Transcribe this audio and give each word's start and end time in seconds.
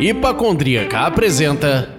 Hipacondríaca 0.00 1.00
apresenta 1.06 1.94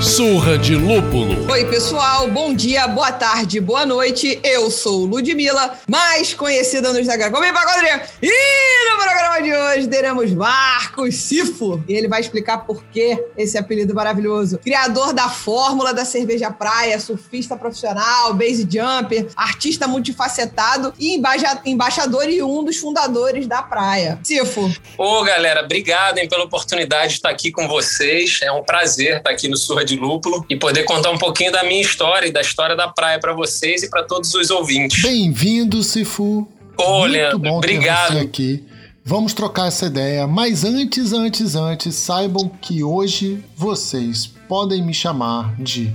Surra 0.00 0.58
de 0.58 0.74
Lúpulo. 0.74 1.50
Oi, 1.50 1.64
pessoal, 1.66 2.28
bom 2.28 2.52
dia, 2.52 2.88
boa 2.88 3.12
tarde, 3.12 3.60
boa 3.60 3.86
noite. 3.86 4.40
Eu 4.42 4.68
sou 4.70 5.06
Ludmilla, 5.06 5.74
mais 5.88 6.34
conhecida 6.34 6.92
no 6.92 6.98
Instagram 6.98 7.30
como 7.30 7.44
Hipacondríaca. 7.44 8.08
E 8.20 8.81
programa 9.02 9.42
de 9.42 9.52
hoje 9.52 9.88
teremos 9.88 10.32
Marcos 10.32 11.16
Sifo. 11.16 11.82
E 11.88 11.92
ele 11.92 12.06
vai 12.06 12.20
explicar 12.20 12.58
por 12.58 12.84
que 12.84 13.18
esse 13.36 13.58
apelido 13.58 13.94
maravilhoso. 13.94 14.58
Criador 14.58 15.12
da 15.12 15.28
fórmula 15.28 15.92
da 15.92 16.04
cerveja 16.04 16.50
praia, 16.50 16.98
surfista 17.00 17.56
profissional, 17.56 18.32
base 18.34 18.62
jumper, 18.62 19.28
artista 19.34 19.88
multifacetado 19.88 20.94
e 20.98 21.16
embaja 21.16 21.60
embaixador 21.66 22.28
e 22.28 22.42
um 22.42 22.62
dos 22.62 22.76
fundadores 22.76 23.46
da 23.46 23.62
praia. 23.62 24.20
Sifo. 24.22 24.72
Ô, 24.96 25.22
galera, 25.24 25.64
obrigado 25.64 26.18
hein, 26.18 26.28
pela 26.28 26.44
oportunidade 26.44 27.08
de 27.08 27.14
estar 27.14 27.30
aqui 27.30 27.50
com 27.50 27.66
vocês. 27.66 28.38
É 28.42 28.52
um 28.52 28.62
prazer 28.62 29.16
estar 29.18 29.30
aqui 29.30 29.48
no 29.48 29.56
Surra 29.56 29.84
de 29.84 29.96
Lúpulo 29.96 30.46
e 30.48 30.56
poder 30.56 30.84
contar 30.84 31.10
um 31.10 31.18
pouquinho 31.18 31.50
da 31.50 31.64
minha 31.64 31.80
história 31.80 32.28
e 32.28 32.30
da 32.30 32.40
história 32.40 32.76
da 32.76 32.86
praia 32.88 33.18
para 33.18 33.32
vocês 33.32 33.82
e 33.82 33.90
para 33.90 34.04
todos 34.04 34.32
os 34.34 34.50
ouvintes. 34.50 35.02
Bem-vindo, 35.02 35.82
Sifu. 35.82 36.46
Ô, 36.76 37.00
Muito 37.00 37.12
Leandro, 37.12 37.38
bom 37.38 37.60
ter 37.60 37.74
obrigado. 37.74 38.14
você 38.14 38.20
aqui. 38.20 38.71
Vamos 39.04 39.34
trocar 39.34 39.66
essa 39.66 39.86
ideia, 39.86 40.28
mas 40.28 40.64
antes, 40.64 41.12
antes, 41.12 41.56
antes, 41.56 41.96
saibam 41.96 42.48
que 42.48 42.84
hoje 42.84 43.44
vocês 43.56 44.26
podem 44.48 44.80
me 44.80 44.94
chamar 44.94 45.56
de 45.56 45.92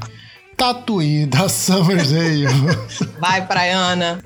Tatuí 0.58 1.26
da 1.26 1.48
Summerdale. 1.50 2.48
Vai, 3.18 3.48
Praiana. 3.48 4.22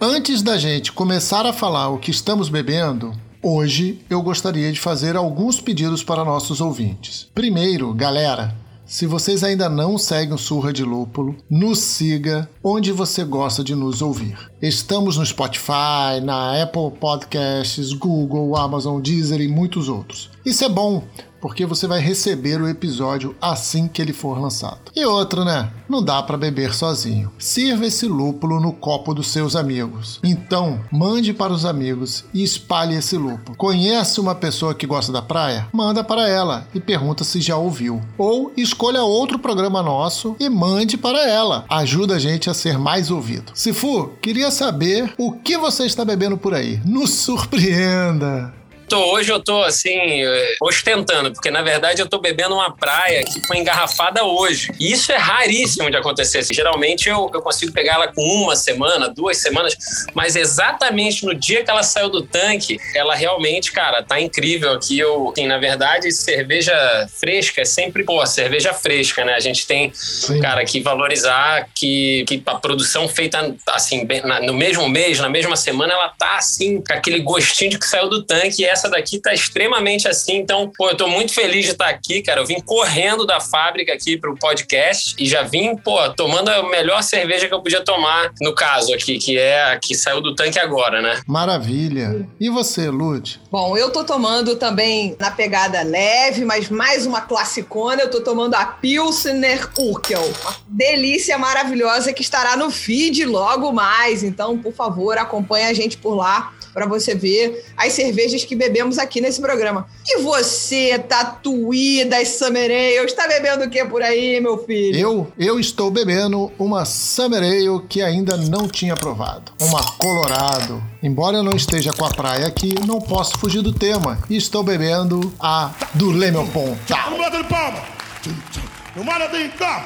Antes 0.00 0.42
da 0.42 0.56
gente 0.56 0.92
começar 0.92 1.44
a 1.44 1.52
falar 1.52 1.88
o 1.88 1.98
que 1.98 2.12
estamos 2.12 2.48
bebendo, 2.48 3.12
hoje 3.42 3.98
eu 4.08 4.22
gostaria 4.22 4.70
de 4.70 4.78
fazer 4.78 5.16
alguns 5.16 5.60
pedidos 5.60 6.04
para 6.04 6.24
nossos 6.24 6.60
ouvintes. 6.60 7.28
Primeiro, 7.34 7.92
galera, 7.92 8.54
se 8.86 9.06
vocês 9.06 9.42
ainda 9.42 9.68
não 9.68 9.96
seguem 9.96 10.34
o 10.34 10.38
Surra 10.38 10.72
de 10.72 10.84
Lúpulo, 10.84 11.36
nos 11.48 11.78
siga 11.78 12.48
onde 12.62 12.92
você 12.92 13.24
gosta 13.24 13.64
de 13.64 13.74
nos 13.74 14.02
ouvir. 14.02 14.36
Estamos 14.60 15.16
no 15.16 15.24
Spotify, 15.24 16.20
na 16.22 16.62
Apple 16.62 16.90
Podcasts, 17.00 17.92
Google, 17.92 18.56
Amazon, 18.56 19.00
Deezer 19.00 19.40
e 19.40 19.48
muitos 19.48 19.88
outros. 19.88 20.30
Isso 20.44 20.64
é 20.64 20.68
bom, 20.68 21.02
porque 21.44 21.66
você 21.66 21.86
vai 21.86 22.00
receber 22.00 22.58
o 22.58 22.66
episódio 22.66 23.36
assim 23.38 23.86
que 23.86 24.00
ele 24.00 24.14
for 24.14 24.40
lançado. 24.40 24.90
E 24.96 25.04
outro, 25.04 25.44
né? 25.44 25.70
Não 25.86 26.02
dá 26.02 26.22
para 26.22 26.38
beber 26.38 26.72
sozinho. 26.72 27.30
Sirva 27.38 27.84
esse 27.84 28.06
lúpulo 28.06 28.58
no 28.58 28.72
copo 28.72 29.12
dos 29.12 29.26
seus 29.28 29.54
amigos. 29.54 30.20
Então, 30.24 30.80
mande 30.90 31.34
para 31.34 31.52
os 31.52 31.66
amigos 31.66 32.24
e 32.32 32.42
espalhe 32.42 32.96
esse 32.96 33.18
lúpulo. 33.18 33.58
Conhece 33.58 34.22
uma 34.22 34.34
pessoa 34.34 34.74
que 34.74 34.86
gosta 34.86 35.12
da 35.12 35.20
praia? 35.20 35.68
Manda 35.70 36.02
para 36.02 36.26
ela 36.26 36.66
e 36.74 36.80
pergunta 36.80 37.24
se 37.24 37.42
já 37.42 37.58
ouviu. 37.58 38.00
Ou 38.16 38.50
escolha 38.56 39.02
outro 39.02 39.38
programa 39.38 39.82
nosso 39.82 40.34
e 40.40 40.48
mande 40.48 40.96
para 40.96 41.28
ela. 41.28 41.66
Ajuda 41.68 42.14
a 42.14 42.18
gente 42.18 42.48
a 42.48 42.54
ser 42.54 42.78
mais 42.78 43.10
ouvido. 43.10 43.52
Sifu, 43.54 44.14
queria 44.22 44.50
saber 44.50 45.12
o 45.18 45.32
que 45.32 45.58
você 45.58 45.84
está 45.84 46.06
bebendo 46.06 46.38
por 46.38 46.54
aí. 46.54 46.80
Nos 46.86 47.10
surpreenda! 47.10 48.63
Tô, 48.88 49.12
hoje 49.12 49.32
eu 49.32 49.40
tô 49.40 49.62
assim, 49.62 49.96
eh, 49.98 50.56
ostentando, 50.60 51.32
porque 51.32 51.50
na 51.50 51.62
verdade 51.62 52.02
eu 52.02 52.08
tô 52.08 52.18
bebendo 52.18 52.54
uma 52.54 52.74
praia 52.76 53.24
que 53.24 53.40
foi 53.46 53.56
engarrafada 53.58 54.24
hoje. 54.24 54.70
E 54.78 54.92
isso 54.92 55.10
é 55.10 55.16
raríssimo 55.16 55.90
de 55.90 55.96
acontecer. 55.96 56.38
Assim, 56.38 56.52
geralmente 56.52 57.08
eu, 57.08 57.30
eu 57.32 57.40
consigo 57.40 57.72
pegar 57.72 57.94
ela 57.94 58.08
com 58.08 58.20
uma 58.22 58.54
semana, 58.54 59.08
duas 59.08 59.38
semanas, 59.38 59.74
mas 60.14 60.36
exatamente 60.36 61.24
no 61.24 61.34
dia 61.34 61.64
que 61.64 61.70
ela 61.70 61.82
saiu 61.82 62.08
do 62.10 62.22
tanque, 62.26 62.78
ela 62.94 63.14
realmente, 63.14 63.72
cara, 63.72 64.02
tá 64.02 64.20
incrível 64.20 64.72
aqui. 64.72 64.98
Eu, 64.98 65.30
assim, 65.32 65.46
na 65.46 65.58
verdade, 65.58 66.12
cerveja 66.12 66.74
fresca 67.18 67.62
é 67.62 67.64
sempre, 67.64 68.04
pô, 68.04 68.24
cerveja 68.26 68.74
fresca, 68.74 69.24
né? 69.24 69.34
A 69.34 69.40
gente 69.40 69.66
tem, 69.66 69.92
Sim. 69.94 70.40
cara, 70.40 70.64
que 70.64 70.80
valorizar 70.80 71.68
que, 71.74 72.24
que 72.28 72.42
a 72.46 72.56
produção 72.56 73.08
feita, 73.08 73.54
assim, 73.68 74.04
bem- 74.04 74.20
na- 74.22 74.40
no 74.40 74.52
mesmo 74.52 74.88
mês, 74.88 75.18
na 75.20 75.28
mesma 75.30 75.56
semana, 75.56 75.94
ela 75.94 76.08
tá, 76.10 76.36
assim, 76.36 76.82
com 76.82 76.92
aquele 76.92 77.20
gostinho 77.20 77.70
de 77.70 77.78
que 77.78 77.86
saiu 77.86 78.08
do 78.10 78.22
tanque. 78.22 78.62
E 78.62 78.73
essa 78.74 78.90
daqui 78.90 79.18
tá 79.18 79.32
extremamente 79.32 80.06
assim. 80.06 80.36
Então, 80.36 80.70
pô, 80.76 80.90
eu 80.90 80.96
tô 80.96 81.08
muito 81.08 81.32
feliz 81.32 81.64
de 81.64 81.72
estar 81.72 81.88
aqui, 81.88 82.20
cara. 82.22 82.40
Eu 82.40 82.46
vim 82.46 82.60
correndo 82.60 83.24
da 83.24 83.40
fábrica 83.40 83.92
aqui 83.92 84.18
pro 84.18 84.34
podcast 84.34 85.14
e 85.18 85.26
já 85.26 85.42
vim, 85.42 85.76
pô, 85.76 86.10
tomando 86.10 86.50
a 86.50 86.68
melhor 86.68 87.02
cerveja 87.02 87.48
que 87.48 87.54
eu 87.54 87.62
podia 87.62 87.82
tomar, 87.82 88.32
no 88.40 88.54
caso 88.54 88.92
aqui, 88.92 89.18
que 89.18 89.38
é 89.38 89.72
a 89.72 89.78
que 89.78 89.94
saiu 89.94 90.20
do 90.20 90.34
tanque 90.34 90.58
agora, 90.58 91.00
né? 91.00 91.22
Maravilha! 91.26 92.28
E 92.38 92.50
você, 92.50 92.90
Lud? 92.90 93.40
Bom, 93.50 93.76
eu 93.76 93.90
tô 93.90 94.04
tomando 94.04 94.56
também 94.56 95.16
na 95.18 95.30
pegada 95.30 95.82
leve, 95.82 96.44
mas 96.44 96.68
mais 96.68 97.06
uma 97.06 97.20
classicona. 97.20 98.02
Eu 98.02 98.10
tô 98.10 98.20
tomando 98.20 98.54
a 98.54 98.66
Pilsner 98.66 99.68
Urkel. 99.78 100.24
Uma 100.42 100.56
delícia 100.68 101.38
maravilhosa 101.38 102.12
que 102.12 102.22
estará 102.22 102.56
no 102.56 102.70
feed 102.70 103.24
logo 103.24 103.72
mais. 103.72 104.22
Então, 104.24 104.58
por 104.58 104.72
favor, 104.72 105.16
acompanhe 105.16 105.66
a 105.66 105.72
gente 105.72 105.96
por 105.96 106.14
lá 106.14 106.52
para 106.74 106.86
você 106.86 107.14
ver 107.14 107.64
as 107.76 107.92
cervejas 107.92 108.44
que 108.44 108.56
bebemos 108.56 108.98
aqui 108.98 109.20
nesse 109.20 109.40
programa. 109.40 109.86
E 110.06 110.20
você, 110.20 110.98
Tatuí 110.98 112.04
das 112.04 112.28
Summer 112.28 112.64
Ale, 112.70 113.06
está 113.06 113.28
bebendo 113.28 113.64
o 113.64 113.70
que 113.70 113.84
por 113.84 114.02
aí, 114.02 114.40
meu 114.40 114.58
filho? 114.58 114.98
Eu, 114.98 115.32
eu 115.38 115.60
estou 115.60 115.90
bebendo 115.90 116.50
uma 116.58 116.84
Summer 116.84 117.42
Ale 117.42 117.80
que 117.88 118.02
ainda 118.02 118.36
não 118.36 118.68
tinha 118.68 118.96
provado. 118.96 119.52
Uma 119.60 119.82
Colorado. 119.96 120.82
Embora 121.02 121.36
eu 121.36 121.42
não 121.42 121.54
esteja 121.54 121.92
com 121.92 122.04
a 122.04 122.10
praia 122.10 122.46
aqui, 122.46 122.74
não 122.86 123.00
posso 123.00 123.38
fugir 123.38 123.62
do 123.62 123.72
tema. 123.72 124.18
E 124.28 124.36
estou 124.36 124.62
bebendo 124.62 125.32
a 125.38 125.70
do 125.94 126.10
Lemon 126.10 126.46
Ponta. 126.48 126.96
Vamos 127.06 127.18
lá. 127.20 127.24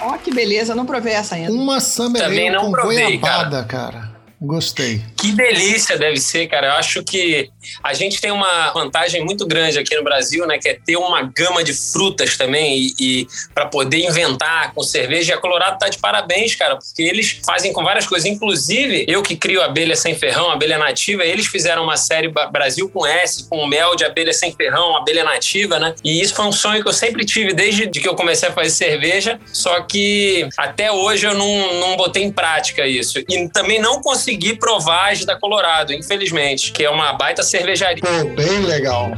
Ó, 0.02 0.18
que 0.18 0.32
beleza, 0.32 0.74
não 0.74 0.84
provei 0.84 1.14
essa 1.14 1.34
ainda. 1.34 1.52
Uma 1.52 1.80
Summer 1.80 2.22
Também 2.22 2.48
Ale 2.48 2.56
não 2.56 2.66
com 2.66 2.72
provei, 2.72 3.18
goiabada, 3.18 3.64
cara. 3.64 4.07
Gostei. 4.40 5.02
Que 5.16 5.32
delícia 5.32 5.98
deve 5.98 6.18
ser, 6.18 6.46
cara. 6.46 6.68
Eu 6.68 6.72
acho 6.74 7.02
que 7.02 7.50
a 7.82 7.92
gente 7.92 8.20
tem 8.20 8.30
uma 8.30 8.70
vantagem 8.70 9.24
muito 9.24 9.44
grande 9.44 9.80
aqui 9.80 9.96
no 9.96 10.04
Brasil, 10.04 10.46
né? 10.46 10.58
Que 10.58 10.68
é 10.68 10.74
ter 10.74 10.96
uma 10.96 11.22
gama 11.22 11.64
de 11.64 11.72
frutas 11.72 12.36
também 12.36 12.78
e, 12.78 12.94
e 13.00 13.28
para 13.52 13.66
poder 13.66 13.98
inventar 13.98 14.72
com 14.72 14.82
cerveja. 14.82 15.32
E 15.32 15.34
a 15.34 15.40
Colorado 15.40 15.76
tá 15.78 15.88
de 15.88 15.98
parabéns, 15.98 16.54
cara, 16.54 16.76
porque 16.76 17.02
eles 17.02 17.40
fazem 17.44 17.72
com 17.72 17.82
várias 17.82 18.06
coisas. 18.06 18.30
Inclusive, 18.30 19.04
eu 19.08 19.22
que 19.22 19.36
crio 19.36 19.60
abelha 19.60 19.96
sem 19.96 20.14
ferrão, 20.14 20.52
abelha 20.52 20.78
nativa, 20.78 21.24
eles 21.24 21.46
fizeram 21.46 21.82
uma 21.82 21.96
série 21.96 22.28
Brasil 22.28 22.88
com 22.88 23.04
S, 23.04 23.48
com 23.48 23.66
mel 23.66 23.96
de 23.96 24.04
abelha 24.04 24.32
sem 24.32 24.54
ferrão, 24.54 24.96
abelha 24.96 25.24
nativa, 25.24 25.80
né? 25.80 25.96
E 26.04 26.20
isso 26.20 26.36
foi 26.36 26.46
um 26.46 26.52
sonho 26.52 26.80
que 26.80 26.88
eu 26.88 26.92
sempre 26.92 27.24
tive 27.24 27.52
desde 27.52 27.88
que 27.88 28.08
eu 28.08 28.14
comecei 28.14 28.48
a 28.48 28.52
fazer 28.52 28.70
cerveja. 28.70 29.40
Só 29.52 29.80
que 29.82 30.48
até 30.56 30.92
hoje 30.92 31.26
eu 31.26 31.34
não, 31.34 31.80
não 31.80 31.96
botei 31.96 32.22
em 32.22 32.30
prática 32.30 32.86
isso. 32.86 33.18
E 33.28 33.48
também 33.48 33.80
não 33.80 34.00
consegui 34.00 34.27
provar 34.58 35.12
as 35.12 35.24
da 35.24 35.38
Colorado, 35.38 35.92
infelizmente, 35.92 36.72
que 36.72 36.84
é 36.84 36.90
uma 36.90 37.12
baita 37.12 37.42
cervejaria. 37.42 38.02
Pô, 38.02 38.24
bem 38.34 38.60
legal. 38.60 39.12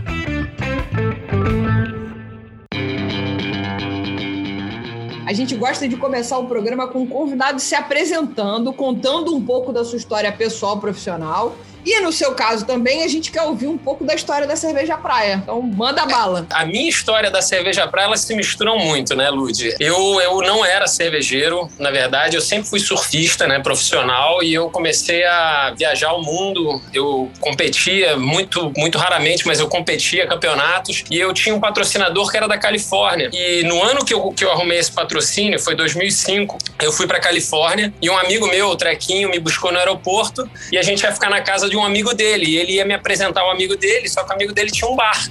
A 5.27 5.33
gente 5.33 5.55
gosta 5.55 5.89
de 5.89 5.97
começar 5.97 6.39
o 6.39 6.47
programa 6.47 6.89
com 6.89 7.03
o 7.03 7.07
convidado 7.07 7.61
se 7.61 7.75
apresentando, 7.75 8.73
contando 8.73 9.33
um 9.33 9.41
pouco 9.41 9.73
da 9.73 9.85
sua 9.85 9.97
história 9.97 10.33
pessoal, 10.33 10.81
profissional. 10.81 11.57
E 11.85 12.01
no 12.01 12.13
seu 12.13 12.35
caso 12.35 12.67
também, 12.67 13.03
a 13.03 13.09
gente 13.09 13.31
quer 13.31 13.43
ouvir 13.43 13.67
um 13.67 13.79
pouco 13.79 14.05
da 14.05 14.15
história 14.15 14.47
da 14.47 14.57
cerveja 14.57 14.97
praia. 14.97 15.41
Então, 15.43 15.61
manda 15.63 16.05
bala. 16.07 16.47
A 16.51 16.65
minha 16.65 16.89
história 16.89 17.31
da 17.31 17.43
cerveja 17.43 17.87
praia, 17.87 18.07
elas 18.07 18.21
se 18.21 18.35
misturam 18.35 18.79
muito, 18.79 19.15
né, 19.15 19.31
Lud? 19.31 19.75
Eu, 19.79 20.21
eu 20.21 20.41
não 20.43 20.65
era 20.65 20.87
cervejeiro, 20.87 21.69
na 21.79 21.91
verdade, 21.91 22.37
eu 22.37 22.41
sempre 22.41 22.69
fui 22.69 22.81
surfista, 22.81 23.47
né, 23.47 23.59
profissional, 23.61 24.43
e 24.43 24.53
eu 24.53 24.71
comecei 24.71 25.25
a 25.25 25.75
viajar 25.77 26.13
o 26.13 26.23
mundo. 26.23 26.83
Eu 26.93 27.31
competia 27.41 28.17
muito, 28.17 28.73
muito 28.77 28.99
raramente, 28.99 29.47
mas 29.47 29.61
eu 29.61 29.69
competia 29.69 30.27
campeonatos, 30.27 31.05
e 31.11 31.19
eu 31.19 31.33
tinha 31.33 31.55
um 31.55 31.61
patrocinador 31.61 32.31
que 32.31 32.37
era 32.37 32.47
da 32.47 32.59
Califórnia. 32.59 33.31
E 33.33 33.63
no 33.65 33.83
ano 33.83 34.05
que 34.05 34.13
eu, 34.13 34.31
que 34.33 34.45
eu 34.45 34.51
arrumei 34.51 34.79
esse 34.79 34.93
patrocínio, 34.93 35.59
foi 35.59 35.75
2005, 35.75 36.59
eu 36.83 36.93
fui 36.93 37.07
pra 37.07 37.21
Califórnia, 37.21 37.93
e 38.03 38.11
um 38.11 38.17
amigo 38.17 38.47
meu, 38.49 38.69
o 38.69 38.77
Trequinho, 38.77 39.31
me 39.31 39.39
buscou 39.39 39.73
no 39.73 39.79
aeroporto, 39.79 40.49
e 40.71 40.77
a 40.77 40.83
gente 40.83 41.03
ia 41.03 41.13
ficar 41.13 41.31
na 41.31 41.41
casa 41.41 41.70
de 41.71 41.77
um 41.77 41.85
amigo 41.85 42.13
dele, 42.13 42.47
e 42.47 42.59
ele 42.59 42.73
ia 42.73 42.85
me 42.85 42.93
apresentar 42.93 43.45
o 43.47 43.51
amigo 43.51 43.77
dele, 43.77 44.09
só 44.09 44.23
que 44.25 44.31
o 44.31 44.35
amigo 44.35 44.53
dele 44.53 44.71
tinha 44.71 44.91
um 44.91 44.97
bar. 44.97 45.31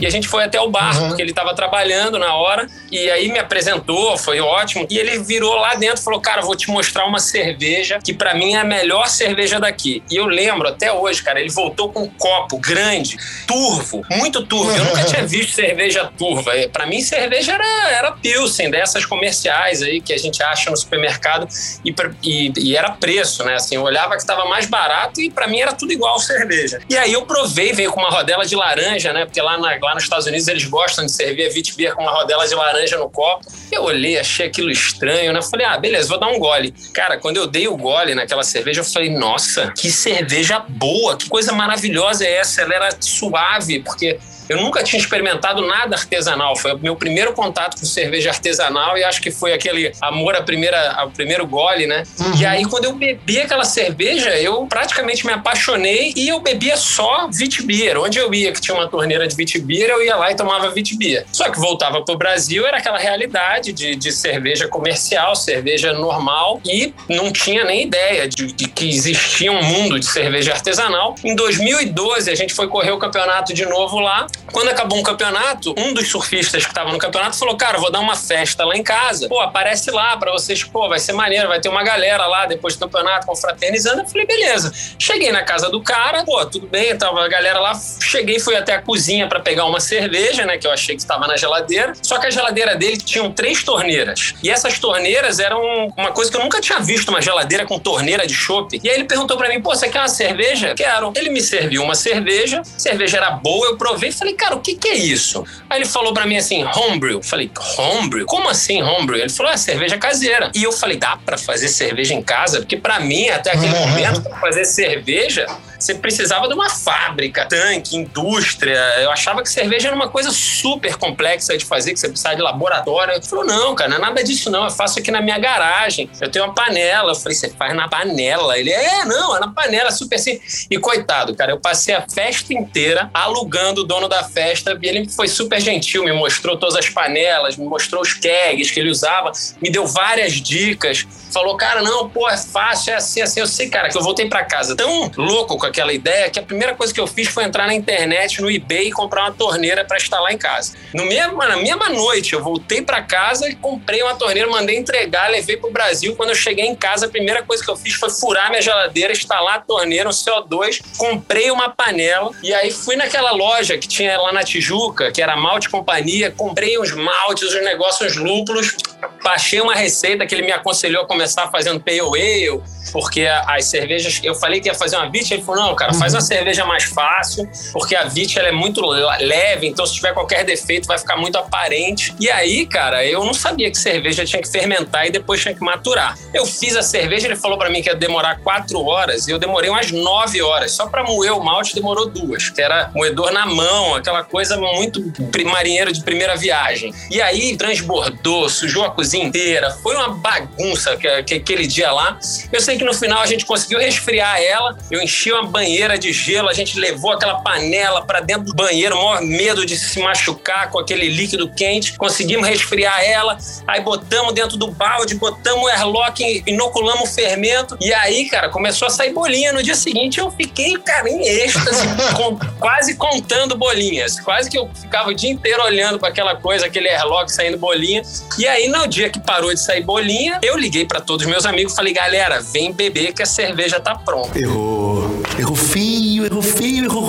E 0.00 0.06
a 0.06 0.10
gente 0.10 0.26
foi 0.28 0.44
até 0.44 0.60
o 0.60 0.68
bar, 0.68 0.96
Uhum. 1.00 1.08
porque 1.08 1.22
ele 1.22 1.30
estava 1.30 1.54
trabalhando 1.54 2.18
na 2.18 2.34
hora. 2.34 2.66
E 2.90 3.10
aí 3.10 3.30
me 3.30 3.38
apresentou, 3.38 4.16
foi 4.18 4.40
ótimo. 4.40 4.86
E 4.90 4.98
ele 4.98 5.18
virou 5.20 5.54
lá 5.56 5.74
dentro 5.74 6.00
e 6.00 6.04
falou: 6.04 6.20
Cara, 6.20 6.42
vou 6.42 6.54
te 6.56 6.68
mostrar 6.70 7.04
uma 7.06 7.18
cerveja 7.18 7.98
que 8.02 8.12
pra 8.12 8.34
mim 8.34 8.54
é 8.54 8.58
a 8.58 8.64
melhor 8.64 9.08
cerveja 9.08 9.58
daqui. 9.60 10.02
E 10.10 10.16
eu 10.16 10.26
lembro 10.26 10.68
até 10.68 10.92
hoje, 10.92 11.22
cara, 11.22 11.40
ele 11.40 11.50
voltou 11.50 11.90
com 11.92 12.02
um 12.02 12.08
copo 12.10 12.58
grande, 12.58 13.16
turvo, 13.46 14.02
muito 14.10 14.44
turvo. 14.46 14.76
Eu 14.76 14.84
nunca 14.84 15.04
tinha 15.04 15.26
visto 15.26 15.52
cerveja 15.54 16.10
turva. 16.18 16.54
É, 16.56 16.68
Pra 16.68 16.86
mim, 16.86 17.00
cerveja 17.00 17.52
era, 17.52 17.90
era 17.90 18.12
Pilsen, 18.12 18.70
dessas 18.70 19.06
comerciais 19.06 19.80
aí 19.82 20.00
que 20.00 20.12
a 20.12 20.18
gente 20.18 20.42
acha 20.42 20.70
no 20.70 20.76
supermercado. 20.76 21.46
E, 21.84 21.94
e- 22.22 22.52
e 22.56 22.76
era 22.76 22.90
preço, 22.90 23.44
né? 23.44 23.54
Assim, 23.54 23.76
eu 23.76 23.82
olhava 23.82 24.10
que 24.16 24.22
estava 24.22 24.44
mais 24.46 24.66
barato 24.66 25.20
e 25.20 25.30
pra 25.30 25.46
mim 25.46 25.60
era 25.60 25.72
tudo 25.72 25.92
igual 25.92 26.18
cerveja. 26.18 26.80
E 26.90 26.96
aí 26.96 27.12
eu 27.12 27.22
provei, 27.26 27.72
veio 27.72 27.92
com 27.92 28.00
uma 28.00 28.10
rodela 28.10 28.44
de 28.44 28.56
laranja, 28.56 29.12
né? 29.12 29.24
Porque 29.24 29.40
lá, 29.40 29.56
na- 29.58 29.78
lá 29.84 29.94
nos 29.94 30.04
Estados 30.04 30.26
Unidos 30.26 30.48
eles 30.48 30.64
gostam 30.64 31.06
de 31.06 31.12
servir 31.12 31.46
a 31.46 31.48
Witbier 31.48 31.94
com 31.94 32.02
uma 32.02 32.10
rodela 32.10 32.46
de 32.46 32.54
laranja 32.54 32.96
no 32.98 33.08
copo. 33.08 33.46
Eu 33.70 33.84
olhei, 33.84 34.18
achei 34.18 34.46
aquilo 34.46 34.70
estranho, 34.70 35.32
né? 35.32 35.42
Falei, 35.42 35.66
ah, 35.66 35.78
beleza, 35.78 36.08
vou 36.08 36.18
dar 36.18 36.28
um 36.28 36.38
gole. 36.38 36.74
Cara, 36.92 37.18
quando 37.18 37.36
eu 37.36 37.46
dei 37.46 37.68
o 37.68 37.76
gole 37.76 38.14
naquela 38.14 38.42
cerveja, 38.42 38.80
eu 38.80 38.84
falei, 38.84 39.10
nossa, 39.10 39.72
que 39.72 39.90
cerveja 39.90 40.58
boa, 40.68 41.16
que 41.16 41.28
coisa 41.28 41.52
maravilhosa 41.52 42.24
é 42.24 42.36
essa? 42.36 42.62
Ela 42.62 42.74
era 42.74 42.96
suave, 43.00 43.80
porque 43.80 44.18
eu 44.48 44.56
nunca 44.58 44.82
tinha 44.82 45.00
experimentado 45.00 45.66
nada 45.66 45.96
artesanal. 45.96 46.56
Foi 46.56 46.74
o 46.74 46.78
meu 46.78 46.96
primeiro 46.96 47.32
contato 47.32 47.78
com 47.78 47.86
cerveja 47.86 48.30
artesanal 48.30 48.96
e 48.96 49.04
acho 49.04 49.20
que 49.20 49.30
foi 49.30 49.52
aquele 49.52 49.92
amor 50.00 50.34
à 50.36 50.42
primeira, 50.42 50.92
ao 50.92 51.10
primeiro 51.10 51.46
gole, 51.46 51.86
né? 51.86 52.02
E 52.38 52.44
aí, 52.44 52.64
quando 52.64 52.84
eu 52.84 52.94
bebi 52.94 53.40
aquela 53.40 53.64
cerveja, 53.64 54.30
eu 54.38 54.66
praticamente 54.66 55.26
me 55.26 55.32
apaixonei 55.32 56.12
e 56.16 56.28
eu 56.28 56.40
bebia 56.40 56.76
só 56.76 57.28
Vitbier. 57.32 57.98
Onde 57.98 58.18
eu 58.18 58.32
ia, 58.32 58.52
que 58.52 58.60
tinha 58.60 58.74
uma 58.74 58.88
torneira 58.88 59.26
de 59.26 59.34
Vitbier, 59.34 59.90
eu 59.90 60.04
ia 60.04 60.16
lá 60.16 60.30
e 60.30 60.34
tomava 60.34 60.70
Vitbier. 60.70 61.24
Só 61.32 61.50
que 61.50 61.58
voltava 61.58 62.02
pro 62.02 62.16
Brasil, 62.16 62.66
era 62.66 62.78
aquela 62.78 62.98
realidade 62.98 63.72
de, 63.72 63.94
de 63.94 64.12
cerveja 64.12 64.68
comercial, 64.68 65.34
cerveja 65.36 65.92
normal 65.92 66.60
e 66.64 66.92
não 67.08 67.32
tinha 67.32 67.64
nem 67.64 67.82
ideia 67.82 68.28
de, 68.28 68.46
de 68.46 68.68
que 68.68 68.88
existia 68.88 69.50
um 69.52 69.62
mundo 69.62 69.98
de 69.98 70.06
cerveja 70.06 70.52
artesanal. 70.52 71.14
Em 71.24 71.34
2012, 71.34 72.30
a 72.30 72.34
gente 72.34 72.54
foi 72.54 72.68
correr 72.68 72.90
o 72.90 72.98
campeonato 72.98 73.52
de 73.52 73.64
novo 73.66 73.98
lá. 73.98 74.26
Quando 74.52 74.68
acabou 74.68 74.98
um 74.98 75.02
campeonato, 75.02 75.74
um 75.76 75.92
dos 75.92 76.08
surfistas 76.08 76.64
que 76.64 76.70
estava 76.70 76.92
no 76.92 76.98
campeonato 76.98 77.36
falou: 77.36 77.56
Cara, 77.56 77.78
vou 77.78 77.90
dar 77.90 78.00
uma 78.00 78.16
festa 78.16 78.64
lá 78.64 78.76
em 78.76 78.82
casa. 78.82 79.28
Pô, 79.28 79.40
aparece 79.40 79.90
lá 79.90 80.16
pra 80.16 80.32
vocês. 80.32 80.62
Pô, 80.62 80.88
vai 80.88 80.98
ser 80.98 81.12
maneiro, 81.12 81.48
vai 81.48 81.60
ter 81.60 81.68
uma 81.68 81.82
galera 81.82 82.26
lá 82.26 82.46
depois 82.46 82.76
do 82.76 82.80
campeonato 82.80 83.26
confraternizando. 83.26 84.02
Eu 84.02 84.06
falei: 84.06 84.26
Beleza. 84.26 84.72
Cheguei 84.98 85.32
na 85.32 85.42
casa 85.42 85.68
do 85.68 85.82
cara, 85.82 86.24
pô, 86.24 86.44
tudo 86.46 86.66
bem, 86.66 86.96
tava 86.96 87.24
a 87.24 87.28
galera 87.28 87.58
lá. 87.58 87.72
Cheguei, 88.00 88.38
fui 88.38 88.54
até 88.54 88.74
a 88.74 88.82
cozinha 88.82 89.26
pra 89.26 89.40
pegar 89.40 89.64
uma 89.66 89.80
cerveja, 89.80 90.44
né, 90.44 90.56
que 90.56 90.66
eu 90.66 90.70
achei 90.70 90.94
que 90.94 91.02
estava 91.02 91.26
na 91.26 91.36
geladeira. 91.36 91.92
Só 92.02 92.18
que 92.18 92.26
a 92.26 92.30
geladeira 92.30 92.76
dele 92.76 92.96
tinham 92.96 93.32
três 93.32 93.62
torneiras. 93.64 94.34
E 94.42 94.50
essas 94.50 94.78
torneiras 94.78 95.38
eram 95.38 95.60
uma 95.96 96.12
coisa 96.12 96.30
que 96.30 96.36
eu 96.36 96.42
nunca 96.42 96.60
tinha 96.60 96.78
visto, 96.78 97.08
uma 97.08 97.20
geladeira 97.20 97.66
com 97.66 97.78
torneira 97.78 98.26
de 98.26 98.34
chopp. 98.34 98.80
E 98.82 98.88
aí 98.88 98.94
ele 98.94 99.04
perguntou 99.04 99.36
pra 99.36 99.48
mim: 99.48 99.60
Pô, 99.60 99.74
você 99.74 99.88
quer 99.88 100.00
uma 100.00 100.08
cerveja? 100.08 100.74
Quero. 100.74 101.12
Ele 101.16 101.30
me 101.30 101.40
serviu 101.40 101.82
uma 101.82 101.94
cerveja, 101.94 102.62
cerveja 102.76 103.16
era 103.16 103.30
boa, 103.30 103.66
eu 103.66 103.76
provei 103.76 104.10
e 104.10 104.12
falei, 104.24 104.34
cara, 104.34 104.56
o 104.56 104.60
que, 104.60 104.74
que 104.74 104.88
é 104.88 104.94
isso? 104.94 105.44
Aí 105.68 105.78
ele 105.78 105.88
falou 105.88 106.14
pra 106.14 106.26
mim 106.26 106.36
assim, 106.36 106.64
homebrew. 106.64 107.22
Falei, 107.22 107.50
homebrew? 107.78 108.24
Como 108.26 108.48
assim 108.48 108.82
homebrew? 108.82 109.18
Ele 109.18 109.28
falou, 109.28 109.52
é 109.52 109.56
cerveja 109.56 109.98
caseira. 109.98 110.50
E 110.54 110.62
eu 110.62 110.72
falei, 110.72 110.96
dá 110.96 111.16
pra 111.16 111.36
fazer 111.36 111.68
cerveja 111.68 112.14
em 112.14 112.22
casa? 112.22 112.58
Porque 112.60 112.76
pra 112.76 113.00
mim, 113.00 113.28
até 113.28 113.52
aquele 113.52 113.74
momento, 113.74 114.22
fazer 114.40 114.64
cerveja, 114.64 115.46
você 115.84 115.94
precisava 115.94 116.48
de 116.48 116.54
uma 116.54 116.70
fábrica, 116.70 117.46
tanque, 117.46 117.96
indústria. 117.96 118.78
Eu 119.00 119.10
achava 119.10 119.42
que 119.42 119.50
cerveja 119.50 119.88
era 119.88 119.96
uma 119.96 120.08
coisa 120.08 120.30
super 120.30 120.96
complexa 120.96 121.56
de 121.58 121.64
fazer, 121.64 121.92
que 121.92 122.00
você 122.00 122.08
precisava 122.08 122.36
de 122.36 122.42
laboratório. 122.42 123.14
Ele 123.14 123.22
falou, 123.22 123.44
não, 123.44 123.74
cara, 123.74 123.90
não 123.90 123.96
é 123.98 124.00
nada 124.00 124.24
disso 124.24 124.50
não. 124.50 124.64
Eu 124.64 124.70
faço 124.70 124.98
aqui 124.98 125.10
na 125.10 125.20
minha 125.20 125.38
garagem. 125.38 126.08
Eu 126.20 126.30
tenho 126.30 126.44
uma 126.46 126.54
panela. 126.54 127.12
Eu 127.12 127.14
falei, 127.14 127.36
você 127.36 127.50
faz 127.50 127.74
na 127.74 127.86
panela? 127.86 128.58
Ele, 128.58 128.70
é, 128.70 129.04
não, 129.04 129.36
é 129.36 129.40
na 129.40 129.48
panela, 129.48 129.90
super 129.90 130.18
simples. 130.18 130.66
E 130.70 130.78
coitado, 130.78 131.34
cara, 131.34 131.52
eu 131.52 131.60
passei 131.60 131.94
a 131.94 132.02
festa 132.08 132.54
inteira 132.54 133.10
alugando 133.12 133.82
o 133.82 133.84
dono 133.84 134.08
da 134.08 134.24
festa 134.24 134.78
e 134.80 134.88
ele 134.88 135.08
foi 135.08 135.28
super 135.28 135.60
gentil, 135.60 136.04
me 136.04 136.12
mostrou 136.12 136.56
todas 136.56 136.76
as 136.76 136.88
panelas, 136.88 137.56
me 137.56 137.66
mostrou 137.66 138.00
os 138.00 138.14
kegs 138.14 138.70
que 138.70 138.80
ele 138.80 138.90
usava, 138.90 139.32
me 139.60 139.70
deu 139.70 139.86
várias 139.86 140.32
dicas. 140.32 141.06
Falou, 141.32 141.56
cara, 141.56 141.82
não, 141.82 142.08
pô, 142.08 142.28
é 142.28 142.36
fácil, 142.36 142.92
é 142.92 142.96
assim, 142.96 143.20
assim. 143.20 143.40
Eu 143.40 143.46
sei, 143.46 143.68
cara, 143.68 143.88
que 143.88 143.98
eu 143.98 144.02
voltei 144.02 144.28
pra 144.28 144.44
casa 144.44 144.76
tão 144.76 145.10
louco 145.16 145.58
com 145.58 145.66
aquela 145.74 145.92
ideia 145.92 146.30
que 146.30 146.38
a 146.38 146.42
primeira 146.42 146.74
coisa 146.74 146.94
que 146.94 147.00
eu 147.00 147.06
fiz 147.06 147.28
foi 147.28 147.42
entrar 147.42 147.66
na 147.66 147.74
internet, 147.74 148.40
no 148.40 148.48
eBay 148.48 148.88
e 148.88 148.92
comprar 148.92 149.22
uma 149.22 149.32
torneira 149.32 149.84
pra 149.84 149.96
instalar 149.96 150.32
em 150.32 150.38
casa. 150.38 150.74
No 150.94 151.04
mesmo, 151.04 151.36
na 151.36 151.56
mesma 151.56 151.88
noite, 151.88 152.32
eu 152.32 152.42
voltei 152.42 152.80
pra 152.80 153.02
casa 153.02 153.48
e 153.48 153.56
comprei 153.56 154.00
uma 154.02 154.14
torneira, 154.14 154.48
mandei 154.48 154.76
entregar, 154.76 155.28
levei 155.30 155.56
pro 155.56 155.70
Brasil. 155.70 156.14
Quando 156.14 156.30
eu 156.30 156.36
cheguei 156.36 156.64
em 156.64 156.76
casa, 156.76 157.06
a 157.06 157.08
primeira 157.08 157.42
coisa 157.42 157.64
que 157.64 157.70
eu 157.70 157.76
fiz 157.76 157.94
foi 157.94 158.08
furar 158.08 158.50
minha 158.50 158.62
geladeira, 158.62 159.12
instalar 159.12 159.56
a 159.56 159.60
torneira, 159.60 160.08
um 160.08 160.12
CO2, 160.12 160.80
comprei 160.96 161.50
uma 161.50 161.68
panela 161.68 162.30
e 162.42 162.54
aí 162.54 162.70
fui 162.70 162.94
naquela 162.94 163.32
loja 163.32 163.76
que 163.76 163.88
tinha 163.88 164.16
lá 164.20 164.32
na 164.32 164.44
Tijuca, 164.44 165.10
que 165.10 165.20
era 165.20 165.36
Malte 165.36 165.68
Companhia, 165.68 166.30
comprei 166.30 166.78
uns 166.78 166.92
maltes, 166.92 167.52
uns 167.52 167.64
negócios, 167.64 168.16
lúpulos, 168.16 168.76
baixei 169.22 169.60
uma 169.60 169.74
receita 169.74 170.24
que 170.26 170.34
ele 170.34 170.42
me 170.42 170.52
aconselhou 170.52 171.02
a 171.02 171.06
começar 171.06 171.48
fazendo 171.48 171.80
pale 171.80 172.00
ale, 172.00 172.62
porque 172.92 173.26
as 173.26 173.64
cervejas, 173.64 174.20
eu 174.22 174.34
falei 174.34 174.60
que 174.60 174.68
ia 174.68 174.74
fazer 174.74 174.96
uma 174.96 175.10
Vit, 175.10 175.32
ele 175.32 175.42
falou, 175.42 175.53
não, 175.54 175.74
cara, 175.74 175.92
faz 175.94 176.14
uma 176.14 176.20
cerveja 176.20 176.64
mais 176.64 176.84
fácil, 176.84 177.48
porque 177.72 177.94
a 177.94 178.04
Vit 178.04 178.38
ela 178.38 178.48
é 178.48 178.52
muito 178.52 178.80
le- 178.80 179.24
leve, 179.26 179.66
então 179.66 179.84
se 179.86 179.94
tiver 179.94 180.12
qualquer 180.12 180.44
defeito 180.44 180.86
vai 180.86 180.98
ficar 180.98 181.16
muito 181.16 181.36
aparente. 181.36 182.14
E 182.20 182.30
aí, 182.30 182.66
cara, 182.66 183.04
eu 183.04 183.24
não 183.24 183.34
sabia 183.34 183.70
que 183.70 183.76
cerveja 183.78 184.24
tinha 184.24 184.40
que 184.42 184.50
fermentar 184.50 185.06
e 185.06 185.10
depois 185.10 185.40
tinha 185.40 185.54
que 185.54 185.60
maturar. 185.64 186.16
Eu 186.32 186.44
fiz 186.46 186.76
a 186.76 186.82
cerveja, 186.82 187.26
ele 187.26 187.36
falou 187.36 187.56
pra 187.58 187.70
mim 187.70 187.82
que 187.82 187.88
ia 187.88 187.94
demorar 187.94 188.38
quatro 188.40 188.84
horas, 188.84 189.26
e 189.28 189.30
eu 189.30 189.38
demorei 189.38 189.70
umas 189.70 189.90
nove 189.90 190.40
horas. 190.42 190.72
Só 190.72 190.86
pra 190.86 191.02
moer 191.04 191.32
o 191.32 191.42
malte 191.44 191.74
demorou 191.74 192.08
duas, 192.08 192.48
que 192.50 192.60
era 192.60 192.90
moedor 192.94 193.32
na 193.32 193.46
mão, 193.46 193.94
aquela 193.94 194.22
coisa 194.24 194.56
muito 194.56 195.02
marinheiro 195.44 195.92
de 195.92 196.02
primeira 196.02 196.36
viagem. 196.36 196.92
E 197.10 197.20
aí 197.20 197.56
transbordou, 197.56 198.48
sujou 198.48 198.84
a 198.84 198.90
cozinha 198.90 199.24
inteira, 199.24 199.70
foi 199.82 199.94
uma 199.96 200.08
bagunça 200.08 200.96
que, 200.96 201.22
que- 201.22 201.34
aquele 201.34 201.66
dia 201.66 201.92
lá. 201.92 202.18
Eu 202.52 202.60
sei 202.60 202.76
que 202.78 202.84
no 202.84 202.94
final 202.94 203.20
a 203.20 203.26
gente 203.26 203.44
conseguiu 203.44 203.78
resfriar 203.78 204.40
ela, 204.40 204.76
eu 204.90 205.00
enchi 205.02 205.30
uma 205.32 205.43
banheira 205.46 205.98
de 205.98 206.12
gelo, 206.12 206.48
a 206.48 206.52
gente 206.54 206.78
levou 206.78 207.12
aquela 207.12 207.40
panela 207.40 208.04
pra 208.04 208.20
dentro 208.20 208.44
do 208.44 208.54
banheiro, 208.54 208.96
maior 208.96 209.20
medo 209.22 209.64
de 209.66 209.78
se 209.78 210.00
machucar 210.00 210.70
com 210.70 210.78
aquele 210.78 211.08
líquido 211.08 211.48
quente, 211.50 211.96
conseguimos 211.96 212.46
resfriar 212.46 213.02
ela, 213.04 213.36
aí 213.66 213.80
botamos 213.80 214.32
dentro 214.34 214.56
do 214.56 214.68
balde, 214.70 215.14
botamos 215.14 215.64
o 215.64 215.68
airlock, 215.68 216.42
inoculamos 216.46 217.10
o 217.10 217.14
fermento, 217.14 217.76
e 217.80 217.92
aí, 217.92 218.28
cara, 218.28 218.48
começou 218.48 218.86
a 218.86 218.90
sair 218.90 219.12
bolinha. 219.12 219.52
No 219.52 219.62
dia 219.62 219.74
seguinte 219.74 220.18
eu 220.18 220.30
fiquei, 220.30 220.76
cara, 220.78 221.08
em 221.08 221.22
êxtase, 221.26 221.86
com- 222.16 222.38
quase 222.58 222.96
contando 222.96 223.56
bolinhas, 223.56 224.18
quase 224.20 224.50
que 224.50 224.58
eu 224.58 224.68
ficava 224.74 225.10
o 225.10 225.14
dia 225.14 225.30
inteiro 225.30 225.62
olhando 225.62 225.98
para 225.98 226.08
aquela 226.08 226.36
coisa, 226.36 226.66
aquele 226.66 226.88
airlock 226.88 227.30
saindo 227.30 227.58
bolinha. 227.58 228.02
E 228.38 228.46
aí, 228.46 228.68
no 228.68 228.86
dia 228.86 229.08
que 229.10 229.20
parou 229.20 229.52
de 229.52 229.60
sair 229.60 229.82
bolinha, 229.82 230.38
eu 230.42 230.56
liguei 230.56 230.84
para 230.84 231.00
todos 231.00 231.24
os 231.26 231.30
meus 231.30 231.46
amigos 231.46 231.72
e 231.72 231.76
falei, 231.76 231.92
galera, 231.92 232.40
vem 232.40 232.72
beber 232.72 233.12
que 233.12 233.22
a 233.22 233.26
cerveja 233.26 233.78
tá 233.80 233.94
pronta. 233.94 234.38
Errou. 234.38 235.04
Errou 235.36 235.56
feio, 235.56 236.24
errou 236.24 236.40
feio, 236.40 236.84
errou. 236.84 237.03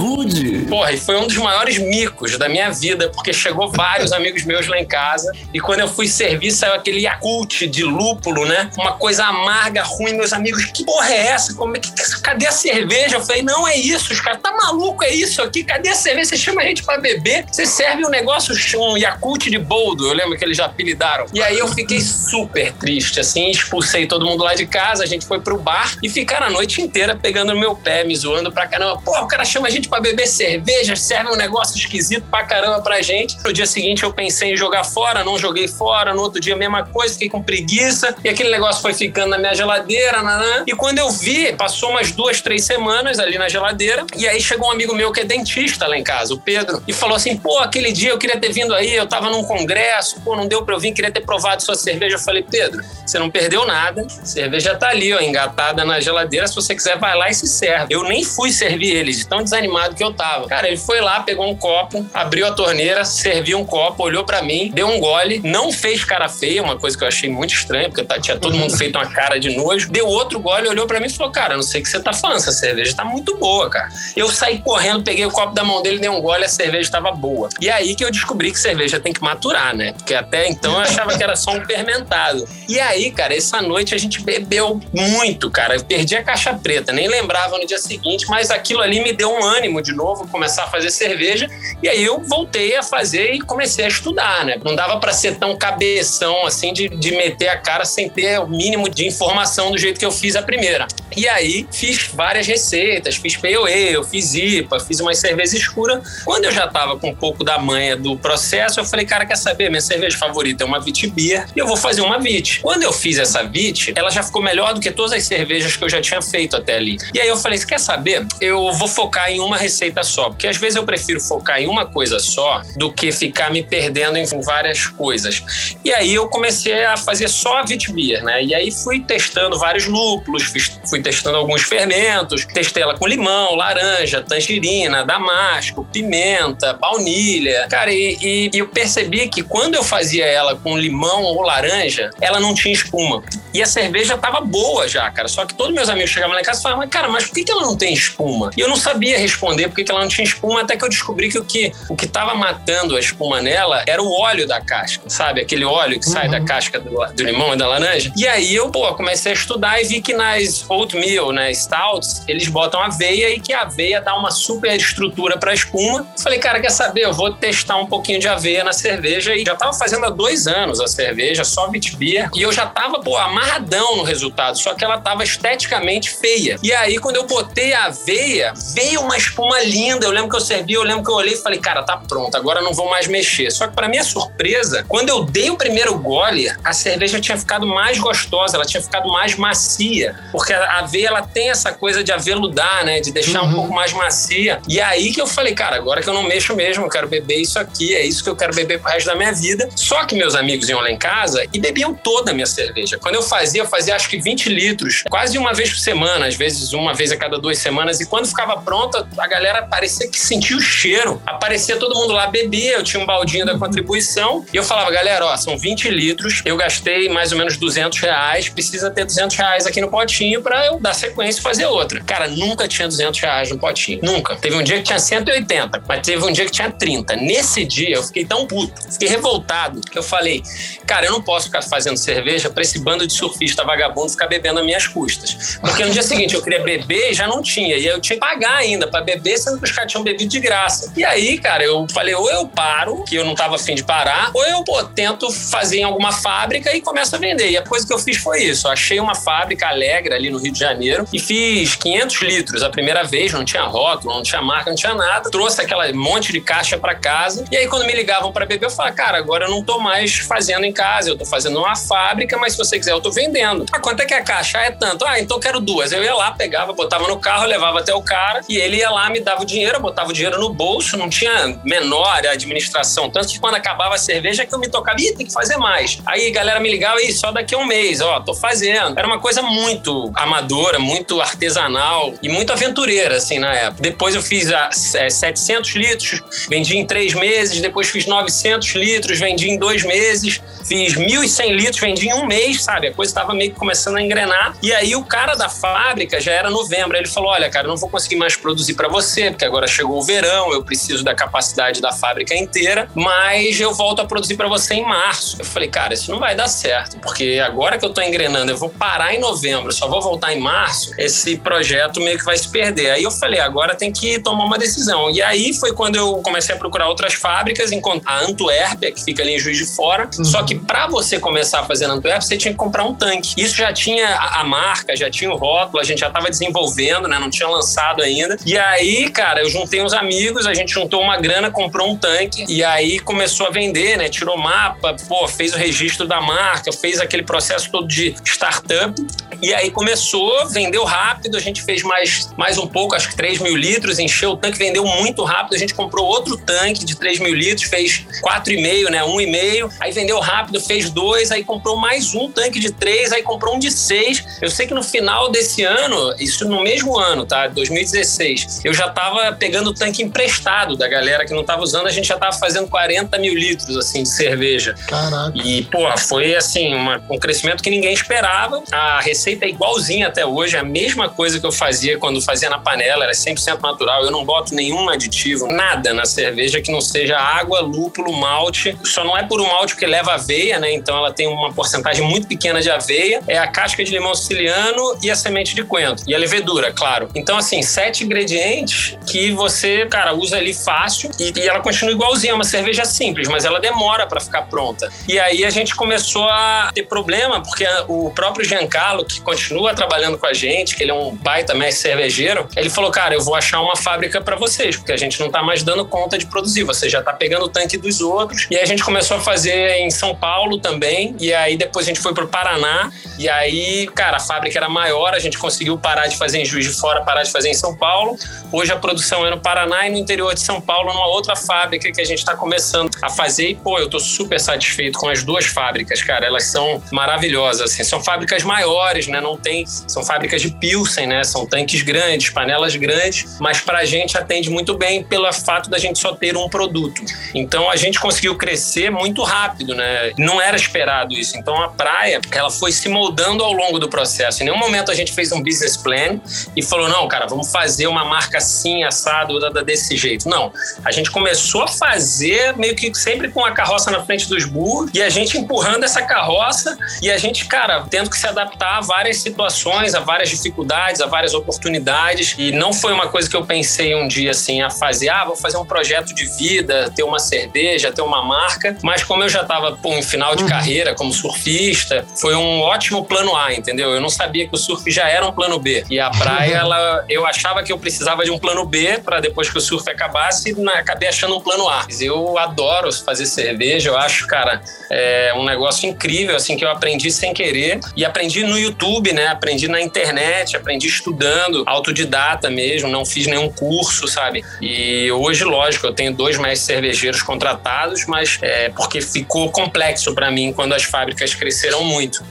Porra, 0.68 0.92
e 0.92 0.98
foi 0.98 1.16
um 1.18 1.28
dos 1.28 1.38
maiores 1.38 1.78
micos 1.78 2.38
da 2.38 2.50
minha 2.50 2.72
vida, 2.72 3.10
porque 3.10 3.32
chegou 3.34 3.72
vários 3.72 4.12
amigos 4.14 4.44
meus 4.44 4.68
lá 4.68 4.80
em 4.80 4.86
casa 4.86 5.32
e 5.54 5.60
quando 5.60 5.82
eu 5.82 5.88
fui 5.88 6.08
servir, 6.08 6.52
saiu 6.52 6.74
aquele 6.74 7.00
Yakult 7.02 7.68
de 7.68 7.84
lúpulo, 7.84 8.46
né? 8.46 8.70
Uma 8.78 8.94
coisa 8.94 9.26
amarga, 9.26 9.84
ruim. 9.84 10.14
Meus 10.14 10.34
amigos, 10.34 10.66
que 10.66 10.86
porra 10.86 11.10
é 11.10 11.28
essa? 11.28 11.54
Como 11.56 11.76
é 11.76 11.80
que, 11.80 11.92
cadê 12.22 12.48
a 12.48 12.52
cerveja? 12.52 13.18
Eu 13.18 13.22
falei, 13.22 13.42
não 13.42 13.68
é 13.68 13.78
isso, 13.78 14.14
os 14.14 14.20
caras, 14.20 14.42
tá 14.42 14.52
maluco, 14.52 15.04
é 15.04 15.14
isso 15.14 15.42
aqui? 15.42 15.64
Cadê 15.64 15.90
a 15.90 15.96
cerveja? 15.96 16.30
Você 16.30 16.38
chama 16.38 16.62
a 16.62 16.66
gente 16.66 16.84
pra 16.84 16.98
beber, 16.98 17.46
você 17.52 17.66
serve 17.66 18.06
um 18.06 18.10
negócio, 18.10 18.56
um 18.80 18.98
Yakult 18.98 19.50
de 19.50 19.58
boldo, 19.58 20.08
eu 20.08 20.14
lembro 20.14 20.38
que 20.38 20.44
eles 20.44 20.58
já 20.58 20.66
apelidaram. 20.66 21.26
E 21.34 21.42
aí 21.42 21.58
eu 21.58 21.68
fiquei 21.68 22.02
super 22.02 22.72
triste, 22.74 23.20
assim, 23.20 23.50
expulsei 23.50 24.08
todo 24.08 24.26
mundo 24.26 24.44
lá 24.44 24.56
de 24.56 24.66
casa, 24.66 25.04
a 25.04 25.06
gente 25.06 25.26
foi 25.26 25.40
pro 25.40 25.58
bar 25.58 25.98
e 26.02 26.10
ficaram 26.10 26.48
a 26.48 26.50
noite 26.50 26.82
inteira 26.82 27.16
pegando 27.16 27.54
no 27.54 27.60
meu 27.60 27.76
pé, 27.76 28.04
me 28.04 28.16
zoando 28.16 28.52
pra 28.52 28.68
caramba. 28.68 29.02
Pô, 29.02 29.12
o 29.20 29.28
cara 29.28 29.46
chama 29.46 29.68
a 29.68 29.72
gente 29.72 29.88
pra 29.88 30.00
beber 30.00 30.28
cerveja, 30.28 30.55
serve 30.96 31.32
um 31.32 31.36
negócio 31.36 31.78
esquisito 31.78 32.26
pra 32.30 32.44
caramba 32.44 32.82
pra 32.82 33.02
gente. 33.02 33.38
No 33.44 33.54
dia 33.54 33.66
seguinte 33.66 34.04
eu 34.04 34.14
pensei 34.14 34.54
em 34.54 34.58
jogar 34.58 34.84
fora, 34.84 35.24
não 35.24 35.38
joguei 35.38 35.68
fora. 35.68 36.14
No 36.14 36.22
outro 36.22 36.40
dia 36.40 36.56
mesma 36.56 36.86
coisa, 36.86 37.14
fiquei 37.14 37.30
com 37.30 37.42
preguiça. 37.42 38.16
E 38.24 38.30
aquele 38.30 38.50
negócio 38.50 38.82
foi 38.82 38.94
ficando 38.94 39.30
na 39.30 39.38
minha 39.38 39.54
geladeira, 39.54 40.22
nanã. 40.22 40.64
E 40.68 40.74
quando 40.74 41.00
eu 41.00 41.10
vi, 41.10 41.54
passou 41.54 41.90
umas 41.92 42.12
duas, 42.12 42.42
três 42.42 42.66
semanas 42.66 43.20
ali 43.20 43.38
na 43.38 43.50
geladeira. 43.50 44.06
E 44.16 44.28
aí 44.28 44.42
chegou 44.42 44.70
um 44.70 44.72
amigo 44.72 44.94
meu 44.94 45.12
que 45.12 45.22
é 45.22 45.24
dentista 45.24 45.88
lá 45.88 45.98
em 45.98 46.04
casa, 46.04 46.34
o 46.34 46.40
Pedro, 46.40 46.82
e 46.88 46.94
falou 46.94 47.16
assim: 47.16 47.38
pô, 47.38 47.60
aquele 47.60 47.92
dia 47.92 48.12
eu 48.12 48.18
queria 48.18 48.40
ter 48.40 48.52
vindo 48.52 48.74
aí, 48.74 48.96
eu 48.96 49.08
tava 49.08 49.30
num 49.30 49.44
congresso, 49.44 50.22
pô, 50.22 50.36
não 50.36 50.48
deu 50.48 50.64
pra 50.64 50.76
eu 50.76 50.80
vir, 50.80 50.94
queria 50.94 51.12
ter 51.12 51.22
provado 51.22 51.64
sua 51.64 51.76
cerveja. 51.76 52.16
Eu 52.16 52.20
falei, 52.20 52.44
Pedro, 52.44 52.84
você 53.06 53.20
não 53.20 53.30
perdeu 53.30 53.66
nada, 53.66 54.06
a 54.06 54.26
cerveja 54.26 54.76
tá 54.76 54.90
ali, 54.90 55.14
ó, 55.14 55.20
engatada 55.20 55.84
na 55.86 56.00
geladeira. 56.00 56.48
Se 56.48 56.56
você 56.56 56.76
quiser, 56.76 56.98
vai 56.98 57.16
lá 57.16 57.30
e 57.30 57.34
se 57.34 57.48
serve. 57.48 57.94
Eu 57.94 58.04
nem 58.04 58.24
fui 58.24 58.52
servir 58.52 58.96
eles, 58.96 59.18
de 59.18 59.28
tão 59.28 59.44
desanimado 59.44 59.96
que 59.96 60.04
eu 60.04 60.14
tava. 60.14 60.45
Cara, 60.48 60.68
ele 60.68 60.78
foi 60.78 61.02
lá, 61.02 61.22
pegou 61.22 61.48
um 61.50 61.56
copo, 61.56 62.06
abriu 62.14 62.48
a 62.48 62.52
torneira, 62.52 63.04
serviu 63.04 63.60
um 63.60 63.66
copo, 63.66 64.04
olhou 64.04 64.24
para 64.24 64.42
mim, 64.42 64.72
deu 64.74 64.88
um 64.88 65.00
gole, 65.00 65.42
não 65.44 65.72
fez 65.72 66.04
cara 66.04 66.30
feia, 66.30 66.64
uma 66.64 66.78
coisa 66.78 66.98
que 66.98 67.04
eu 67.04 67.08
achei 67.08 67.30
muito 67.30 67.54
estranha, 67.54 67.90
porque 67.90 68.04
tá, 68.04 68.20
tinha 68.20 68.38
todo 68.38 68.56
mundo 68.56 68.76
feito 68.78 68.98
uma 68.98 69.08
cara 69.08 69.40
de 69.40 69.56
nojo. 69.56 69.90
Deu 69.90 70.08
outro 70.08 70.40
gole, 70.40 70.68
olhou 70.68 70.88
para 70.88 71.00
mim 71.00 71.08
e 71.08 71.10
falou: 71.10 71.32
Cara, 71.32 71.56
não 71.56 71.64
sei 71.64 71.82
o 71.82 71.84
que 71.84 71.90
você 71.90 72.00
tá 72.00 72.14
falando, 72.14 72.38
essa 72.38 72.52
cerveja 72.52 72.96
tá 72.96 73.06
muito 73.06 73.38
boa, 73.38 73.70
cara. 73.70 73.90
Eu 74.16 74.30
saí 74.30 74.60
correndo, 74.60 75.04
peguei 75.04 75.26
o 75.26 75.32
copo 75.32 75.54
da 75.54 75.64
mão 75.64 75.82
dele, 75.82 76.00
dei 76.00 76.10
um 76.10 76.22
gole, 76.22 76.46
a 76.46 76.50
cerveja 76.50 76.82
estava 76.82 77.12
boa. 77.12 77.50
E 77.60 77.70
aí 77.70 77.96
que 77.96 78.04
eu 78.04 78.12
descobri 78.12 78.52
que 78.52 78.60
cerveja 78.60 79.00
tem 79.00 79.14
que 79.14 79.22
maturar, 79.22 79.76
né? 79.76 79.94
Porque 79.94 80.14
até 80.14 80.48
então 80.48 80.74
eu 80.74 80.80
achava 80.80 81.16
que 81.18 81.24
era 81.24 81.36
só 81.36 81.52
um 81.52 81.66
fermentado. 81.66 82.48
E 82.68 82.80
aí, 82.80 83.12
cara, 83.12 83.36
essa 83.36 83.62
noite 83.62 83.94
a 83.94 83.98
gente 83.98 84.22
bebeu 84.22 84.80
muito, 84.94 85.50
cara. 85.50 85.76
Eu 85.76 85.84
perdi 85.84 86.16
a 86.16 86.24
caixa 86.24 86.54
preta, 86.54 86.92
nem 86.92 87.08
lembrava 87.08 87.58
no 87.58 87.66
dia 87.66 87.78
seguinte, 87.78 88.26
mas 88.28 88.52
aquilo 88.52 88.82
ali 88.82 89.02
me 89.02 89.14
deu 89.14 89.32
um 89.32 89.44
ânimo 89.44 89.82
de 89.82 89.94
novo, 89.94 90.28
começar 90.36 90.66
a 90.66 90.68
fazer 90.68 90.90
cerveja. 90.90 91.50
E 91.82 91.88
aí 91.88 92.04
eu 92.04 92.20
voltei 92.20 92.76
a 92.76 92.84
fazer 92.84 93.34
e 93.34 93.40
comecei 93.40 93.86
a 93.86 93.88
estudar, 93.88 94.44
né? 94.44 94.60
Não 94.64 94.76
dava 94.76 95.00
para 95.00 95.14
ser 95.14 95.38
tão 95.38 95.58
cabeção 95.58 96.46
assim 96.46 96.74
de, 96.74 96.90
de 96.90 97.12
meter 97.12 97.48
a 97.48 97.58
cara 97.58 97.86
sem 97.86 98.10
ter 98.10 98.38
o 98.40 98.48
mínimo 98.48 98.90
de 98.90 99.08
informação 99.08 99.72
do 99.72 99.78
jeito 99.78 99.98
que 99.98 100.06
eu 100.06 100.12
fiz 100.12 100.36
a 100.36 100.42
primeira. 100.42 100.88
E 101.16 101.28
aí 101.30 101.66
fiz 101.72 102.10
várias 102.14 102.46
receitas, 102.46 103.16
fiz 103.16 103.38
pale 103.38 103.56
ale, 103.56 104.04
fiz 104.04 104.34
IPA, 104.34 104.80
fiz 104.82 105.00
uma 105.00 105.14
cerveja 105.14 105.56
escura. 105.56 106.02
Quando 106.26 106.46
eu 106.46 106.52
já 106.52 106.68
tava 106.68 107.00
com 107.00 107.10
um 107.10 107.16
pouco 107.16 107.44
da 107.44 107.58
manha 107.58 107.96
do 107.96 108.18
processo, 108.18 108.82
eu 108.82 108.86
falei, 108.86 109.06
cara, 109.06 109.26
quer 109.26 109.38
saber? 109.38 109.70
Minha 109.70 109.82
cerveja 109.82 110.18
favorita 110.18 110.64
é 110.64 110.68
uma 110.68 110.82
Vit 110.82 111.08
Beer 111.08 111.48
e 111.56 111.60
eu 111.60 111.66
vou 111.66 111.78
fazer 111.78 112.02
uma 112.02 112.20
Vit. 112.20 112.60
Quando 112.62 112.84
eu 112.84 112.92
fiz 112.92 113.18
essa 113.18 113.44
Vit, 113.44 113.94
ela 113.96 114.10
já 114.10 114.22
ficou 114.22 114.42
melhor 114.42 114.74
do 114.74 114.82
que 114.82 114.92
todas 114.92 115.14
as 115.14 115.24
cervejas 115.24 115.78
que 115.78 115.84
eu 115.84 115.90
já 115.90 116.02
tinha 116.02 116.22
feito 116.22 116.58
até 116.58 116.76
ali. 116.76 116.98
E 117.14 117.22
aí 117.22 117.28
eu 117.30 117.38
falei, 117.38 117.58
quer 117.60 117.80
saber? 117.80 118.26
Eu 118.42 118.74
vou 118.74 118.88
focar 118.88 119.32
em 119.32 119.40
uma 119.40 119.56
receita 119.56 120.04
só, 120.04 120.25
porque 120.30 120.48
às 120.48 120.58
vezes 120.58 120.76
eu 120.76 120.84
prefiro 120.84 121.20
focar 121.20 121.60
em 121.62 121.68
uma 121.68 121.86
coisa 121.86 122.20
só 122.20 122.62
do 122.76 122.92
que 122.92 123.12
ficar 123.12 123.52
me 123.52 123.64
perdendo 123.64 124.18
em 124.18 124.26
várias 124.42 124.88
coisas. 124.88 125.44
E 125.84 125.94
aí 125.94 126.14
eu 126.14 126.28
comecei 126.28 126.86
a 126.86 126.98
fazer 126.98 127.28
só 127.28 127.58
a 127.58 127.64
Vit 127.64 127.92
Beer, 127.92 128.24
né? 128.24 128.44
E 128.44 128.54
aí 128.54 128.72
fui 128.72 129.00
testando 129.00 129.58
vários 129.58 129.86
lúpulos, 129.86 130.52
fui 130.90 131.02
testando 131.02 131.38
alguns 131.38 131.64
fermentos, 131.64 132.46
testei 132.46 132.84
ela 132.84 132.98
com 132.98 133.08
limão, 133.08 133.56
laranja, 133.56 134.22
tangerina, 134.22 135.04
damasco, 135.04 135.88
pimenta, 135.92 136.74
baunilha. 136.74 137.68
Cara, 137.70 137.92
e, 137.94 138.18
e, 138.22 138.50
eu 138.54 138.68
percebi 138.68 139.28
que 139.28 139.44
quando 139.44 139.76
eu 139.76 139.84
fazia 139.84 140.26
ela 140.26 140.56
com 140.56 140.78
limão 140.78 141.24
ou 141.24 141.42
laranja, 141.42 142.10
ela 142.22 142.40
não 142.40 142.54
tinha 142.54 142.74
espuma. 142.74 143.24
E 143.54 143.62
a 143.62 143.66
cerveja 143.66 144.18
tava 144.18 144.42
boa 144.42 144.88
já, 144.88 145.10
cara. 145.12 145.28
Só 145.28 145.46
que 145.46 145.54
todos 145.54 145.74
meus 145.74 145.90
amigos 145.90 146.12
chegavam 146.12 146.36
lá 146.36 146.42
em 146.42 146.44
casa 146.44 146.60
e 146.60 146.64
falavam, 146.64 146.88
cara, 146.88 147.08
mas 147.08 147.26
por 147.26 147.34
que, 147.34 147.52
ela 147.52 147.62
não 147.62 147.76
tem 147.76 147.94
espuma? 147.94 148.52
E 148.58 148.60
eu 148.60 148.68
não 148.68 148.76
sabia 148.76 149.18
responder 149.18 149.68
por 149.70 149.76
que, 149.76 149.84
que 149.84 149.92
ela 149.92 150.02
não 150.02 150.08
tinha 150.16 150.26
espuma, 150.26 150.62
até 150.62 150.78
que 150.78 150.84
eu 150.84 150.90
descobri 150.90 151.30
que 151.30 151.38
o 151.38 151.44
que 151.44 151.72
o 151.90 151.96
que 151.96 152.08
tava 152.08 152.34
matando 152.36 152.96
a 152.96 153.00
espuma 153.00 153.42
nela 153.42 153.84
era 153.88 154.02
o 154.02 154.12
óleo 154.12 154.48
da 154.48 154.62
casca, 154.62 155.10
sabe? 155.10 155.42
Aquele 155.42 155.66
óleo 155.66 156.00
que 156.00 156.08
uhum. 156.08 156.14
sai 156.14 156.30
da 156.30 156.40
uhum. 156.40 156.46
casca 156.46 156.80
do, 156.80 156.90
do, 156.90 157.24
limão 157.24 157.54
e 157.54 157.58
da 157.58 157.68
laranja. 157.68 158.12
E 158.16 158.28
aí 158.28 158.56
eu, 158.56 158.70
pô, 158.70 158.94
comecei 158.96 159.32
a 159.32 159.36
estudar 159.36 159.82
e 159.82 159.86
vi 159.86 160.02
que 160.02 160.14
nas 160.14 160.66
oatmeal, 160.70 161.32
né, 161.32 161.54
stouts, 161.54 162.24
eles 162.28 162.48
botam 162.48 162.82
aveia 162.82 163.36
e 163.36 163.40
que 163.40 163.54
a 163.54 163.62
aveia 163.62 164.02
dá 164.02 164.16
uma 164.16 164.32
super 164.32 164.76
estrutura 164.76 165.38
para 165.38 165.54
espuma. 165.54 166.08
Falei, 166.22 166.40
cara, 166.40 166.60
quer 166.60 166.72
saber? 166.72 167.02
Eu 167.02 167.14
vou 167.14 167.34
testar 167.34 167.78
um 167.78 167.86
pouquinho 167.86 168.20
de 168.20 168.28
aveia 168.28 168.64
na 168.64 168.74
cerveja 168.74 169.36
e 169.36 169.44
já 169.44 169.56
tava 169.56 169.74
fazendo 169.74 170.06
há 170.06 170.10
dois 170.10 170.48
anos 170.48 170.80
a 170.80 170.88
cerveja, 170.88 171.44
só 171.44 171.68
Bitbeer, 171.68 172.30
e 172.34 172.42
eu 172.42 172.52
já 172.52 172.66
tava, 172.66 173.00
pô, 173.00 173.18
amarradão 173.18 173.98
no 173.98 174.04
resultado, 174.04 174.58
só 174.58 174.74
que 174.74 174.84
ela 174.84 175.00
tava 175.00 175.24
esteticamente 175.24 176.10
feia. 176.10 176.58
E 176.64 176.72
aí, 176.74 176.98
quando 176.98 177.18
eu 177.18 177.26
botei 177.26 177.74
a 177.74 177.86
aveia, 177.86 178.54
veio 178.74 179.02
uma 179.02 179.18
espuma 179.18 179.62
linda. 179.64 180.05
Eu 180.06 180.12
lembro 180.12 180.30
que 180.30 180.36
eu 180.36 180.42
servi, 180.42 180.74
eu 180.74 180.84
lembro 180.84 181.04
que 181.04 181.10
eu 181.10 181.16
olhei 181.16 181.34
e 181.34 181.38
falei, 181.38 181.60
cara, 181.60 181.84
tá 181.84 181.98
pronto, 181.98 182.36
agora 182.36 182.62
não 182.62 182.74
vou 182.74 182.90
mais 182.90 183.08
mexer. 183.08 183.52
Só 183.52 183.68
que, 183.68 183.76
para 183.76 183.88
minha 183.88 184.04
surpresa, 184.04 184.86
quando 184.88 185.10
eu 185.10 185.24
dei 185.24 185.50
o 185.50 185.58
primeiro 185.58 185.98
gole, 185.98 186.48
a 186.64 186.74
cerveja 186.74 187.20
tinha 187.20 187.38
ficado 187.38 187.66
mais 187.66 187.98
gostosa, 187.98 188.56
ela 188.56 188.66
tinha 188.66 188.82
ficado 188.82 189.10
mais 189.10 189.36
macia, 189.36 190.16
porque 190.32 190.54
a 190.54 190.80
aveia 190.80 191.08
ela 191.08 191.22
tem 191.22 191.50
essa 191.50 191.72
coisa 191.72 192.04
de 192.04 192.12
aveludar, 192.12 192.86
né, 192.86 193.00
de 193.00 193.12
deixar 193.12 193.42
uhum. 193.44 193.50
um 193.50 193.54
pouco 193.54 193.74
mais 193.74 193.92
macia. 193.94 194.62
E 194.68 194.80
aí 194.80 195.12
que 195.12 195.22
eu 195.22 195.28
falei, 195.28 195.54
cara, 195.54 195.76
agora 195.76 196.02
que 196.02 196.10
eu 196.10 196.14
não 196.14 196.24
mexo 196.24 196.56
mesmo, 196.56 196.86
eu 196.86 196.90
quero 196.90 197.08
beber 197.08 197.38
isso 197.38 197.58
aqui, 197.58 197.96
é 197.96 198.06
isso 198.06 198.24
que 198.24 198.30
eu 198.30 198.36
quero 198.36 198.54
beber 198.54 198.80
pro 198.80 198.92
resto 198.92 199.08
da 199.08 199.16
minha 199.16 199.34
vida. 199.34 199.68
Só 199.76 200.06
que 200.06 200.16
meus 200.16 200.36
amigos 200.36 200.70
iam 200.70 200.80
lá 200.80 200.92
em 200.92 200.98
casa 200.98 201.46
e 201.52 201.60
bebiam 201.60 201.94
toda 201.94 202.32
a 202.32 202.34
minha 202.34 202.46
cerveja. 202.46 202.98
Quando 203.00 203.16
eu 203.16 203.24
fazia, 203.24 203.62
eu 203.62 203.68
fazia 203.68 203.96
acho 203.96 204.10
que 204.10 204.20
20 204.20 204.50
litros, 204.50 205.04
quase 205.10 205.38
uma 205.38 205.54
vez 205.54 205.70
por 205.70 205.80
semana, 205.80 206.28
às 206.28 206.36
vezes 206.36 206.74
uma 206.74 206.94
vez 206.94 207.12
a 207.12 207.18
cada 207.18 207.38
duas 207.40 207.58
semanas. 207.58 208.00
E 208.00 208.06
quando 208.06 208.28
ficava 208.28 208.58
pronta, 208.58 209.08
a 209.18 209.28
galera 209.28 209.64
parecia 209.64 209.95
que 210.00 210.20
sentia 210.20 210.56
o 210.56 210.62
cheiro. 210.62 211.22
Aparecia 211.26 211.78
todo 211.78 211.96
mundo 211.96 212.14
lá, 212.14 212.28
bebia, 212.28 212.74
eu 212.74 212.84
tinha 212.84 213.02
um 213.02 213.06
baldinho 213.06 213.46
da 213.46 213.58
contribuição. 213.58 214.46
E 214.54 214.58
eu 214.58 214.64
falava, 214.64 214.92
galera, 214.92 215.26
ó, 215.26 215.38
são 215.38 215.58
20 215.58 215.90
litros, 215.90 216.42
eu 216.46 216.58
gastei 216.58 217.10
mais 217.10 217.32
ou 217.32 217.38
menos 217.38 217.58
200 217.58 218.00
reais, 218.00 218.50
precisa 218.50 218.90
ter 218.90 219.06
200 219.06 219.36
reais 219.36 219.66
aqui 219.66 219.82
no 219.82 219.90
potinho 219.90 220.42
para 220.42 220.66
eu 220.66 220.80
dar 220.80 220.94
sequência 220.94 221.40
e 221.40 221.44
fazer 221.44 221.66
outra. 221.66 222.04
Cara, 222.04 222.28
nunca 222.28 222.68
tinha 222.68 222.88
200 222.88 223.20
reais 223.20 223.50
no 223.52 223.58
potinho. 223.58 224.00
Nunca. 224.02 224.36
Teve 224.36 224.56
um 224.56 224.64
dia 224.64 224.78
que 224.78 224.84
tinha 224.84 225.00
180, 225.00 225.84
mas 225.88 226.06
teve 226.06 226.24
um 226.24 226.32
dia 226.32 226.46
que 226.46 226.52
tinha 226.52 226.72
30. 226.72 227.16
Nesse 227.16 227.66
dia, 227.66 227.96
eu 227.96 228.04
fiquei 228.04 228.26
tão 228.26 228.46
puto, 228.46 228.74
fiquei 228.92 229.08
revoltado, 229.08 229.82
que 229.82 229.98
eu 229.98 230.04
falei, 230.04 230.42
cara, 230.86 231.06
eu 231.06 231.12
não 231.12 231.22
posso 231.22 231.48
ficar 231.48 231.62
fazendo 231.62 231.98
cerveja 231.98 232.50
para 232.50 232.62
esse 232.62 232.80
bando 232.80 233.06
de 233.06 233.14
surfista 233.14 233.64
vagabundo 233.64 234.10
ficar 234.10 234.28
bebendo 234.28 234.60
as 234.60 234.66
minhas 234.66 234.88
custas. 234.88 235.58
Porque 235.60 235.84
no 235.84 235.92
dia 235.92 236.04
seguinte 236.04 236.36
eu 236.36 236.42
queria 236.42 236.64
beber 236.64 237.12
e 237.12 237.14
já 237.14 237.28
não 237.28 237.42
tinha. 237.42 237.76
E 237.76 237.88
aí 237.88 237.88
eu 237.88 238.00
tinha 238.00 238.16
que 238.16 238.26
pagar 238.26 238.58
ainda 238.58 238.88
para 238.88 239.02
beber, 239.02 239.38
sendo 239.38 239.58
que 239.58 239.66
os 239.66 239.72
caras 239.72 239.85
tinham 239.86 240.04
bebido 240.04 240.30
de 240.30 240.40
graça. 240.40 240.92
E 240.96 241.04
aí, 241.04 241.38
cara, 241.38 241.64
eu 241.64 241.86
falei, 241.92 242.14
ou 242.14 242.30
eu 242.30 242.48
paro, 242.48 243.04
que 243.04 243.16
eu 243.16 243.26
não 243.26 243.36
tava 243.36 243.56
afim 243.56 243.76
de 243.76 243.84
parar, 243.84 244.32
ou 244.34 244.46
eu, 244.46 244.64
pô, 244.64 244.84
tento 244.84 245.32
fazer 245.32 245.80
em 245.80 245.84
alguma 245.84 246.12
fábrica 246.12 246.76
e 246.76 246.82
começo 246.82 247.16
a 247.16 247.20
vender. 247.20 247.50
E 247.50 247.58
a 247.58 247.64
coisa 247.64 247.86
que 247.86 247.94
eu 247.94 248.00
fiz 248.00 248.18
foi 248.18 248.44
isso. 248.44 248.68
Eu 248.68 248.72
achei 248.72 249.00
uma 249.00 249.16
fábrica 249.16 249.68
alegre 249.68 250.14
ali 250.14 250.30
no 250.30 250.38
Rio 250.38 250.52
de 250.52 250.60
Janeiro 250.60 251.08
e 251.12 251.20
fiz 251.20 251.76
500 251.76 252.22
litros 252.22 252.64
a 252.64 252.70
primeira 252.70 253.04
vez, 253.04 253.32
não 253.34 253.46
tinha 253.46 253.64
rótulo, 253.64 254.14
não 254.14 254.24
tinha 254.24 254.42
marca, 254.42 254.70
não 254.70 254.76
tinha 254.76 254.94
nada. 254.94 255.30
Trouxe 255.30 255.62
aquela 255.62 255.92
monte 255.94 256.32
de 256.32 256.42
caixa 256.42 256.78
para 256.78 256.96
casa. 256.96 257.46
E 257.52 257.58
aí, 257.58 257.68
quando 257.68 257.86
me 257.86 257.94
ligavam 257.94 258.32
para 258.32 258.46
beber, 258.46 258.66
eu 258.66 258.70
falava, 258.70 258.96
cara, 258.96 259.18
agora 259.18 259.46
eu 259.46 259.52
não 259.52 259.64
tô 259.64 259.80
mais 259.80 260.16
fazendo 260.20 260.66
em 260.66 260.74
casa, 260.74 261.10
eu 261.10 261.18
tô 261.18 261.26
fazendo 261.26 261.56
numa 261.56 261.76
fábrica, 261.76 262.38
mas 262.38 262.54
se 262.54 262.58
você 262.58 262.78
quiser, 262.78 262.92
eu 262.92 263.02
tô 263.02 263.12
vendendo. 263.12 263.66
Ah, 263.72 263.80
quanto 263.80 264.02
é 264.02 264.06
que 264.06 264.14
a 264.14 264.24
caixa? 264.24 264.60
Ah, 264.60 264.66
é 264.66 264.72
tanto. 264.72 265.06
Ah, 265.06 265.20
então 265.20 265.38
eu 265.38 265.42
quero 265.42 265.60
duas. 265.60 265.92
Eu 265.92 266.04
ia 266.04 266.14
lá, 266.14 266.32
pegava, 266.32 266.74
botava 266.74 267.08
no 267.08 267.20
carro, 267.20 267.46
levava 267.46 267.80
até 267.80 267.94
o 267.94 268.02
cara 268.02 268.42
e 268.48 268.58
ele 268.58 268.78
ia 268.78 268.90
lá, 268.90 269.10
me 269.10 269.20
dava 269.20 269.42
o 269.42 269.46
dinheiro, 269.46 269.65
eu 269.74 269.82
botava 269.82 270.10
o 270.10 270.14
dinheiro 270.14 270.40
no 270.40 270.50
bolso, 270.50 270.98
não 270.98 271.10
tinha 271.10 271.60
menor 271.64 272.26
administração. 272.28 273.10
Tanto 273.10 273.28
que 273.28 273.40
quando 273.40 273.56
acabava 273.56 273.96
a 273.96 273.98
cerveja, 273.98 274.46
que 274.46 274.54
eu 274.54 274.60
me 274.60 274.70
tocava, 274.70 275.02
ih, 275.02 275.14
tem 275.14 275.26
que 275.26 275.34
fazer 275.34 275.58
mais. 275.58 276.00
Aí 276.06 276.28
a 276.28 276.32
galera 276.32 276.60
me 276.60 276.70
ligava, 276.70 277.02
ih, 277.02 277.12
só 277.12 277.32
daqui 277.32 277.56
a 277.56 277.58
um 277.58 277.66
mês, 277.66 278.02
ó, 278.02 278.20
tô 278.20 278.34
fazendo. 278.34 278.98
Era 278.98 279.08
uma 279.08 279.20
coisa 279.20 279.42
muito 279.42 280.12
amadora, 280.16 280.80
muito 280.80 281.22
artesanal 281.22 282.14
e 282.22 282.30
muito 282.30 282.54
aventureira, 282.54 283.18
assim, 283.18 283.40
na 283.40 283.54
época. 283.54 283.82
Depois 283.82 284.16
eu 284.16 284.22
fiz 284.22 284.52
a, 284.52 284.70
é, 284.96 285.10
700 285.10 285.76
litros, 285.76 286.22
vendi 286.50 286.78
em 286.78 286.86
três 286.86 287.14
meses, 287.14 287.62
depois 287.62 287.90
fiz 287.90 288.06
900 288.06 288.76
litros, 288.76 289.20
vendi 289.20 289.50
em 289.50 289.58
dois 289.58 289.84
meses, 289.84 290.42
fiz 290.64 290.96
1.100 290.96 291.52
litros, 291.56 291.80
vendi 291.80 292.08
em 292.08 292.14
um 292.14 292.26
mês, 292.26 292.64
sabe? 292.64 292.88
A 292.88 292.94
coisa 292.94 293.10
estava 293.10 293.34
meio 293.34 293.52
que 293.52 293.58
começando 293.58 293.98
a 293.98 294.02
engrenar. 294.02 294.58
E 294.62 294.74
aí 294.74 294.96
o 294.96 295.04
cara 295.04 295.36
da 295.36 295.50
fábrica 295.50 296.20
já 296.20 296.32
era 296.32 296.50
novembro. 296.50 296.98
Ele 296.98 297.08
falou: 297.08 297.32
Olha, 297.32 297.50
cara, 297.50 297.68
não 297.68 297.78
vou 297.78 297.90
conseguir 297.90 298.16
mais 298.16 298.36
produzir 298.36 298.74
para 298.74 298.88
você, 298.88 299.30
porque 299.32 299.46
agora 299.46 299.55
chegou 299.68 300.00
o 300.00 300.04
verão, 300.04 300.52
eu 300.52 300.64
preciso 300.64 301.04
da 301.04 301.16
capacidade 301.16 301.82
da 301.82 301.92
fábrica 301.92 302.36
inteira, 302.36 302.90
mas 302.94 303.60
eu 303.60 303.74
volto 303.74 304.02
a 304.02 304.06
produzir 304.06 304.36
para 304.36 304.48
você 304.48 304.76
em 304.76 304.84
março. 304.84 305.38
Eu 305.40 305.46
falei: 305.46 305.70
Cara, 305.70 305.94
isso 305.94 306.12
não 306.12 306.20
vai 306.20 306.36
dar 306.36 306.48
certo, 306.48 307.00
porque 307.00 307.42
agora 307.44 307.78
que 307.78 307.86
eu 307.86 307.94
tô 307.94 308.02
engrenando, 308.02 308.52
eu 308.52 308.58
vou 308.58 308.70
parar 308.70 309.14
em 309.14 309.20
novembro, 309.20 309.72
só 309.72 309.88
vou 309.88 310.02
voltar 310.02 310.34
em 310.34 310.40
março, 310.40 310.92
esse 310.98 311.38
projeto 311.38 312.00
meio 312.02 312.18
que 312.18 312.26
vai 312.26 312.38
se 312.38 312.50
perder. 312.50 312.92
Aí 312.92 313.04
eu 313.04 313.12
falei: 313.12 313.40
Agora 313.40 313.76
tem 313.76 313.92
que 313.92 314.20
tomar 314.20 314.46
uma 314.46 314.58
decisão. 314.58 315.10
E 315.10 315.22
aí 315.22 315.54
foi 315.54 315.74
quando 315.74 315.96
eu 315.96 316.18
comecei 316.18 316.54
a 316.56 316.58
procurar 316.58 316.88
outras 316.88 317.14
fábricas, 317.14 317.72
a 318.06 318.20
Antuérpia, 318.20 318.92
que 318.92 319.04
fica 319.04 319.24
ali 319.24 319.36
em 319.36 319.40
Juiz 319.40 319.58
de 319.58 319.66
Fora. 319.66 320.10
Uhum. 320.18 320.26
Só 320.26 320.44
que 320.44 320.56
para 320.56 320.88
você 320.88 321.20
começar 321.20 321.62
a 321.62 321.64
fazer 321.64 321.88
na 321.88 321.94
Antuérpia, 321.94 322.22
você 322.22 322.38
tinha 322.38 322.52
que 322.52 322.58
comprar 322.58 322.84
um 322.84 322.94
tanque. 322.94 323.34
Isso 323.38 323.56
já 323.56 323.72
tinha 323.72 324.16
a 324.16 324.44
marca, 324.44 324.96
já 324.96 325.10
tinha 325.10 325.32
o 325.32 325.36
rótulo, 325.36 325.80
a 325.80 325.84
gente 325.84 326.00
já 326.00 326.08
estava 326.08 326.30
desenvolvendo, 326.30 327.08
né? 327.08 327.20
Não 327.20 327.30
tinha 327.30 327.48
lançado 327.48 328.02
ainda. 328.02 328.38
E 328.46 328.58
aí, 328.58 329.10
cara, 329.10 329.45
eu 329.46 329.50
juntei 329.50 329.82
uns 329.82 329.94
amigos, 329.94 330.46
a 330.46 330.54
gente 330.54 330.74
juntou 330.74 331.02
uma 331.02 331.18
grana, 331.18 331.52
comprou 331.52 331.90
um 331.90 331.96
tanque 331.96 332.46
e 332.48 332.64
aí 332.64 333.00
começou 333.00 333.48
a 333.48 333.50
vender, 333.50 333.98
né? 333.98 334.10
Tirou 334.10 334.38
mapa, 334.38 334.96
pô, 335.08 335.28
fez 335.28 335.54
o 335.54 335.58
registro 335.58 336.08
da 336.08 336.20
marca, 336.20 336.72
fez 336.72 337.00
aquele 337.00 337.24
processo 337.24 337.70
todo 337.72 337.88
de 337.88 338.16
startup. 338.26 338.94
E 339.42 339.54
aí 339.54 339.70
começou, 339.70 340.48
vendeu 340.50 340.84
rápido, 340.84 341.38
a 341.38 341.40
gente 341.40 341.64
fez 341.64 341.84
mais, 341.84 342.30
mais 342.38 342.58
um 342.58 342.68
pouco, 342.68 342.96
acho 342.96 343.10
que 343.10 343.16
3 343.16 343.40
mil 343.40 343.56
litros, 343.56 344.00
encheu 344.00 344.32
o 344.32 344.38
tanque, 344.38 344.58
vendeu 344.58 344.86
muito 344.86 345.24
rápido. 345.24 345.56
A 345.56 345.60
gente 345.60 345.74
comprou 345.74 346.06
outro 346.06 346.38
tanque 346.38 346.84
de 346.84 346.96
3 346.96 347.20
mil 347.20 347.34
litros, 347.34 347.70
fez 347.70 348.06
4,5, 348.24 348.90
né? 348.90 349.04
1,5. 349.04 349.72
Aí 349.80 349.92
vendeu 349.92 350.20
rápido, 350.20 350.60
fez 350.60 350.90
dois, 350.90 351.32
aí 351.32 351.44
comprou 351.44 351.78
mais 351.78 352.16
um 352.16 352.32
tanque 352.32 352.60
de 352.60 352.72
três, 352.72 353.12
aí 353.12 353.22
comprou 353.22 353.56
um 353.56 353.60
de 353.60 353.70
seis. 353.70 354.26
Eu 354.42 354.50
sei 354.50 354.66
que 354.66 354.74
no 354.74 354.84
final 354.84 355.30
desse 355.30 355.64
ano, 355.64 356.16
isso 356.20 356.48
no 356.48 356.62
mesmo 356.64 356.98
ano, 356.98 357.26
tá? 357.26 357.48
2016, 357.48 358.62
eu 358.64 358.74
já 358.74 358.90
tava 358.90 359.32
pegando 359.36 359.74
tanque 359.74 360.04
emprestado 360.04 360.76
da 360.76 360.88
galera 360.88 361.26
que 361.26 361.34
não 361.34 361.44
tava 361.44 361.62
usando, 361.62 361.88
a 361.88 361.92
gente 361.92 362.08
já 362.08 362.18
tava 362.18 362.38
fazendo 362.38 362.68
40 362.68 363.18
mil 363.18 363.34
litros, 363.34 363.78
assim, 363.78 364.04
de 364.04 364.10
cerveja. 364.10 364.76
Caraca. 364.88 365.34
E, 365.36 365.64
pô, 365.64 365.86
foi 365.98 366.36
assim, 366.36 366.74
uma, 366.74 367.02
um 367.10 367.18
crescimento 367.18 367.62
que 367.62 367.70
ninguém 367.70 367.94
esperava. 367.94 368.64
A 368.72 369.00
receita 369.02 369.46
é 369.46 369.50
igualzinha 369.50 370.08
até 370.08 370.26
hoje, 370.26 370.58
a 370.58 370.64
mesma 370.64 371.10
coisa 371.10 371.40
que 371.40 371.46
eu 371.46 371.52
fazia 371.52 371.98
quando 371.98 372.22
fazia 372.22 372.50
na 372.50 372.60
panela, 372.60 373.04
era 373.04 373.14
100% 373.14 373.62
natural. 373.62 374.04
Eu 374.04 374.12
não 374.12 374.26
boto 374.26 374.54
nenhum 374.54 374.90
aditivo, 374.90 375.48
nada 375.48 375.94
na 375.94 376.06
cerveja 376.06 376.62
que 376.62 376.72
não 376.72 376.82
seja 376.82 377.18
água, 377.18 377.62
lúpulo, 377.62 378.12
malte. 378.14 378.78
Só 378.84 379.04
não 379.04 379.18
é 379.18 379.24
por 379.24 379.42
um 379.42 379.48
malte 379.48 379.74
porque 379.74 379.86
leva 379.86 380.14
aveia, 380.14 380.60
né? 380.60 380.74
Então 380.74 380.98
ela 380.98 381.12
tem 381.12 381.28
uma 381.28 381.54
porcentagem 381.54 382.08
muito 382.08 382.28
pequena 382.28 382.62
de 382.62 382.70
aveia. 382.70 383.22
É 383.28 383.38
a 383.38 383.48
casca 383.48 383.84
de 383.84 383.92
limão 383.92 384.14
siciliano 384.16 384.98
e 385.02 385.10
a 385.10 385.16
semente 385.16 385.56
de 385.56 385.64
coentro. 385.64 386.04
E 386.08 386.16
a 386.16 386.18
levedura, 386.18 386.72
claro. 386.72 387.10
Então, 387.16 387.38
assim, 387.38 387.62
sete 387.62 388.04
ingredientes 388.04 388.98
que 389.06 389.25
você, 389.32 389.86
cara, 389.86 390.14
usa 390.14 390.38
ali 390.38 390.54
fácil 390.54 391.10
e, 391.20 391.34
e 391.36 391.48
ela 391.48 391.60
continua 391.60 391.94
igualzinha. 391.94 392.32
É 392.32 392.36
uma 392.36 392.44
cerveja 392.44 392.86
simples, 392.86 393.28
mas 393.28 393.46
ela 393.46 393.60
demora 393.60 394.08
para 394.08 394.20
ficar 394.20 394.44
pronta. 394.44 394.92
E 395.08 395.20
aí 395.20 395.46
a 395.46 395.50
gente 395.50 395.76
começou 395.76 396.28
a 396.30 396.72
ter 396.74 396.84
problema, 396.84 397.42
porque 397.42 397.66
o 397.88 398.12
próprio 398.12 398.46
Giancarlo, 398.46 399.06
que 399.06 399.22
continua 399.22 399.74
trabalhando 399.74 400.18
com 400.18 400.26
a 400.26 400.34
gente, 400.34 400.76
que 400.76 400.84
ele 400.84 400.92
é 400.92 400.94
um 400.94 401.16
baita 401.16 401.54
mestre 401.54 401.84
cervejeiro, 401.84 402.48
ele 402.56 402.70
falou, 402.70 402.92
cara, 402.92 403.14
eu 403.14 403.22
vou 403.22 403.36
achar 403.36 403.62
uma 403.62 403.76
fábrica 403.76 404.22
para 404.22 404.36
vocês, 404.36 404.76
porque 404.76 404.92
a 404.92 404.98
gente 404.98 405.20
não 405.20 405.30
tá 405.30 405.42
mais 405.42 405.64
dando 405.64 405.86
conta 405.86 406.18
de 406.18 406.26
produzir, 406.26 406.64
você 406.64 406.90
já 406.90 407.02
tá 407.02 407.14
pegando 407.14 407.46
o 407.46 407.50
tanque 407.50 407.78
dos 407.78 408.02
outros. 408.02 408.48
E 408.50 408.56
aí 408.58 408.64
a 408.64 408.66
gente 408.66 408.84
começou 408.84 409.18
a 409.18 409.20
fazer 409.20 409.78
em 409.78 409.90
São 409.90 410.16
Paulo 410.16 410.60
também, 410.60 411.16
e 411.20 411.34
aí 411.34 411.58
depois 411.58 411.86
a 411.86 411.90
gente 411.90 412.00
foi 412.00 412.14
pro 412.14 412.28
Paraná, 412.28 412.92
e 413.18 413.30
aí, 413.30 413.88
cara, 413.96 414.18
a 414.18 414.20
fábrica 414.20 414.58
era 414.58 414.68
maior, 414.68 415.14
a 415.14 415.20
gente 415.20 415.38
conseguiu 415.38 415.78
parar 415.78 416.08
de 416.08 416.18
fazer 416.18 416.40
em 416.40 416.46
Juiz 416.46 416.66
de 416.66 416.74
Fora, 416.74 417.02
parar 417.02 417.24
de 417.24 417.32
fazer 417.32 417.50
em 417.50 417.54
São 417.54 417.76
Paulo. 417.76 418.18
Hoje 418.52 418.72
a 418.72 418.76
produção 418.76 419.15
é 419.24 419.30
no 419.30 419.40
Paraná 419.40 419.88
e 419.88 419.92
no 419.92 419.98
interior 419.98 420.34
de 420.34 420.40
São 420.40 420.60
Paulo, 420.60 420.92
numa 420.92 421.06
outra 421.06 421.36
fábrica 421.36 421.92
que 421.92 422.02
a 422.02 422.04
gente 422.04 422.18
está 422.20 422.36
começando 422.36 422.90
a 423.04 423.10
fazer. 423.10 423.50
E, 423.50 423.56
pô, 423.56 423.78
eu 423.78 423.88
tô 423.88 424.00
super 424.00 424.40
satisfeito 424.40 424.98
com 424.98 425.08
as 425.08 425.24
duas 425.24 425.46
fábricas, 425.46 426.02
cara. 426.02 426.26
Elas 426.26 426.46
são 426.46 426.82
maravilhosas, 426.92 427.72
assim. 427.72 427.84
São 427.84 428.04
fábricas 428.04 428.42
maiores, 428.42 429.06
né? 429.06 429.22
Não 429.22 429.38
tem... 429.38 429.64
São 429.68 430.04
fábricas 430.04 430.42
de 430.42 430.50
Pilsen, 430.50 431.06
né? 431.06 431.24
São 431.24 431.46
tanques 431.46 431.84
grandes, 431.84 432.32
panelas 432.32 432.76
grandes, 432.76 433.38
mas 433.40 433.62
pra 433.62 433.86
gente 433.86 434.18
atende 434.18 434.50
muito 434.50 434.76
bem 434.76 435.04
pelo 435.04 435.32
fato 435.32 435.70
da 435.70 435.78
gente 435.78 436.00
só 436.00 436.16
ter 436.16 436.36
um 436.36 436.50
produto. 436.50 437.02
Então, 437.34 437.70
a 437.70 437.76
gente 437.76 438.00
conseguiu 438.00 438.36
crescer 438.36 438.90
muito 438.90 439.22
rápido, 439.22 439.76
né? 439.76 440.12
Não 440.18 440.42
era 440.42 440.56
esperado 440.56 441.14
isso. 441.14 441.38
Então, 441.38 441.62
a 441.62 441.70
praia, 441.70 442.20
ela 442.32 442.50
foi 442.50 442.72
se 442.72 442.90
moldando 442.90 443.44
ao 443.44 443.54
longo 443.54 443.78
do 443.78 443.90
processo. 443.90 444.42
Em 444.42 444.46
nenhum 444.46 444.58
momento 444.58 444.92
a 444.92 444.96
gente 444.96 445.12
fez 445.12 445.32
um 445.32 445.42
business 445.44 445.76
plan 445.78 446.20
e 446.56 446.62
falou, 446.62 446.88
não, 446.88 447.08
cara, 447.08 447.26
vamos 447.26 447.52
fazer 447.52 447.88
uma 447.88 448.06
marca 448.06 448.38
assim, 448.38 448.84
assado, 449.06 449.40
desse 449.64 449.96
jeito. 449.96 450.28
Não. 450.28 450.52
A 450.84 450.92
gente 450.92 451.12
começou 451.12 451.64
a 451.64 451.68
fazer 451.68 452.56
meio 452.58 452.76
que 452.76 452.94
sempre 452.96 453.30
com 453.30 453.46
a 453.46 453.52
carroça 453.52 453.92
na 453.92 454.04
frente 454.04 454.28
dos 454.28 454.46
burros 454.46 454.90
e 454.94 455.02
a 455.02 455.10
gente 455.10 455.38
empurrando 455.38 455.84
essa 455.84 456.02
carroça 456.02 456.78
e 457.02 457.12
a 457.12 457.18
gente, 457.18 457.46
cara, 457.46 457.86
tendo 457.90 458.10
que 458.10 458.18
se 458.18 458.28
adaptar 458.28 458.78
a 458.78 458.82
várias 458.82 459.18
situações, 459.18 459.94
a 459.94 460.00
várias 460.00 460.30
dificuldades, 460.30 461.02
a 461.02 461.06
várias 461.06 461.34
oportunidades. 461.34 462.36
E 462.38 462.52
não 462.52 462.74
foi 462.74 462.94
uma 462.94 463.08
coisa 463.08 463.30
que 463.30 463.36
eu 463.36 463.46
pensei 463.46 463.96
um 463.96 464.08
dia 464.08 464.32
assim 464.32 464.62
a 464.62 464.70
fazer, 464.70 465.10
ah, 465.10 465.26
vou 465.26 465.36
fazer 465.36 465.58
um 465.58 465.66
projeto 465.66 466.14
de 466.14 466.26
vida, 466.38 466.92
ter 466.96 467.04
uma 467.04 467.20
cerveja, 467.20 467.92
ter 467.92 468.02
uma 468.02 468.24
marca. 468.24 468.78
Mas 468.82 469.04
como 469.04 469.24
eu 469.24 469.30
já 469.30 469.42
estava 469.42 469.78
em 469.86 470.02
final 470.02 470.36
de 470.36 470.44
uhum. 470.44 470.50
carreira 470.50 470.96
como 470.96 471.14
surfista, 471.14 472.06
foi 472.20 472.36
um 472.36 472.62
ótimo 472.62 473.06
plano 473.06 473.36
A, 473.36 473.54
entendeu? 473.54 473.92
Eu 473.92 474.02
não 474.02 474.10
sabia 474.10 474.48
que 474.48 474.56
o 474.56 474.58
surf 474.58 474.90
já 474.90 475.08
era 475.08 475.26
um 475.26 475.32
plano 475.32 475.60
B. 475.60 475.84
E 475.90 476.00
a 476.00 476.10
praia, 476.10 476.56
ela, 476.56 477.06
eu 477.10 477.26
achava 477.26 477.64
que 477.64 477.72
eu 477.72 477.78
precisava 477.78 478.24
de 478.24 478.32
um 478.32 478.40
plano 478.40 478.66
B 478.66 478.95
para 479.00 479.20
depois 479.20 479.50
que 479.50 479.58
o 479.58 479.62
surf 479.62 479.90
acabasse, 479.90 480.60
na, 480.60 480.74
acabei 480.74 481.10
achando 481.10 481.36
um 481.36 481.42
plano 481.42 481.68
A. 481.68 481.86
Eu 482.00 482.38
adoro 482.38 482.92
fazer 482.94 483.26
cerveja, 483.26 483.90
eu 483.90 483.98
acho, 483.98 484.28
cara, 484.28 484.62
é 484.90 485.34
um 485.36 485.44
negócio 485.46 485.90
incrível, 485.90 486.36
assim, 486.36 486.56
que 486.58 486.64
eu 486.64 486.70
aprendi 486.70 487.12
sem 487.12 487.34
querer. 487.34 487.80
E 487.96 488.06
aprendi 488.06 488.44
no 488.44 488.58
YouTube, 488.58 489.14
né? 489.14 489.28
Aprendi 489.28 489.68
na 489.68 489.82
internet, 489.82 490.56
aprendi 490.56 490.88
estudando, 490.88 491.64
autodidata 491.66 492.50
mesmo, 492.50 492.90
não 492.90 493.06
fiz 493.06 493.28
nenhum 493.28 493.50
curso, 493.50 494.08
sabe? 494.08 494.44
E 494.62 495.12
hoje, 495.12 495.44
lógico, 495.44 495.88
eu 495.88 495.94
tenho 495.94 496.14
dois 496.14 496.38
mestres 496.38 496.62
cervejeiros 496.62 497.22
contratados, 497.22 498.06
mas 498.06 498.38
é 498.42 498.70
porque 498.70 499.02
ficou 499.02 499.52
complexo 499.52 500.14
para 500.14 500.32
mim 500.32 500.54
quando 500.54 500.74
as 500.74 500.84
fábricas 500.84 501.34
cresceram 501.34 501.84
muito. 501.84 502.24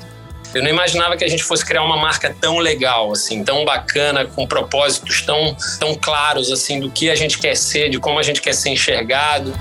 Eu 0.54 0.62
não 0.62 0.70
imaginava 0.70 1.16
que 1.16 1.25
a 1.25 1.28
gente 1.28 1.42
fosse 1.42 1.64
criar 1.64 1.82
uma 1.82 1.96
marca 1.96 2.34
tão 2.40 2.58
legal, 2.58 3.11
assim, 3.11 3.43
tão 3.43 3.64
bacana, 3.64 4.25
com 4.25 4.47
propósitos 4.47 5.23
tão, 5.23 5.56
tão 5.80 5.95
claros, 5.95 6.52
assim, 6.52 6.78
do 6.78 6.90
que 6.90 7.10
a 7.10 7.14
gente 7.14 7.38
quer 7.38 7.56
ser, 7.56 7.90
de 7.90 7.99
como 7.99 8.19
a 8.19 8.23
gente 8.23 8.40
quer 8.40 8.54
ser 8.54 8.71
enxergado. 8.71 9.52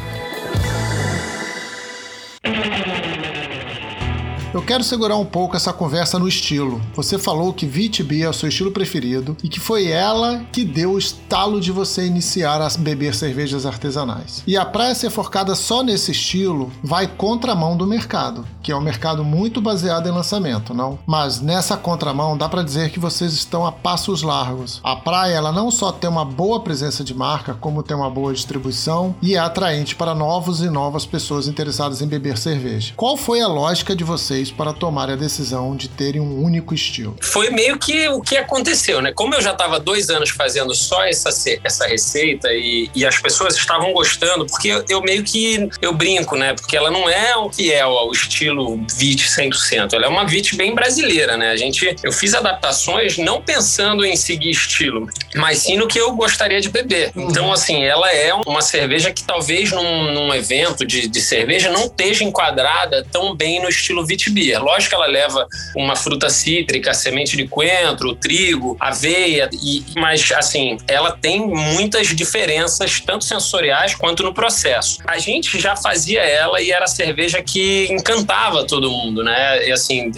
Eu 4.53 4.61
quero 4.61 4.83
segurar 4.83 5.17
um 5.17 5.25
pouco 5.25 5.55
essa 5.55 5.73
conversa 5.73 6.19
no 6.19 6.27
estilo. 6.27 6.79
Você 6.93 7.17
falou 7.17 7.51
que 7.51 7.65
VTB 7.65 8.21
é 8.21 8.29
o 8.29 8.33
seu 8.33 8.49
estilo 8.49 8.69
preferido 8.69 9.35
e 9.43 9.49
que 9.49 9.59
foi 9.59 9.87
ela 9.87 10.45
que 10.51 10.63
deu 10.63 10.91
o 10.91 10.97
estalo 10.99 11.59
de 11.59 11.71
você 11.71 12.05
iniciar 12.05 12.61
a 12.61 12.69
beber 12.77 13.15
cervejas 13.15 13.65
artesanais. 13.65 14.43
E 14.45 14.55
a 14.55 14.63
praia 14.63 14.93
ser 14.93 15.09
forcada 15.09 15.55
só 15.55 15.81
nesse 15.81 16.11
estilo 16.11 16.71
vai 16.83 17.07
contramão 17.07 17.75
do 17.75 17.87
mercado, 17.87 18.45
que 18.61 18.71
é 18.71 18.75
um 18.75 18.81
mercado 18.81 19.23
muito 19.23 19.59
baseado 19.59 20.07
em 20.07 20.11
lançamento, 20.11 20.71
não? 20.71 20.99
Mas 21.07 21.41
nessa 21.41 21.75
contramão 21.75 22.37
dá 22.37 22.47
para 22.47 22.61
dizer 22.61 22.91
que 22.91 22.99
vocês 22.99 23.33
estão 23.33 23.65
a 23.65 23.71
passos 23.71 24.21
largos. 24.21 24.79
A 24.83 24.95
praia 24.95 25.33
ela 25.33 25.51
não 25.51 25.71
só 25.71 25.91
tem 25.91 26.07
uma 26.07 26.23
boa 26.23 26.59
presença 26.59 27.03
de 27.03 27.15
marca, 27.15 27.55
como 27.55 27.81
tem 27.81 27.97
uma 27.97 28.09
boa 28.09 28.31
distribuição 28.31 29.15
e 29.19 29.33
é 29.33 29.39
atraente 29.39 29.95
para 29.95 30.13
novos 30.13 30.61
e 30.61 30.69
novas 30.69 31.07
pessoas 31.07 31.47
interessadas 31.47 32.03
em 32.03 32.07
beber 32.07 32.37
cerveja. 32.37 32.93
Qual 32.95 33.17
foi 33.17 33.41
a 33.41 33.47
lógica 33.47 33.95
de 33.95 34.03
vocês 34.03 34.42
vocês 34.43 34.51
para 34.51 34.73
tomarem 34.73 35.15
a 35.15 35.17
decisão 35.17 35.75
de 35.75 35.87
terem 35.87 36.19
um 36.19 36.43
único 36.43 36.73
estilo? 36.73 37.15
Foi 37.21 37.49
meio 37.49 37.77
que 37.77 38.07
o 38.09 38.21
que 38.21 38.35
aconteceu, 38.35 39.01
né? 39.01 39.11
Como 39.13 39.33
eu 39.33 39.41
já 39.41 39.51
estava 39.51 39.79
dois 39.79 40.09
anos 40.09 40.29
fazendo 40.29 40.75
só 40.75 41.05
essa, 41.05 41.29
essa 41.63 41.87
receita 41.87 42.49
e, 42.51 42.89
e 42.93 43.05
as 43.05 43.19
pessoas 43.19 43.55
estavam 43.55 43.93
gostando, 43.93 44.45
porque 44.45 44.67
eu, 44.67 44.83
eu, 44.89 45.01
meio 45.01 45.23
que 45.23 45.69
eu 45.81 45.93
brinco, 45.93 46.35
né? 46.35 46.53
Porque 46.53 46.75
ela 46.75 46.91
não 46.91 47.09
é 47.09 47.35
o 47.37 47.51
fiel 47.51 47.89
ao 47.89 48.11
estilo 48.11 48.77
VIT 48.97 49.27
100%. 49.27 49.93
Ela 49.93 50.05
é 50.05 50.09
uma 50.09 50.25
VIT 50.25 50.55
bem 50.55 50.75
brasileira, 50.75 51.37
né? 51.37 51.51
A 51.51 51.55
gente, 51.55 51.95
eu 52.03 52.11
fiz 52.11 52.33
adaptações 52.33 53.17
não 53.17 53.41
pensando 53.41 54.05
em 54.05 54.15
seguir 54.15 54.51
estilo, 54.51 55.07
mas 55.35 55.59
sim 55.59 55.77
no 55.77 55.87
que 55.87 55.99
eu 55.99 56.13
gostaria 56.15 56.59
de 56.59 56.69
beber. 56.69 57.11
Uhum. 57.15 57.29
Então, 57.29 57.51
assim, 57.51 57.83
ela 57.83 58.11
é 58.11 58.33
uma 58.33 58.61
cerveja 58.61 59.11
que 59.11 59.23
talvez 59.23 59.71
num, 59.71 60.11
num 60.11 60.33
evento 60.33 60.85
de, 60.85 61.07
de 61.07 61.21
cerveja 61.21 61.69
não 61.69 61.85
esteja 61.85 62.23
enquadrada 62.23 63.05
tão 63.11 63.35
bem 63.35 63.61
no 63.61 63.69
estilo 63.69 64.05
VIT 64.05 64.32
beer. 64.33 64.61
Lógico 64.61 64.89
que 64.89 64.95
ela 64.95 65.07
leva 65.07 65.47
uma 65.75 65.95
fruta 65.95 66.29
cítrica, 66.29 66.93
semente 66.93 67.37
de 67.37 67.47
coentro, 67.47 68.15
trigo, 68.15 68.75
aveia, 68.79 69.49
e, 69.53 69.83
mas 69.95 70.31
assim, 70.31 70.77
ela 70.87 71.11
tem 71.11 71.39
muitas 71.39 72.07
diferenças, 72.07 72.99
tanto 72.99 73.23
sensoriais 73.23 73.95
quanto 73.95 74.23
no 74.23 74.33
processo. 74.33 74.99
A 75.05 75.17
gente 75.17 75.59
já 75.59 75.75
fazia 75.75 76.21
ela 76.21 76.61
e 76.61 76.71
era 76.71 76.85
a 76.85 76.87
cerveja 76.87 77.41
que 77.41 77.87
encantava 77.91 78.65
todo 78.65 78.89
mundo, 78.89 79.23
né? 79.23 79.67
E 79.67 79.71
assim, 79.71 80.11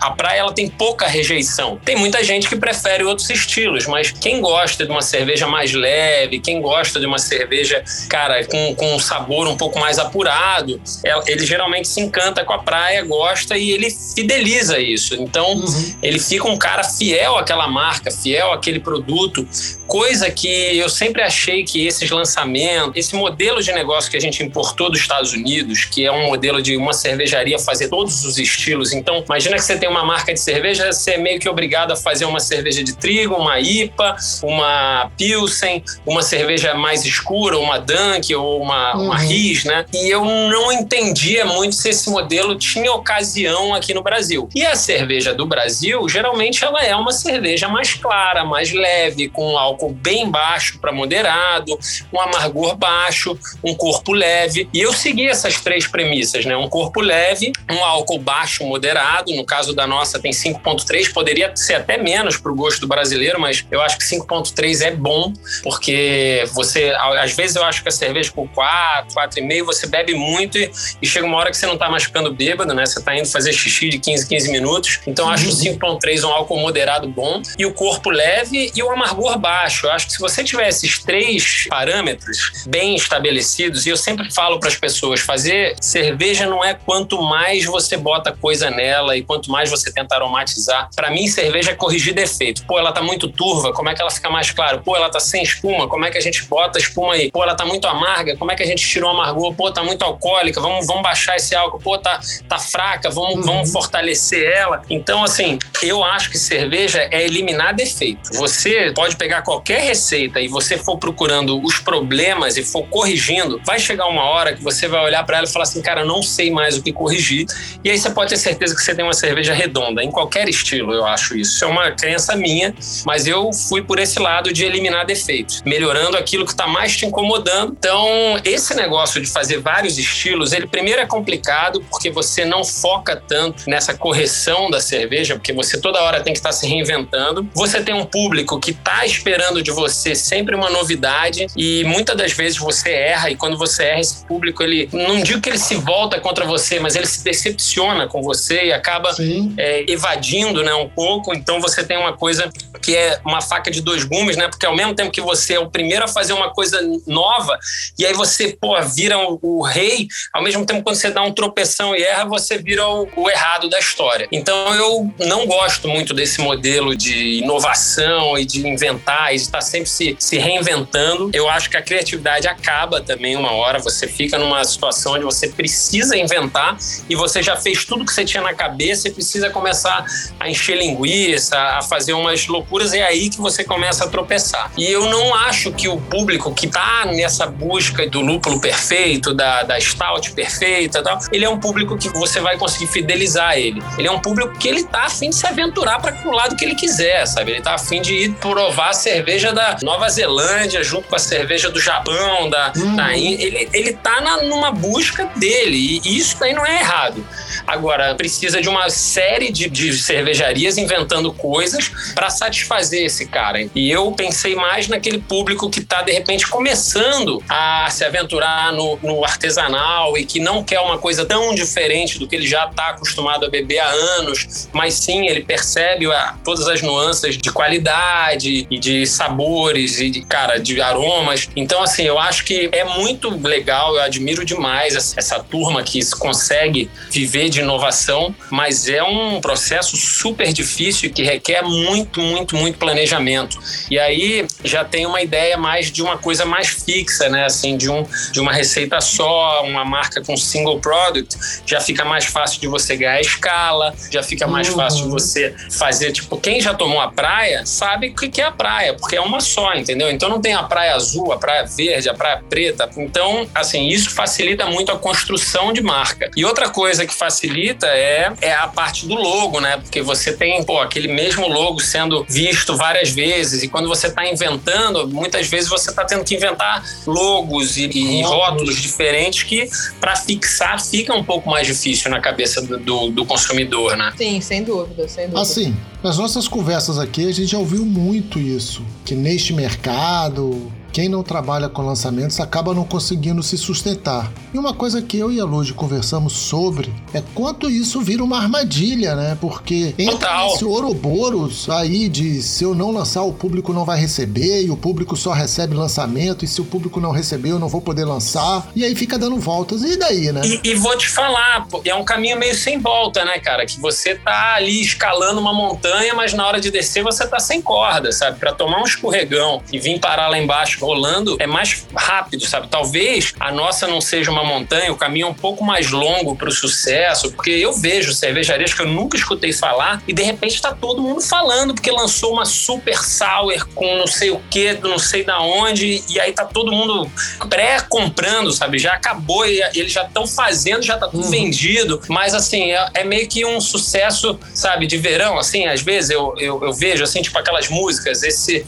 a 0.00 0.10
praia 0.10 0.40
ela 0.40 0.52
tem 0.52 0.68
pouca 0.68 1.06
rejeição. 1.06 1.78
Tem 1.84 1.96
muita 1.96 2.22
gente 2.22 2.48
que 2.48 2.56
prefere 2.56 3.04
outros 3.04 3.28
estilos, 3.30 3.86
mas 3.86 4.10
quem 4.10 4.40
gosta 4.40 4.84
de 4.84 4.90
uma 4.90 5.02
cerveja 5.02 5.46
mais 5.46 5.72
leve, 5.72 6.40
quem 6.40 6.60
gosta 6.60 6.98
de 6.98 7.06
uma 7.06 7.18
cerveja, 7.18 7.82
cara, 8.08 8.44
com, 8.44 8.74
com 8.74 8.94
um 8.94 8.98
sabor 8.98 9.46
um 9.46 9.56
pouco 9.56 9.78
mais 9.78 9.98
apurado, 9.98 10.80
ele 11.26 11.46
geralmente 11.46 11.88
se 11.88 12.00
encanta 12.00 12.44
com 12.44 12.52
a 12.52 12.58
praia, 12.58 13.02
gosta 13.04 13.56
e 13.60 13.72
ele 13.72 13.90
fideliza 13.90 14.78
isso. 14.78 15.14
Então, 15.14 15.54
uhum. 15.54 15.94
ele 16.02 16.18
fica 16.18 16.48
um 16.48 16.56
cara 16.56 16.82
fiel 16.82 17.36
àquela 17.36 17.68
marca, 17.68 18.10
fiel 18.10 18.52
àquele 18.52 18.80
produto, 18.80 19.46
coisa 19.90 20.30
que 20.30 20.78
eu 20.78 20.88
sempre 20.88 21.20
achei 21.20 21.64
que 21.64 21.84
esses 21.84 22.08
lançamentos, 22.08 22.92
esse 22.94 23.16
modelo 23.16 23.60
de 23.60 23.72
negócio 23.72 24.08
que 24.08 24.16
a 24.16 24.20
gente 24.20 24.40
importou 24.40 24.88
dos 24.88 25.00
Estados 25.00 25.32
Unidos, 25.32 25.84
que 25.84 26.06
é 26.06 26.12
um 26.12 26.28
modelo 26.28 26.62
de 26.62 26.76
uma 26.76 26.92
cervejaria 26.92 27.58
fazer 27.58 27.88
todos 27.88 28.24
os 28.24 28.38
estilos. 28.38 28.92
Então, 28.92 29.24
imagina 29.26 29.56
que 29.56 29.62
você 29.62 29.76
tem 29.76 29.88
uma 29.88 30.04
marca 30.04 30.32
de 30.32 30.38
cerveja, 30.38 30.92
você 30.92 31.14
é 31.14 31.18
meio 31.18 31.40
que 31.40 31.48
obrigado 31.48 31.90
a 31.90 31.96
fazer 31.96 32.24
uma 32.24 32.38
cerveja 32.38 32.84
de 32.84 32.94
trigo, 32.94 33.34
uma 33.34 33.58
IPA, 33.58 34.16
uma 34.44 35.10
Pilsen, 35.18 35.82
uma 36.06 36.22
cerveja 36.22 36.72
mais 36.72 37.04
escura, 37.04 37.58
uma 37.58 37.78
Dunk 37.78 38.32
ou 38.32 38.62
uma, 38.62 38.96
uhum. 38.96 39.06
uma 39.06 39.18
Riz, 39.18 39.64
né? 39.64 39.84
E 39.92 40.08
eu 40.08 40.24
não 40.24 40.70
entendia 40.70 41.44
muito 41.44 41.74
se 41.74 41.88
esse 41.88 42.08
modelo 42.08 42.56
tinha 42.56 42.92
ocasião 42.92 43.74
aqui 43.74 43.92
no 43.92 44.04
Brasil. 44.04 44.48
E 44.54 44.64
a 44.64 44.76
cerveja 44.76 45.34
do 45.34 45.46
Brasil, 45.46 46.08
geralmente, 46.08 46.64
ela 46.64 46.80
é 46.80 46.94
uma 46.94 47.10
cerveja 47.10 47.66
mais 47.66 47.94
clara, 47.94 48.44
mais 48.44 48.72
leve, 48.72 49.28
com 49.28 49.58
álcool 49.58 49.79
álcool 49.80 49.92
bem 49.92 50.30
baixo 50.30 50.78
para 50.78 50.92
moderado, 50.92 51.78
um 52.12 52.20
amargor 52.20 52.76
baixo, 52.76 53.38
um 53.64 53.74
corpo 53.74 54.12
leve. 54.12 54.68
E 54.72 54.80
eu 54.80 54.92
segui 54.92 55.26
essas 55.26 55.60
três 55.60 55.86
premissas, 55.86 56.44
né? 56.44 56.56
Um 56.56 56.68
corpo 56.68 57.00
leve, 57.00 57.52
um 57.70 57.82
álcool 57.82 58.18
baixo 58.18 58.64
moderado, 58.64 59.34
no 59.34 59.44
caso 59.44 59.74
da 59.74 59.86
nossa 59.86 60.18
tem 60.18 60.32
5.3, 60.32 61.12
poderia 61.12 61.54
ser 61.56 61.74
até 61.74 61.96
menos 61.96 62.36
para 62.36 62.52
o 62.52 62.54
gosto 62.54 62.80
do 62.80 62.88
brasileiro, 62.88 63.40
mas 63.40 63.64
eu 63.70 63.80
acho 63.80 63.98
que 63.98 64.04
5.3 64.04 64.82
é 64.82 64.90
bom, 64.90 65.32
porque 65.62 66.44
você, 66.52 66.92
às 67.18 67.32
vezes 67.32 67.56
eu 67.56 67.64
acho 67.64 67.82
que 67.82 67.88
a 67.88 67.92
cerveja 67.92 68.30
com 68.32 68.46
4, 68.48 69.14
4,5, 69.14 69.64
você 69.64 69.86
bebe 69.86 70.14
muito 70.14 70.58
e, 70.58 70.70
e, 71.00 71.06
chega 71.06 71.26
uma 71.26 71.38
hora 71.38 71.50
que 71.50 71.56
você 71.56 71.66
não 71.66 71.74
está 71.74 71.88
mais 71.88 72.04
ficando 72.04 72.32
bêbado, 72.32 72.74
né? 72.74 72.84
Você 72.84 72.98
está 72.98 73.16
indo 73.16 73.26
fazer 73.26 73.52
xixi 73.52 73.88
de 73.88 73.98
15, 73.98 74.28
15 74.28 74.52
minutos. 74.52 75.00
Então 75.06 75.26
eu 75.26 75.32
acho 75.32 75.48
o 75.48 75.52
5.3 75.52 76.24
um 76.24 76.28
álcool 76.28 76.58
moderado 76.58 77.08
bom 77.08 77.42
e 77.58 77.64
o 77.64 77.72
corpo 77.72 78.10
leve 78.10 78.70
e 78.74 78.82
o 78.82 78.90
amargor 78.90 79.38
baixo. 79.38 79.69
Eu 79.82 79.92
acho 79.92 80.06
que 80.06 80.12
se 80.12 80.18
você 80.18 80.42
tiver 80.42 80.68
esses 80.68 80.98
três 80.98 81.66
parâmetros 81.68 82.64
bem 82.66 82.94
estabelecidos, 82.94 83.86
e 83.86 83.90
eu 83.90 83.96
sempre 83.96 84.32
falo 84.32 84.58
para 84.58 84.68
as 84.68 84.76
pessoas, 84.76 85.20
fazer 85.20 85.76
cerveja 85.80 86.46
não 86.46 86.64
é 86.64 86.74
quanto 86.74 87.20
mais 87.20 87.64
você 87.64 87.96
bota 87.96 88.32
coisa 88.32 88.70
nela 88.70 89.16
e 89.16 89.22
quanto 89.22 89.50
mais 89.50 89.70
você 89.70 89.92
tenta 89.92 90.14
aromatizar. 90.14 90.88
Para 90.94 91.10
mim, 91.10 91.26
cerveja 91.28 91.70
é 91.72 91.74
corrigir 91.74 92.14
defeito. 92.14 92.64
Pô, 92.66 92.78
ela 92.78 92.92
tá 92.92 93.02
muito 93.02 93.28
turva, 93.28 93.72
como 93.72 93.88
é 93.88 93.94
que 93.94 94.00
ela 94.00 94.10
fica 94.10 94.30
mais 94.30 94.50
clara? 94.50 94.78
Pô, 94.78 94.96
ela 94.96 95.10
tá 95.10 95.20
sem 95.20 95.42
espuma, 95.42 95.88
como 95.88 96.04
é 96.04 96.10
que 96.10 96.18
a 96.18 96.20
gente 96.20 96.44
bota 96.44 96.78
a 96.78 96.80
espuma 96.80 97.14
aí? 97.14 97.30
Pô, 97.30 97.42
ela 97.42 97.54
tá 97.54 97.64
muito 97.64 97.86
amarga, 97.86 98.36
como 98.36 98.50
é 98.50 98.56
que 98.56 98.62
a 98.62 98.66
gente 98.66 98.86
tira 98.86 99.06
o 99.06 99.08
amargor? 99.08 99.54
Pô, 99.54 99.70
tá 99.70 99.82
muito 99.82 100.02
alcoólica, 100.02 100.60
vamos, 100.60 100.86
vamos 100.86 101.02
baixar 101.02 101.36
esse 101.36 101.54
álcool. 101.54 101.80
Pô, 101.80 101.98
tá, 101.98 102.20
tá 102.48 102.58
fraca, 102.58 103.10
vamos, 103.10 103.36
uhum. 103.36 103.42
vamos 103.42 103.72
fortalecer 103.72 104.50
ela. 104.50 104.82
Então, 104.88 105.22
assim, 105.22 105.58
eu 105.82 106.02
acho 106.02 106.30
que 106.30 106.38
cerveja 106.38 107.08
é 107.10 107.24
eliminar 107.24 107.74
defeito. 107.74 108.30
Você 108.34 108.92
pode 108.94 109.16
pegar 109.16 109.42
qualquer 109.42 109.59
receita 109.68 110.40
e 110.40 110.48
você 110.48 110.78
for 110.78 110.98
procurando 110.98 111.62
os 111.62 111.78
problemas 111.78 112.56
e 112.56 112.64
for 112.64 112.84
corrigindo, 112.88 113.60
vai 113.64 113.78
chegar 113.78 114.06
uma 114.06 114.24
hora 114.24 114.54
que 114.54 114.62
você 114.62 114.88
vai 114.88 115.04
olhar 115.04 115.24
para 115.24 115.38
ela 115.38 115.46
e 115.46 115.50
falar 115.50 115.64
assim, 115.64 115.82
cara, 115.82 116.04
não 116.04 116.22
sei 116.22 116.50
mais 116.50 116.76
o 116.76 116.82
que 116.82 116.92
corrigir. 116.92 117.46
E 117.84 117.90
aí 117.90 117.98
você 117.98 118.10
pode 118.10 118.30
ter 118.30 118.36
certeza 118.36 118.74
que 118.74 118.82
você 118.82 118.94
tem 118.94 119.04
uma 119.04 119.12
cerveja 119.12 119.52
redonda, 119.52 120.02
em 120.02 120.10
qualquer 120.10 120.48
estilo, 120.48 120.92
eu 120.92 121.06
acho 121.06 121.36
isso. 121.36 121.54
Isso 121.54 121.64
é 121.64 121.68
uma 121.68 121.90
crença 121.90 122.36
minha, 122.36 122.74
mas 123.04 123.26
eu 123.26 123.52
fui 123.52 123.82
por 123.82 123.98
esse 123.98 124.18
lado 124.18 124.52
de 124.52 124.64
eliminar 124.64 125.04
defeitos, 125.04 125.62
melhorando 125.64 126.16
aquilo 126.16 126.44
que 126.44 126.52
está 126.52 126.66
mais 126.66 126.96
te 126.96 127.06
incomodando. 127.06 127.74
Então, 127.78 128.06
esse 128.44 128.74
negócio 128.74 129.20
de 129.20 129.28
fazer 129.28 129.58
vários 129.58 129.98
estilos, 129.98 130.52
ele 130.52 130.66
primeiro 130.66 131.00
é 131.00 131.06
complicado 131.06 131.84
porque 131.90 132.10
você 132.10 132.44
não 132.44 132.64
foca 132.64 133.16
tanto 133.16 133.68
nessa 133.68 133.94
correção 133.94 134.70
da 134.70 134.80
cerveja, 134.80 135.34
porque 135.34 135.52
você 135.52 135.80
toda 135.80 136.00
hora 136.00 136.20
tem 136.22 136.32
que 136.32 136.38
estar 136.38 136.50
tá 136.50 136.52
se 136.52 136.66
reinventando. 136.66 137.48
Você 137.54 137.82
tem 137.82 137.94
um 137.94 138.04
público 138.04 138.58
que 138.58 138.70
está 138.70 139.04
esperando 139.04 139.39
de 139.62 139.70
você 139.70 140.14
sempre 140.14 140.54
uma 140.54 140.70
novidade 140.70 141.46
e 141.56 141.82
muitas 141.84 142.16
das 142.16 142.32
vezes 142.32 142.58
você 142.58 142.90
erra 142.90 143.30
e 143.30 143.36
quando 143.36 143.56
você 143.56 143.84
erra 143.84 144.00
esse 144.00 144.24
público 144.26 144.62
ele 144.62 144.88
não 144.92 145.20
digo 145.22 145.40
que 145.40 145.48
ele 145.48 145.58
se 145.58 145.74
volta 145.74 146.20
contra 146.20 146.44
você, 146.44 146.78
mas 146.78 146.94
ele 146.94 147.06
se 147.06 147.24
decepciona 147.24 148.06
com 148.06 148.22
você 148.22 148.66
e 148.66 148.72
acaba 148.72 149.14
é, 149.56 149.90
evadindo, 149.90 150.62
né, 150.62 150.74
um 150.74 150.88
pouco. 150.88 151.34
Então 151.34 151.60
você 151.60 151.82
tem 151.84 151.96
uma 151.96 152.16
coisa 152.16 152.50
que 152.82 152.96
é 152.96 153.20
uma 153.24 153.40
faca 153.40 153.70
de 153.70 153.80
dois 153.80 154.04
gumes, 154.04 154.36
né? 154.36 154.48
Porque 154.48 154.66
ao 154.66 154.74
mesmo 154.74 154.94
tempo 154.94 155.10
que 155.10 155.20
você 155.20 155.54
é 155.54 155.60
o 155.60 155.70
primeiro 155.70 156.04
a 156.04 156.08
fazer 156.08 156.32
uma 156.32 156.50
coisa 156.50 156.80
nova 157.06 157.58
e 157.98 158.06
aí 158.06 158.14
você, 158.14 158.56
pô, 158.60 158.80
vira 158.82 159.18
o, 159.18 159.38
o 159.42 159.62
rei, 159.62 160.08
ao 160.32 160.42
mesmo 160.42 160.64
tempo 160.64 160.82
quando 160.82 160.96
você 160.96 161.10
dá 161.10 161.22
um 161.22 161.32
tropeção 161.32 161.94
e 161.94 162.02
erra, 162.02 162.24
você 162.24 162.58
vira 162.58 162.86
o, 162.88 163.08
o 163.16 163.30
errado 163.30 163.68
da 163.68 163.78
história. 163.78 164.28
Então 164.32 164.74
eu 164.74 165.10
não 165.26 165.46
gosto 165.46 165.88
muito 165.88 166.14
desse 166.14 166.40
modelo 166.40 166.96
de 166.96 167.38
inovação 167.38 168.38
e 168.38 168.44
de 168.44 168.66
inventar 168.66 169.29
e 169.32 169.36
de 169.36 169.42
estar 169.42 169.60
sempre 169.60 169.88
se, 169.88 170.16
se 170.18 170.38
reinventando. 170.38 171.30
Eu 171.32 171.48
acho 171.48 171.70
que 171.70 171.76
a 171.76 171.82
criatividade 171.82 172.46
acaba 172.48 173.00
também 173.00 173.36
uma 173.36 173.52
hora, 173.52 173.78
você 173.78 174.06
fica 174.06 174.38
numa 174.38 174.62
situação 174.64 175.14
onde 175.14 175.24
você 175.24 175.48
precisa 175.48 176.16
inventar 176.16 176.76
e 177.08 177.14
você 177.14 177.42
já 177.42 177.56
fez 177.56 177.84
tudo 177.84 178.04
que 178.04 178.12
você 178.12 178.24
tinha 178.24 178.42
na 178.42 178.54
cabeça 178.54 179.08
e 179.08 179.10
precisa 179.10 179.50
começar 179.50 180.04
a 180.38 180.48
encher 180.48 180.76
linguiça, 180.76 181.58
a 181.58 181.82
fazer 181.82 182.12
umas 182.12 182.46
loucuras, 182.46 182.92
é 182.92 183.02
aí 183.02 183.30
que 183.30 183.38
você 183.38 183.64
começa 183.64 184.04
a 184.04 184.08
tropeçar. 184.08 184.72
E 184.76 184.86
eu 184.86 185.06
não 185.06 185.34
acho 185.34 185.72
que 185.72 185.88
o 185.88 186.00
público 186.00 186.54
que 186.54 186.66
está 186.66 187.06
nessa 187.06 187.46
busca 187.46 188.06
do 188.08 188.20
lúpulo 188.20 188.60
perfeito, 188.60 189.34
da, 189.34 189.62
da 189.62 189.80
stout 189.80 190.32
perfeita 190.32 191.02
tal, 191.02 191.18
ele 191.32 191.44
é 191.44 191.48
um 191.48 191.58
público 191.58 191.96
que 191.96 192.08
você 192.08 192.40
vai 192.40 192.56
conseguir 192.56 192.86
fidelizar 192.86 193.58
ele. 193.58 193.82
Ele 193.98 194.08
é 194.08 194.10
um 194.10 194.20
público 194.20 194.56
que 194.58 194.68
ele 194.68 194.84
tá 194.84 195.04
afim 195.04 195.30
de 195.30 195.36
se 195.36 195.46
aventurar 195.46 196.00
para 196.00 196.16
o 196.26 196.32
lado 196.32 196.56
que 196.56 196.64
ele 196.64 196.74
quiser, 196.74 197.26
sabe? 197.26 197.52
Ele 197.52 197.60
tá 197.60 197.74
afim 197.74 198.00
de 198.00 198.14
ir 198.14 198.32
provar 198.34 198.90
a 198.90 198.92
cerveja 199.20 199.52
da 199.52 199.76
Nova 199.82 200.08
Zelândia 200.08 200.82
junto 200.82 201.06
com 201.08 201.16
a 201.16 201.18
cerveja 201.18 201.68
do 201.68 201.78
Japão, 201.78 202.48
da, 202.48 202.72
uhum. 202.74 202.96
da 202.96 203.16
ele, 203.16 203.68
ele 203.72 203.92
tá 203.92 204.20
na, 204.20 204.42
numa 204.44 204.70
busca 204.70 205.30
dele 205.36 206.00
e 206.02 206.18
isso 206.18 206.42
aí 206.42 206.54
não 206.54 206.64
é 206.64 206.80
errado. 206.80 207.24
Agora, 207.66 208.14
precisa 208.14 208.60
de 208.62 208.68
uma 208.68 208.88
série 208.88 209.52
de, 209.52 209.68
de 209.68 209.92
cervejarias 209.92 210.78
inventando 210.78 211.32
coisas 211.32 211.90
para 212.14 212.30
satisfazer 212.30 213.04
esse 213.04 213.26
cara. 213.26 213.68
E 213.74 213.90
eu 213.90 214.10
pensei 214.12 214.54
mais 214.54 214.88
naquele 214.88 215.18
público 215.18 215.68
que 215.68 215.80
está, 215.80 216.02
de 216.02 216.12
repente, 216.12 216.46
começando 216.46 217.42
a 217.48 217.88
se 217.90 218.04
aventurar 218.04 218.72
no, 218.72 218.98
no, 219.02 219.24
artesanal 219.24 220.16
e 220.16 220.24
que 220.24 220.40
não 220.40 220.64
quer 220.64 220.80
uma 220.80 220.98
coisa 220.98 221.26
tão 221.26 221.54
diferente 221.54 222.18
do 222.18 222.26
que 222.26 222.34
ele 222.34 222.46
já 222.46 222.66
está 222.66 222.88
acostumado 222.88 223.44
a 223.44 223.50
beber 223.50 223.80
há 223.80 223.88
anos, 223.88 224.68
mas 224.72 224.94
sim, 224.94 225.26
ele 225.26 225.42
percebe 225.42 226.06
a, 226.10 226.34
todas 226.42 226.66
as 226.66 226.80
nuances 226.80 227.36
de 227.36 227.52
qualidade 227.52 228.66
e 228.70 228.78
de 228.78 229.06
sabores 229.12 230.00
e, 230.00 230.10
de, 230.10 230.22
cara, 230.22 230.58
de 230.58 230.80
aromas. 230.80 231.48
Então, 231.56 231.82
assim, 231.82 232.04
eu 232.04 232.18
acho 232.18 232.44
que 232.44 232.68
é 232.72 232.84
muito 232.84 233.30
legal, 233.46 233.94
eu 233.94 234.02
admiro 234.02 234.44
demais 234.44 234.94
essa, 234.96 235.18
essa 235.18 235.38
turma 235.40 235.82
que 235.82 236.00
consegue 236.16 236.90
viver 237.10 237.48
de 237.48 237.60
inovação, 237.60 238.34
mas 238.50 238.88
é 238.88 239.02
um 239.02 239.40
processo 239.40 239.96
super 239.96 240.52
difícil 240.52 241.10
que 241.10 241.22
requer 241.22 241.62
muito, 241.62 242.20
muito, 242.20 242.56
muito 242.56 242.78
planejamento. 242.78 243.58
E 243.90 243.98
aí 243.98 244.46
já 244.64 244.84
tem 244.84 245.06
uma 245.06 245.22
ideia 245.22 245.56
mais 245.56 245.90
de 245.90 246.02
uma 246.02 246.18
coisa 246.18 246.44
mais 246.44 246.68
fixa, 246.68 247.28
né? 247.28 247.44
Assim, 247.44 247.76
de, 247.76 247.90
um, 247.90 248.04
de 248.32 248.40
uma 248.40 248.52
receita 248.52 249.00
só, 249.00 249.62
uma 249.64 249.84
marca 249.84 250.22
com 250.22 250.36
single 250.36 250.80
product, 250.80 251.36
já 251.66 251.80
fica 251.80 252.04
mais 252.04 252.24
fácil 252.24 252.60
de 252.60 252.66
você 252.66 252.96
ganhar 252.96 253.20
escala, 253.20 253.94
já 254.10 254.22
fica 254.22 254.46
mais 254.46 254.68
uhum. 254.68 254.76
fácil 254.76 255.04
de 255.04 255.10
você 255.10 255.54
fazer. 255.70 256.12
Tipo, 256.12 256.36
quem 256.36 256.60
já 256.60 256.74
tomou 256.74 257.00
a 257.00 257.10
praia 257.10 257.64
sabe 257.64 258.08
o 258.08 258.14
que 258.14 258.40
é 258.40 258.44
a 258.44 258.52
praia, 258.52 258.94
porque 259.00 259.16
é 259.16 259.20
uma 259.20 259.40
só, 259.40 259.74
entendeu? 259.74 260.10
Então 260.10 260.28
não 260.28 260.40
tem 260.40 260.54
a 260.54 260.62
praia 260.62 260.94
azul, 260.94 261.32
a 261.32 261.38
praia 261.38 261.64
verde, 261.64 262.08
a 262.08 262.14
praia 262.14 262.42
preta. 262.48 262.88
Então, 262.96 263.48
assim, 263.54 263.88
isso 263.88 264.10
facilita 264.10 264.66
muito 264.66 264.92
a 264.92 264.98
construção 264.98 265.72
de 265.72 265.82
marca. 265.82 266.30
E 266.36 266.44
outra 266.44 266.68
coisa 266.68 267.06
que 267.06 267.14
facilita 267.14 267.86
é, 267.86 268.32
é 268.40 268.52
a 268.52 268.68
parte 268.68 269.06
do 269.06 269.14
logo, 269.14 269.60
né? 269.60 269.78
Porque 269.78 270.02
você 270.02 270.32
tem, 270.32 270.62
pô, 270.62 270.80
aquele 270.80 271.08
mesmo 271.08 271.48
logo 271.48 271.80
sendo 271.80 272.24
visto 272.28 272.76
várias 272.76 273.10
vezes 273.10 273.62
e 273.62 273.68
quando 273.68 273.88
você 273.88 274.06
está 274.06 274.28
inventando, 274.28 275.08
muitas 275.08 275.48
vezes 275.48 275.68
você 275.68 275.90
está 275.90 276.04
tendo 276.04 276.24
que 276.24 276.34
inventar 276.34 276.84
logos 277.06 277.76
e, 277.76 277.86
e 277.86 278.22
rótulos 278.22 278.80
diferentes 278.80 279.42
que 279.42 279.68
para 280.00 280.16
fixar 280.16 280.80
fica 280.84 281.14
um 281.14 281.24
pouco 281.24 281.48
mais 281.48 281.66
difícil 281.66 282.10
na 282.10 282.20
cabeça 282.20 282.60
do, 282.60 282.78
do, 282.78 283.10
do 283.10 283.26
consumidor, 283.26 283.96
né? 283.96 284.12
Sim, 284.16 284.40
sem 284.40 284.62
dúvida, 284.62 285.08
sem 285.08 285.24
dúvida. 285.24 285.40
Assim, 285.40 285.76
nas 286.02 286.16
nossas 286.18 286.48
conversas 286.48 286.98
aqui 286.98 287.26
a 287.28 287.32
gente 287.32 287.50
já 287.50 287.58
ouviu 287.58 287.84
muito 287.84 288.38
isso, 288.38 288.82
que 289.04 289.14
neste 289.14 289.52
mercado 289.52 290.70
quem 290.92 291.08
não 291.08 291.22
trabalha 291.22 291.68
com 291.68 291.82
lançamentos 291.82 292.40
acaba 292.40 292.74
não 292.74 292.84
conseguindo 292.84 293.42
se 293.42 293.56
sustentar. 293.56 294.30
E 294.52 294.58
uma 294.58 294.74
coisa 294.74 295.00
que 295.00 295.18
eu 295.18 295.30
e 295.30 295.40
a 295.40 295.44
Lud 295.44 295.72
conversamos 295.74 296.32
sobre 296.32 296.92
é 297.14 297.22
quanto 297.34 297.70
isso 297.70 298.00
vira 298.00 298.22
uma 298.22 298.38
armadilha, 298.38 299.14
né? 299.14 299.38
Porque 299.40 299.94
entra 299.98 300.46
esse 300.46 300.64
Ouroboros 300.64 301.68
aí 301.70 302.08
de 302.08 302.42
se 302.42 302.64
eu 302.64 302.74
não 302.74 302.90
lançar, 302.90 303.22
o 303.22 303.32
público 303.32 303.72
não 303.72 303.84
vai 303.84 303.98
receber, 303.98 304.62
e 304.64 304.70
o 304.70 304.76
público 304.76 305.16
só 305.16 305.32
recebe 305.32 305.74
lançamento, 305.74 306.44
e 306.44 306.48
se 306.48 306.60
o 306.60 306.64
público 306.64 307.00
não 307.00 307.12
receber, 307.12 307.50
eu 307.50 307.58
não 307.58 307.68
vou 307.68 307.80
poder 307.80 308.04
lançar. 308.04 308.68
E 308.74 308.84
aí 308.84 308.94
fica 308.94 309.18
dando 309.18 309.36
voltas. 309.36 309.82
E 309.82 309.96
daí, 309.96 310.32
né? 310.32 310.42
E, 310.44 310.60
e 310.70 310.74
vou 310.74 310.96
te 310.96 311.08
falar, 311.08 311.66
é 311.84 311.94
um 311.94 312.04
caminho 312.04 312.38
meio 312.38 312.54
sem 312.54 312.78
volta, 312.78 313.24
né, 313.24 313.38
cara? 313.38 313.64
Que 313.66 313.80
você 313.80 314.14
tá 314.14 314.54
ali 314.54 314.80
escalando 314.80 315.40
uma 315.40 315.52
montanha, 315.52 316.14
mas 316.14 316.32
na 316.34 316.46
hora 316.46 316.60
de 316.60 316.70
descer 316.70 317.02
você 317.02 317.26
tá 317.26 317.38
sem 317.38 317.62
corda, 317.62 318.10
sabe? 318.10 318.38
Para 318.38 318.52
tomar 318.52 318.80
um 318.80 318.84
escorregão 318.84 319.62
e 319.72 319.78
vir 319.78 320.00
parar 320.00 320.28
lá 320.28 320.38
embaixo 320.38 320.79
rolando 320.80 321.36
é 321.38 321.46
mais 321.46 321.86
rápido, 321.94 322.46
sabe? 322.46 322.68
Talvez 322.68 323.34
a 323.38 323.52
nossa 323.52 323.86
não 323.86 324.00
seja 324.00 324.30
uma 324.30 324.44
montanha, 324.44 324.92
o 324.92 324.96
caminho 324.96 325.26
é 325.26 325.30
um 325.30 325.34
pouco 325.34 325.64
mais 325.64 325.90
longo 325.90 326.34
para 326.36 326.48
o 326.48 326.52
sucesso, 326.52 327.32
porque 327.32 327.50
eu 327.50 327.72
vejo 327.72 328.12
cervejarias 328.12 328.74
que 328.74 328.82
eu 328.82 328.88
nunca 328.88 329.16
escutei 329.16 329.52
falar 329.52 330.02
e 330.06 330.12
de 330.12 330.22
repente 330.22 330.54
está 330.54 330.72
todo 330.72 331.02
mundo 331.02 331.20
falando 331.20 331.74
porque 331.74 331.90
lançou 331.90 332.32
uma 332.32 332.44
super 332.44 332.98
sour 332.98 333.66
com 333.74 333.96
não 333.96 334.06
sei 334.06 334.30
o 334.30 334.40
que, 334.50 334.74
não 334.74 334.98
sei 334.98 335.24
da 335.24 335.40
onde, 335.40 336.02
e 336.08 336.20
aí 336.20 336.32
tá 336.32 336.44
todo 336.44 336.72
mundo 336.72 337.10
pré-comprando, 337.48 338.52
sabe? 338.52 338.78
Já 338.78 338.94
acabou 338.94 339.46
e 339.46 339.60
eles 339.74 339.92
já 339.92 340.02
estão 340.02 340.26
fazendo, 340.26 340.82
já 340.82 340.96
tá 340.96 341.08
tudo 341.08 341.24
uhum. 341.24 341.30
vendido, 341.30 342.00
mas 342.08 342.34
assim, 342.34 342.72
é, 342.72 342.88
é, 342.94 343.04
meio 343.04 343.28
que 343.28 343.44
um 343.44 343.60
sucesso, 343.60 344.38
sabe, 344.54 344.86
de 344.86 344.96
verão, 344.96 345.38
assim, 345.38 345.66
às 345.66 345.82
vezes 345.82 346.10
eu, 346.10 346.34
eu, 346.38 346.62
eu 346.64 346.72
vejo, 346.72 347.04
assim, 347.04 347.22
tipo 347.22 347.38
aquelas 347.38 347.68
músicas, 347.68 348.22
esse... 348.22 348.64